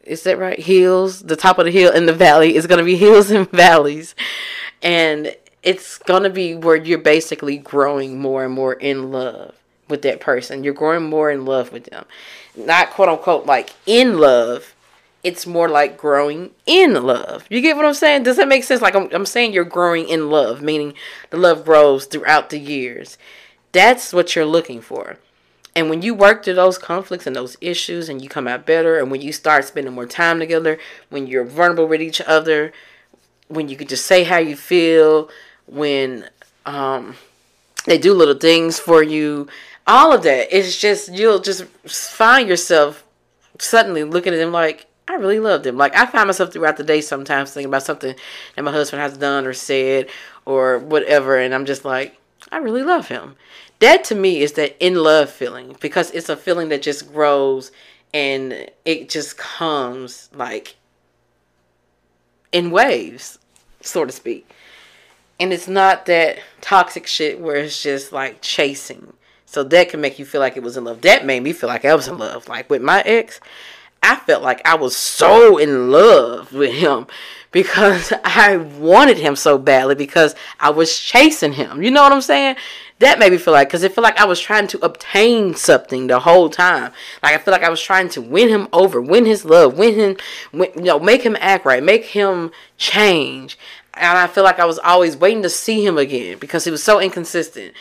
Is 0.04 0.22
that 0.22 0.38
right? 0.38 0.58
Hills 0.58 1.22
the 1.22 1.36
top 1.36 1.58
of 1.58 1.64
the 1.64 1.70
hill 1.70 1.92
and 1.92 2.08
the 2.08 2.14
valley 2.14 2.56
is 2.56 2.66
going 2.66 2.78
to 2.78 2.84
be 2.84 2.96
hills 3.06 3.30
and 3.30 3.50
valleys 3.50 4.14
and 4.82 5.34
it's 5.62 5.98
going 5.98 6.22
to 6.22 6.30
be 6.30 6.54
where 6.54 6.76
you're 6.76 6.98
basically 6.98 7.56
growing 7.58 8.18
more 8.20 8.44
and 8.44 8.54
more 8.54 8.74
in 8.74 9.10
love 9.10 9.54
with 9.88 10.02
that 10.02 10.20
person. 10.20 10.64
You're 10.64 10.74
growing 10.74 11.08
more 11.08 11.30
in 11.30 11.44
love 11.44 11.72
with 11.72 11.84
them. 11.84 12.04
Not 12.56 12.90
quote 12.90 13.08
unquote 13.08 13.46
like 13.46 13.74
in 13.86 14.18
love. 14.18 14.74
It's 15.24 15.46
more 15.46 15.68
like 15.68 15.98
growing 15.98 16.52
in 16.64 16.94
love. 16.94 17.44
You 17.50 17.60
get 17.60 17.76
what 17.76 17.84
I'm 17.84 17.94
saying? 17.94 18.22
Does 18.22 18.36
that 18.36 18.48
make 18.48 18.64
sense? 18.64 18.80
Like 18.80 18.94
I'm, 18.94 19.08
I'm 19.12 19.26
saying 19.26 19.52
you're 19.52 19.64
growing 19.64 20.08
in 20.08 20.30
love, 20.30 20.62
meaning 20.62 20.94
the 21.30 21.36
love 21.36 21.64
grows 21.64 22.06
throughout 22.06 22.50
the 22.50 22.58
years. 22.58 23.18
That's 23.72 24.12
what 24.12 24.36
you're 24.36 24.44
looking 24.44 24.80
for. 24.80 25.18
And 25.74 25.90
when 25.90 26.02
you 26.02 26.14
work 26.14 26.44
through 26.44 26.54
those 26.54 26.78
conflicts 26.78 27.26
and 27.26 27.36
those 27.36 27.56
issues 27.60 28.08
and 28.08 28.22
you 28.22 28.28
come 28.28 28.48
out 28.48 28.66
better, 28.66 28.98
and 28.98 29.10
when 29.10 29.20
you 29.20 29.32
start 29.32 29.64
spending 29.64 29.92
more 29.92 30.06
time 30.06 30.38
together, 30.38 30.78
when 31.08 31.26
you're 31.26 31.44
vulnerable 31.44 31.86
with 31.86 32.02
each 32.02 32.20
other, 32.22 32.72
when 33.48 33.68
you 33.68 33.76
can 33.76 33.88
just 33.88 34.06
say 34.06 34.24
how 34.24 34.38
you 34.38 34.56
feel, 34.56 35.28
when 35.66 36.28
um, 36.66 37.16
they 37.86 37.98
do 37.98 38.14
little 38.14 38.34
things 38.34 38.78
for 38.78 39.02
you, 39.02 39.48
all 39.86 40.12
of 40.12 40.22
that. 40.22 40.56
It's 40.56 40.78
just 40.78 41.12
you'll 41.12 41.40
just 41.40 41.64
find 41.64 42.48
yourself 42.48 43.04
suddenly 43.58 44.04
looking 44.04 44.32
at 44.32 44.36
them 44.36 44.52
like 44.52 44.86
I 45.08 45.14
really 45.14 45.40
love 45.40 45.62
them. 45.62 45.76
Like 45.76 45.96
I 45.96 46.06
find 46.06 46.26
myself 46.26 46.52
throughout 46.52 46.76
the 46.76 46.84
day 46.84 47.00
sometimes 47.00 47.52
thinking 47.52 47.70
about 47.70 47.82
something 47.82 48.14
that 48.54 48.62
my 48.62 48.70
husband 48.70 49.00
has 49.02 49.16
done 49.16 49.46
or 49.46 49.54
said 49.54 50.08
or 50.44 50.78
whatever, 50.78 51.38
and 51.38 51.54
I'm 51.54 51.66
just 51.66 51.84
like, 51.84 52.18
I 52.52 52.58
really 52.58 52.82
love 52.82 53.08
him. 53.08 53.36
That 53.80 54.04
to 54.04 54.14
me 54.14 54.42
is 54.42 54.52
that 54.54 54.76
in 54.84 54.96
love 54.96 55.30
feeling 55.30 55.76
because 55.80 56.10
it's 56.10 56.28
a 56.28 56.36
feeling 56.36 56.68
that 56.68 56.82
just 56.82 57.12
grows 57.12 57.70
and 58.12 58.70
it 58.84 59.08
just 59.08 59.38
comes 59.38 60.28
like 60.34 60.76
in 62.52 62.70
waves, 62.70 63.38
so 63.80 64.04
to 64.04 64.12
speak. 64.12 64.48
And 65.40 65.52
it's 65.52 65.68
not 65.68 66.06
that 66.06 66.38
toxic 66.60 67.06
shit 67.06 67.40
where 67.40 67.56
it's 67.56 67.82
just 67.82 68.12
like 68.12 68.40
chasing. 68.40 69.12
So 69.46 69.62
that 69.64 69.88
can 69.88 70.00
make 70.00 70.18
you 70.18 70.24
feel 70.24 70.40
like 70.40 70.56
it 70.56 70.62
was 70.62 70.76
in 70.76 70.84
love. 70.84 71.00
That 71.02 71.24
made 71.24 71.42
me 71.42 71.52
feel 71.52 71.68
like 71.68 71.84
I 71.84 71.94
was 71.94 72.08
in 72.08 72.18
love. 72.18 72.48
Like 72.48 72.68
with 72.68 72.82
my 72.82 73.00
ex, 73.02 73.40
I 74.02 74.16
felt 74.16 74.42
like 74.42 74.60
I 74.66 74.74
was 74.74 74.94
so 74.96 75.58
in 75.58 75.90
love 75.90 76.52
with 76.52 76.74
him 76.74 77.06
because 77.50 78.12
I 78.24 78.56
wanted 78.56 79.16
him 79.16 79.36
so 79.36 79.56
badly 79.56 79.94
because 79.94 80.34
I 80.60 80.70
was 80.70 80.98
chasing 80.98 81.52
him. 81.52 81.82
You 81.82 81.90
know 81.90 82.02
what 82.02 82.12
I'm 82.12 82.20
saying? 82.20 82.56
That 83.00 83.20
made 83.20 83.30
me 83.30 83.38
feel 83.38 83.54
like 83.54 83.68
because 83.68 83.84
it 83.84 83.92
felt 83.94 84.02
like 84.02 84.18
I 84.18 84.24
was 84.24 84.40
trying 84.40 84.66
to 84.68 84.84
obtain 84.84 85.54
something 85.54 86.08
the 86.08 86.20
whole 86.20 86.50
time. 86.50 86.92
Like 87.22 87.34
I 87.34 87.38
feel 87.38 87.52
like 87.52 87.62
I 87.62 87.70
was 87.70 87.80
trying 87.80 88.08
to 88.10 88.20
win 88.20 88.48
him 88.48 88.68
over, 88.72 89.00
win 89.00 89.24
his 89.24 89.44
love, 89.44 89.78
win 89.78 89.94
him, 89.94 90.16
win, 90.52 90.70
you 90.74 90.82
know, 90.82 90.98
make 90.98 91.22
him 91.22 91.36
act 91.38 91.64
right, 91.64 91.82
make 91.82 92.06
him 92.06 92.50
change. 92.76 93.56
And 93.94 94.18
I 94.18 94.26
feel 94.26 94.42
like 94.42 94.58
I 94.58 94.64
was 94.64 94.80
always 94.80 95.16
waiting 95.16 95.42
to 95.42 95.50
see 95.50 95.84
him 95.84 95.96
again 95.96 96.38
because 96.38 96.64
he 96.64 96.70
was 96.72 96.82
so 96.82 97.00
inconsistent. 97.00 97.72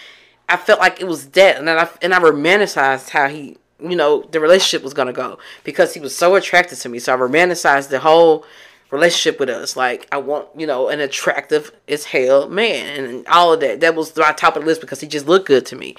I 0.49 0.57
felt 0.57 0.79
like 0.79 1.01
it 1.01 1.07
was 1.07 1.27
that, 1.29 1.57
and 1.57 1.69
I 1.69 1.89
and 2.01 2.13
I 2.13 2.19
romanticized 2.19 3.09
how 3.09 3.27
he, 3.27 3.57
you 3.79 3.95
know, 3.95 4.21
the 4.31 4.39
relationship 4.39 4.83
was 4.83 4.93
gonna 4.93 5.13
go 5.13 5.39
because 5.63 5.95
he 5.95 5.99
was 5.99 6.15
so 6.15 6.35
attracted 6.35 6.77
to 6.79 6.89
me. 6.89 6.99
So 6.99 7.13
I 7.13 7.17
romanticized 7.17 7.89
the 7.89 7.99
whole 7.99 8.45
relationship 8.91 9.39
with 9.39 9.49
us. 9.49 9.75
Like 9.75 10.07
I 10.11 10.17
want, 10.17 10.47
you 10.55 10.67
know, 10.67 10.89
an 10.89 10.99
attractive 10.99 11.71
as 11.87 12.05
hell 12.05 12.49
man 12.49 13.03
and 13.03 13.27
all 13.27 13.53
of 13.53 13.59
that. 13.61 13.81
That 13.81 13.95
was 13.95 14.15
my 14.15 14.31
top 14.33 14.55
of 14.55 14.63
the 14.63 14.67
list 14.67 14.81
because 14.81 15.01
he 15.01 15.07
just 15.07 15.27
looked 15.27 15.47
good 15.47 15.65
to 15.67 15.75
me. 15.75 15.95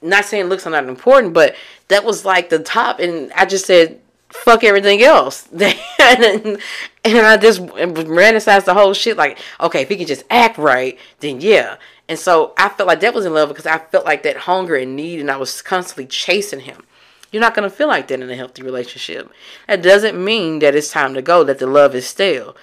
Not 0.00 0.24
saying 0.24 0.46
looks 0.46 0.66
are 0.66 0.70
not 0.70 0.84
important, 0.84 1.34
but 1.34 1.56
that 1.88 2.04
was 2.04 2.24
like 2.24 2.50
the 2.50 2.60
top 2.60 3.00
and 3.00 3.32
I 3.32 3.46
just 3.46 3.66
said 3.66 4.00
fuck 4.30 4.62
everything 4.62 5.02
else. 5.02 5.48
and, 5.52 6.58
and 7.04 7.18
I 7.18 7.36
just 7.36 7.60
romanticized 7.62 8.66
the 8.66 8.74
whole 8.74 8.92
shit 8.94 9.16
like, 9.16 9.38
okay, 9.60 9.82
if 9.82 9.88
he 9.88 9.96
can 9.96 10.06
just 10.06 10.24
act 10.30 10.58
right, 10.58 10.98
then 11.20 11.40
yeah. 11.40 11.76
And 12.08 12.18
so 12.18 12.54
I 12.56 12.68
felt 12.68 12.86
like 12.86 13.00
that 13.00 13.14
was 13.14 13.26
in 13.26 13.34
love 13.34 13.48
because 13.48 13.66
I 13.66 13.78
felt 13.78 14.04
like 14.04 14.22
that 14.22 14.36
hunger 14.36 14.76
and 14.76 14.96
need 14.96 15.20
and 15.20 15.30
I 15.30 15.36
was 15.36 15.60
constantly 15.62 16.06
chasing 16.06 16.60
him. 16.60 16.82
You're 17.30 17.42
not 17.42 17.54
going 17.54 17.68
to 17.68 17.74
feel 17.74 17.88
like 17.88 18.08
that 18.08 18.20
in 18.20 18.30
a 18.30 18.36
healthy 18.36 18.62
relationship. 18.62 19.30
That 19.66 19.82
doesn't 19.82 20.22
mean 20.22 20.60
that 20.60 20.74
it's 20.74 20.90
time 20.90 21.14
to 21.14 21.22
go, 21.22 21.44
that 21.44 21.58
the 21.58 21.66
love 21.66 21.94
is 21.94 22.06
stale. 22.06 22.56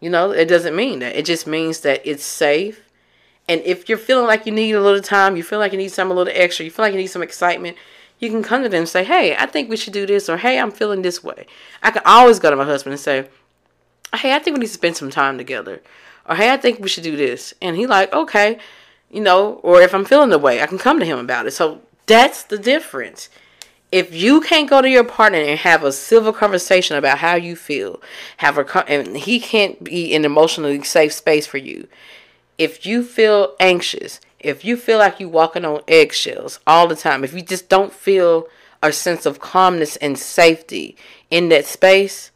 You 0.00 0.10
know, 0.10 0.32
it 0.32 0.46
doesn't 0.46 0.74
mean 0.74 1.00
that. 1.00 1.16
It 1.16 1.24
just 1.24 1.46
means 1.46 1.80
that 1.80 2.00
it's 2.04 2.24
safe. 2.24 2.82
And 3.48 3.60
if 3.62 3.88
you're 3.88 3.98
feeling 3.98 4.26
like 4.26 4.44
you 4.44 4.52
need 4.52 4.72
a 4.72 4.80
little 4.80 5.00
time, 5.00 5.36
you 5.36 5.42
feel 5.42 5.58
like 5.58 5.72
you 5.72 5.78
need 5.78 5.90
some 5.90 6.10
a 6.10 6.14
little 6.14 6.32
extra, 6.36 6.64
you 6.64 6.70
feel 6.70 6.84
like 6.84 6.92
you 6.92 7.00
need 7.00 7.06
some 7.06 7.22
excitement, 7.22 7.76
you 8.18 8.28
can 8.30 8.42
come 8.42 8.62
to 8.62 8.68
them 8.68 8.80
and 8.80 8.88
say, 8.88 9.04
Hey, 9.04 9.34
I 9.36 9.46
think 9.46 9.70
we 9.70 9.76
should 9.76 9.92
do 9.92 10.06
this, 10.06 10.28
or 10.28 10.36
Hey, 10.36 10.58
I'm 10.58 10.70
feeling 10.70 11.02
this 11.02 11.24
way. 11.24 11.46
I 11.82 11.90
can 11.90 12.02
always 12.04 12.38
go 12.38 12.50
to 12.50 12.56
my 12.56 12.64
husband 12.64 12.92
and 12.92 13.00
say, 13.00 13.28
Hey, 14.14 14.34
I 14.34 14.38
think 14.38 14.54
we 14.54 14.60
need 14.60 14.66
to 14.66 14.72
spend 14.72 14.96
some 14.96 15.10
time 15.10 15.38
together. 15.38 15.80
Or 16.28 16.36
Hey, 16.36 16.52
I 16.52 16.56
think 16.56 16.80
we 16.80 16.88
should 16.88 17.04
do 17.04 17.16
this. 17.16 17.54
And 17.62 17.76
he 17.76 17.86
like, 17.86 18.12
Okay, 18.12 18.58
you 19.10 19.20
know, 19.20 19.54
or 19.62 19.80
if 19.80 19.94
I'm 19.94 20.04
feeling 20.04 20.30
the 20.30 20.38
way, 20.38 20.60
I 20.60 20.66
can 20.66 20.78
come 20.78 20.98
to 20.98 21.06
him 21.06 21.18
about 21.18 21.46
it. 21.46 21.52
So 21.52 21.80
that's 22.06 22.42
the 22.42 22.58
difference 22.58 23.30
if 23.90 24.14
you 24.14 24.40
can't 24.40 24.68
go 24.68 24.82
to 24.82 24.88
your 24.88 25.04
partner 25.04 25.38
and 25.38 25.58
have 25.58 25.82
a 25.82 25.92
civil 25.92 26.32
conversation 26.32 26.96
about 26.96 27.18
how 27.18 27.34
you 27.34 27.56
feel, 27.56 28.02
have 28.38 28.58
a 28.58 28.90
and 28.90 29.16
he 29.16 29.40
can't 29.40 29.82
be 29.82 30.14
an 30.14 30.24
emotionally 30.24 30.82
safe 30.82 31.12
space 31.12 31.46
for 31.46 31.58
you. 31.58 31.88
If 32.58 32.84
you 32.84 33.02
feel 33.02 33.54
anxious, 33.60 34.20
if 34.38 34.64
you 34.64 34.76
feel 34.76 34.98
like 34.98 35.20
you're 35.20 35.28
walking 35.28 35.64
on 35.64 35.82
eggshells 35.88 36.60
all 36.66 36.86
the 36.86 36.96
time, 36.96 37.24
if 37.24 37.32
you 37.32 37.42
just 37.42 37.68
don't 37.68 37.92
feel 37.92 38.46
a 38.82 38.92
sense 38.92 39.26
of 39.26 39.40
calmness 39.40 39.96
and 39.96 40.18
safety 40.18 40.96
in 41.30 41.48
that 41.48 41.64
space, 41.64 42.30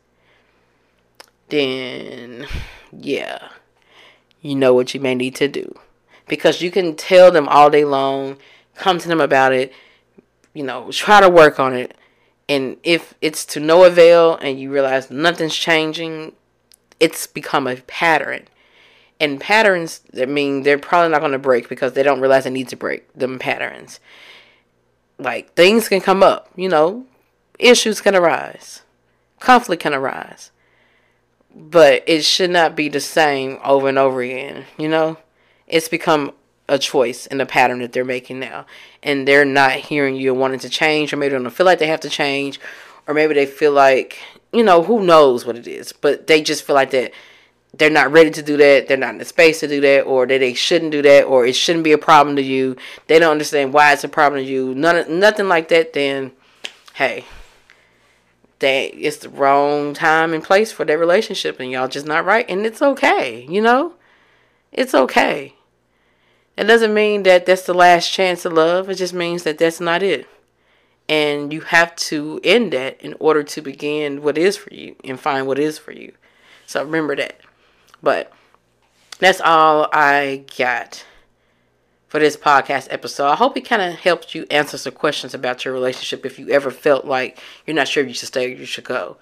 then 1.49 2.47
yeah, 2.93 3.49
you 4.41 4.55
know 4.55 4.73
what 4.75 4.95
you 4.95 5.01
may 5.01 5.15
need 5.15 5.35
to 5.37 5.49
do. 5.49 5.79
Because 6.29 6.63
you 6.63 6.71
can 6.71 6.97
tell 6.97 7.31
them 7.31 7.49
all 7.49 7.69
day 7.69 7.85
long, 7.85 8.39
come 8.75 8.99
to 8.99 9.09
them 9.09 9.21
about 9.21 9.53
it, 9.53 9.73
you 10.55 10.63
know, 10.63 10.91
try 10.91 11.21
to 11.21 11.29
work 11.29 11.59
on 11.59 11.75
it. 11.75 11.97
And 12.49 12.77
if 12.83 13.15
it's 13.21 13.45
to 13.47 13.61
no 13.61 13.85
avail 13.85 14.37
and 14.37 14.61
you 14.61 14.71
realize 14.71 15.11
nothing's 15.11 15.55
changing, 15.55 16.33
it's 17.01 17.27
become 17.27 17.67
a 17.67 17.77
pattern. 17.77 18.49
And 19.19 19.41
patterns, 19.41 20.01
I 20.21 20.27
mean, 20.27 20.63
they're 20.63 20.79
probably 20.79 21.11
not 21.11 21.21
going 21.21 21.33
to 21.33 21.39
break 21.39 21.69
because 21.69 21.93
they 21.93 22.03
don't 22.03 22.21
realize 22.21 22.45
they 22.45 22.51
need 22.51 22.69
to 22.69 22.77
break 22.77 23.13
them 23.13 23.39
patterns. 23.39 24.01
Like, 25.19 25.55
things 25.55 25.89
can 25.89 26.01
come 26.01 26.23
up, 26.23 26.51
you 26.57 26.69
know, 26.69 27.07
issues 27.59 28.01
can 28.01 28.17
arise, 28.17 28.83
conflict 29.39 29.83
can 29.83 29.95
arise. 29.95 30.51
But 31.55 32.03
it 32.07 32.25
should 32.25 32.51
not 32.51 32.75
be 32.75 32.89
the 32.89 33.01
same 33.01 33.59
over 33.63 33.89
and 33.89 33.99
over 33.99 34.23
again, 34.23 34.65
you 34.77 34.89
know? 34.89 35.19
It's 35.69 35.89
become 35.89 36.33
a 36.69 36.79
choice 36.79 37.27
in 37.27 37.39
the 37.39 37.47
pattern 37.47 37.81
that 37.81 37.93
they're 37.93 38.05
making 38.05 38.39
now. 38.39 38.67
And 39.03 39.27
they're 39.27 39.45
not 39.45 39.73
hearing 39.73 40.17
you 40.17 40.33
and 40.33 40.41
wanting 40.41 40.61
to 40.61 40.69
change, 40.69 41.13
or 41.13 41.17
maybe 41.17 41.35
they 41.37 41.43
don't 41.43 41.51
feel 41.51 41.67
like 41.67 41.79
they 41.79 41.89
have 41.89 42.01
to 42.01 42.11
change, 42.11 42.61
or 43.07 43.15
maybe 43.15 43.35
they 43.35 43.47
feel 43.47 43.73
like, 43.73 44.19
you 44.53 44.63
know, 44.63 44.83
who 44.83 45.05
knows 45.05 45.45
what 45.45 45.57
it 45.57 45.67
is, 45.67 45.93
but 45.93 46.27
they 46.27 46.43
just 46.43 46.65
feel 46.65 46.75
like 46.75 46.91
that 46.91 47.13
they're 47.75 47.91
not 47.91 48.13
ready 48.13 48.31
to 48.31 48.43
do 48.43 48.57
that, 48.59 48.87
they're 48.87 48.97
not 48.99 49.11
in 49.13 49.19
the 49.19 49.25
space 49.25 49.61
to 49.61 49.69
do 49.69 49.81
that, 49.81 50.03
or 50.03 50.27
that 50.27 50.39
they 50.39 50.53
shouldn't 50.55 50.93
do 50.93 51.01
that, 51.03 51.25
or 51.25 51.47
it 51.47 51.57
shouldn't 51.57 51.85
be 51.85 51.93
a 51.93 51.99
problem 51.99 52.37
to 52.37 52.43
you. 52.43 52.77
They 53.07 53.19
don't 53.19 53.33
understand 53.33 53.73
why 53.73 53.93
it's 53.93 54.05
a 54.05 54.09
problem 54.09 54.45
to 54.45 54.51
you. 54.51 54.75
None, 54.75 55.19
nothing 55.19 55.49
like 55.49 55.69
that. 55.69 55.95
Then, 55.95 56.33
hey, 56.95 57.25
that 58.59 58.95
it's 58.95 59.17
the 59.19 59.31
wrong 59.31 59.95
time 59.95 60.35
and 60.35 60.45
place 60.45 60.71
for 60.71 60.85
that 60.85 60.99
relationship, 60.99 61.59
and 61.61 61.71
y'all 61.71 61.89
just 61.89 62.07
not 62.07 62.27
right, 62.27 62.45
and 62.49 62.67
it's 62.67 62.83
okay. 62.83 63.47
You 63.49 63.63
know, 63.63 63.95
it's 64.71 64.95
okay. 64.95 65.55
It 66.57 66.65
doesn't 66.65 66.93
mean 66.93 67.23
that 67.23 67.47
that's 67.47 67.67
the 67.67 67.75
last 67.75 68.13
chance 68.13 68.45
of 68.45 68.53
love. 68.53 68.91
It 68.91 68.97
just 68.97 69.15
means 69.15 69.43
that 69.45 69.59
that's 69.59 69.81
not 69.81 70.03
it. 70.03 70.29
And 71.09 71.53
you 71.53 71.63
have 71.63 71.97
to 71.97 72.41
end 72.45 72.73
that 72.73 73.01
in 73.01 73.15
order 73.19 73.43
to 73.43 73.61
begin 73.61 74.23
what 74.23 74.39
is 74.39 74.57
for 74.57 74.73
you 74.73 74.97
and 75.05 75.19
find 75.19 75.47
what 75.47 75.59
is 75.59 75.79
for 75.79 75.93
you. 75.93 76.13
So 76.67 76.85
remember 76.85 77.17
that. 77.17 77.41
But 78.03 78.33
that's 79.19 79.41
all 79.41 79.89
I 79.93 80.45
got 80.57 81.05
for 82.09 82.19
this 82.19 82.37
podcast 82.37 82.89
episode. 82.91 83.29
I 83.29 83.37
hope 83.37 83.57
it 83.57 83.63
kind 83.63 83.81
of 83.81 83.95
helped 83.95 84.35
you 84.35 84.47
answer 84.51 84.77
some 84.77 84.93
questions 84.93 85.33
about 85.33 85.65
your 85.65 85.73
relationship 85.73 86.27
if 86.27 86.39
you 86.39 86.51
ever 86.51 86.71
felt 86.71 87.07
like 87.07 87.41
you're 87.67 87.75
not 87.75 87.89
sure 87.89 88.05
you 88.05 88.13
should 88.13 88.29
stay 88.29 88.53
or 88.53 88.57
you 88.57 88.67
should 88.67 88.85
go. 88.85 89.17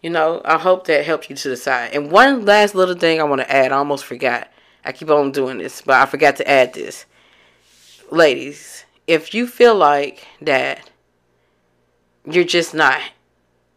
You 0.00 0.10
know, 0.10 0.40
I 0.44 0.58
hope 0.58 0.86
that 0.86 1.04
helped 1.04 1.28
you 1.28 1.36
to 1.36 1.48
decide. 1.50 1.92
And 1.92 2.10
one 2.10 2.44
last 2.44 2.74
little 2.74 2.94
thing 2.94 3.20
I 3.20 3.24
want 3.24 3.42
to 3.42 3.50
add, 3.54 3.72
I 3.72 3.76
almost 3.76 4.04
forgot. 4.04 4.48
I 4.84 4.92
keep 4.92 5.10
on 5.10 5.32
doing 5.32 5.58
this, 5.58 5.82
but 5.82 5.96
I 5.96 6.06
forgot 6.06 6.36
to 6.36 6.48
add 6.48 6.74
this. 6.74 7.06
Ladies, 8.10 8.84
if 9.06 9.34
you 9.34 9.46
feel 9.46 9.74
like 9.74 10.26
that 10.42 10.90
you're 12.24 12.44
just 12.44 12.74
not 12.74 13.00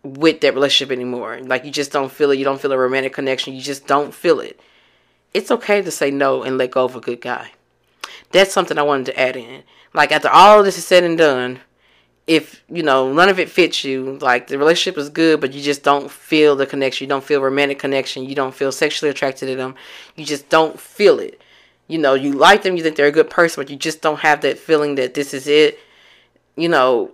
with 0.04 0.42
that 0.42 0.54
relationship 0.54 0.92
anymore, 0.92 1.40
like 1.42 1.66
you 1.66 1.72
just 1.72 1.92
don't 1.92 2.12
feel 2.12 2.32
it, 2.32 2.38
you 2.38 2.46
don't 2.46 2.62
feel 2.62 2.72
a 2.72 2.78
romantic 2.78 3.14
connection, 3.14 3.54
you 3.54 3.62
just 3.62 3.88
don't 3.88 4.14
feel 4.14 4.40
it, 4.40 4.60
it's 5.34 5.52
okay 5.52 5.82
to 5.82 5.92
say 5.92 6.12
no 6.12 6.44
and 6.44 6.58
let 6.58 6.72
go 6.72 6.86
of 6.86 6.96
a 6.96 7.02
good 7.02 7.22
guy. 7.22 7.52
That's 8.32 8.52
something 8.52 8.78
I 8.78 8.84
wanted 8.84 9.08
to 9.08 9.20
add 9.20 9.36
in. 9.36 9.64
Like 9.94 10.12
after 10.12 10.30
all 10.30 10.64
this 10.64 10.78
is 10.78 10.86
said 10.86 11.04
and 11.04 11.18
done, 11.18 11.62
if 12.28 12.62
you 12.70 12.84
know 12.84 13.14
none 13.14 13.30
of 13.30 13.40
it 13.40 13.50
fits 13.50 13.86
you 13.86 14.18
like 14.20 14.48
the 14.48 14.58
relationship 14.58 14.98
is 14.98 15.10
good 15.10 15.40
but 15.40 15.54
you 15.54 15.62
just 15.62 15.82
don't 15.82 16.12
feel 16.12 16.58
the 16.58 16.66
connection 16.66 17.06
you 17.06 17.10
don't 17.10 17.24
feel 17.24 17.42
romantic 17.42 17.80
connection 17.80 18.26
you 18.26 18.36
don't 18.36 18.54
feel 18.54 18.72
sexually 18.72 19.10
attracted 19.10 19.48
to 19.48 19.56
them 19.56 19.74
you 20.16 20.26
just 20.26 20.50
don't 20.50 20.80
feel 20.80 21.20
it. 21.20 21.42
You 21.88 21.98
know 21.98 22.14
you 22.16 22.34
like 22.34 22.64
them 22.64 22.76
you 22.76 22.84
think 22.84 22.98
they're 22.98 23.08
a 23.08 23.12
good 23.12 23.30
person 23.30 23.64
but 23.64 23.70
you 23.72 23.78
just 23.78 24.02
don't 24.02 24.20
have 24.20 24.42
that 24.42 24.60
feeling 24.60 24.96
that 24.96 25.14
this 25.14 25.34
is 25.34 25.48
it 25.48 25.80
you 26.56 26.70
know. 26.70 27.12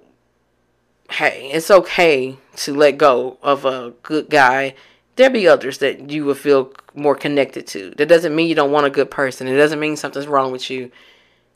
Hey 1.12 1.52
it's 1.54 1.70
okay 1.70 2.38
to 2.56 2.74
let 2.74 2.98
go 2.98 3.38
of 3.44 3.66
a 3.66 3.94
good 4.02 4.32
guy. 4.32 4.74
There'll 5.16 5.34
be 5.34 5.48
others 5.48 5.78
that 5.78 6.10
you 6.10 6.26
will 6.26 6.34
feel 6.34 6.74
more 6.96 7.14
connected 7.14 7.68
to. 7.68 7.92
That 7.98 8.08
doesn't 8.08 8.36
mean 8.36 8.48
you 8.48 8.56
don't 8.56 8.72
want 8.72 8.88
a 8.88 8.90
good 8.90 9.12
person. 9.12 9.48
It 9.48 9.58
doesn't 9.58 9.80
mean 9.80 9.96
something's 9.96 10.26
wrong 10.26 10.52
with 10.52 10.72
you. 10.72 10.92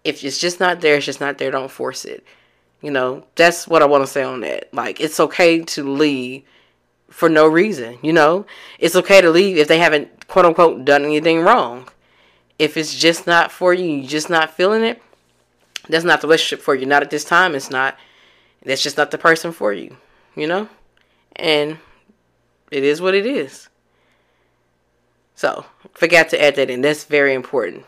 If 0.03 0.23
it's 0.23 0.37
just 0.37 0.59
not 0.59 0.81
there 0.81 0.97
it's 0.97 1.07
just 1.07 1.21
not 1.21 1.39
there. 1.39 1.49
Don't 1.49 1.71
force 1.71 2.05
it 2.05 2.23
you 2.82 2.91
know, 2.91 3.23
that's 3.36 3.67
what 3.67 3.82
I 3.82 3.86
want 3.86 4.03
to 4.03 4.11
say 4.11 4.23
on 4.23 4.41
that. 4.41 4.73
Like, 4.73 5.01
it's 5.01 5.19
okay 5.19 5.61
to 5.61 5.84
leave 5.84 6.43
for 7.09 7.30
no 7.30 7.47
reason. 7.47 7.97
You 8.01 8.13
know, 8.13 8.45
it's 8.80 8.95
okay 8.95 9.21
to 9.21 9.30
leave 9.30 9.57
if 9.57 9.67
they 9.67 9.80
haven't 9.80 10.28
quote 10.28 10.45
unquote 10.45 10.86
done 10.86 11.03
anything 11.03 11.41
wrong. 11.41 11.89
If 12.59 12.78
it's 12.78 12.97
just 12.97 13.28
not 13.28 13.51
for 13.51 13.73
you, 13.73 13.86
you're 13.86 14.07
just 14.07 14.30
not 14.30 14.51
feeling 14.51 14.84
it. 14.84 15.01
That's 15.89 16.05
not 16.05 16.21
the 16.21 16.28
relationship 16.28 16.63
for 16.63 16.75
you. 16.75 16.86
Not 16.86 17.03
at 17.03 17.09
this 17.09 17.23
time. 17.23 17.55
It's 17.55 17.69
not. 17.69 17.97
That's 18.63 18.84
just 18.84 18.97
not 18.97 19.11
the 19.11 19.17
person 19.17 19.51
for 19.51 19.73
you. 19.73 19.97
You 20.36 20.47
know, 20.47 20.69
and 21.36 21.78
it 22.71 22.84
is 22.84 23.01
what 23.01 23.15
it 23.15 23.25
is. 23.25 23.69
So 25.36 25.65
forgot 25.93 26.30
to 26.30 26.43
add 26.43 26.55
that 26.55 26.69
in. 26.69 26.82
That's 26.82 27.05
very 27.05 27.34
important. 27.34 27.86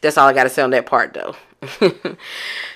That's 0.00 0.18
all 0.18 0.28
I 0.28 0.32
got 0.32 0.44
to 0.44 0.50
say 0.50 0.62
on 0.62 0.70
that 0.70 0.86
part, 0.86 1.14
though. 1.14 1.36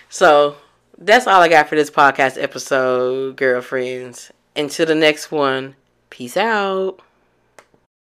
so 0.08 0.56
that's 1.04 1.26
all 1.26 1.40
I 1.40 1.48
got 1.48 1.68
for 1.68 1.74
this 1.74 1.90
podcast 1.90 2.40
episode, 2.40 3.36
girlfriends. 3.36 4.30
Until 4.54 4.86
the 4.86 4.94
next 4.94 5.30
one, 5.30 5.76
peace 6.10 6.36
out. 6.36 7.00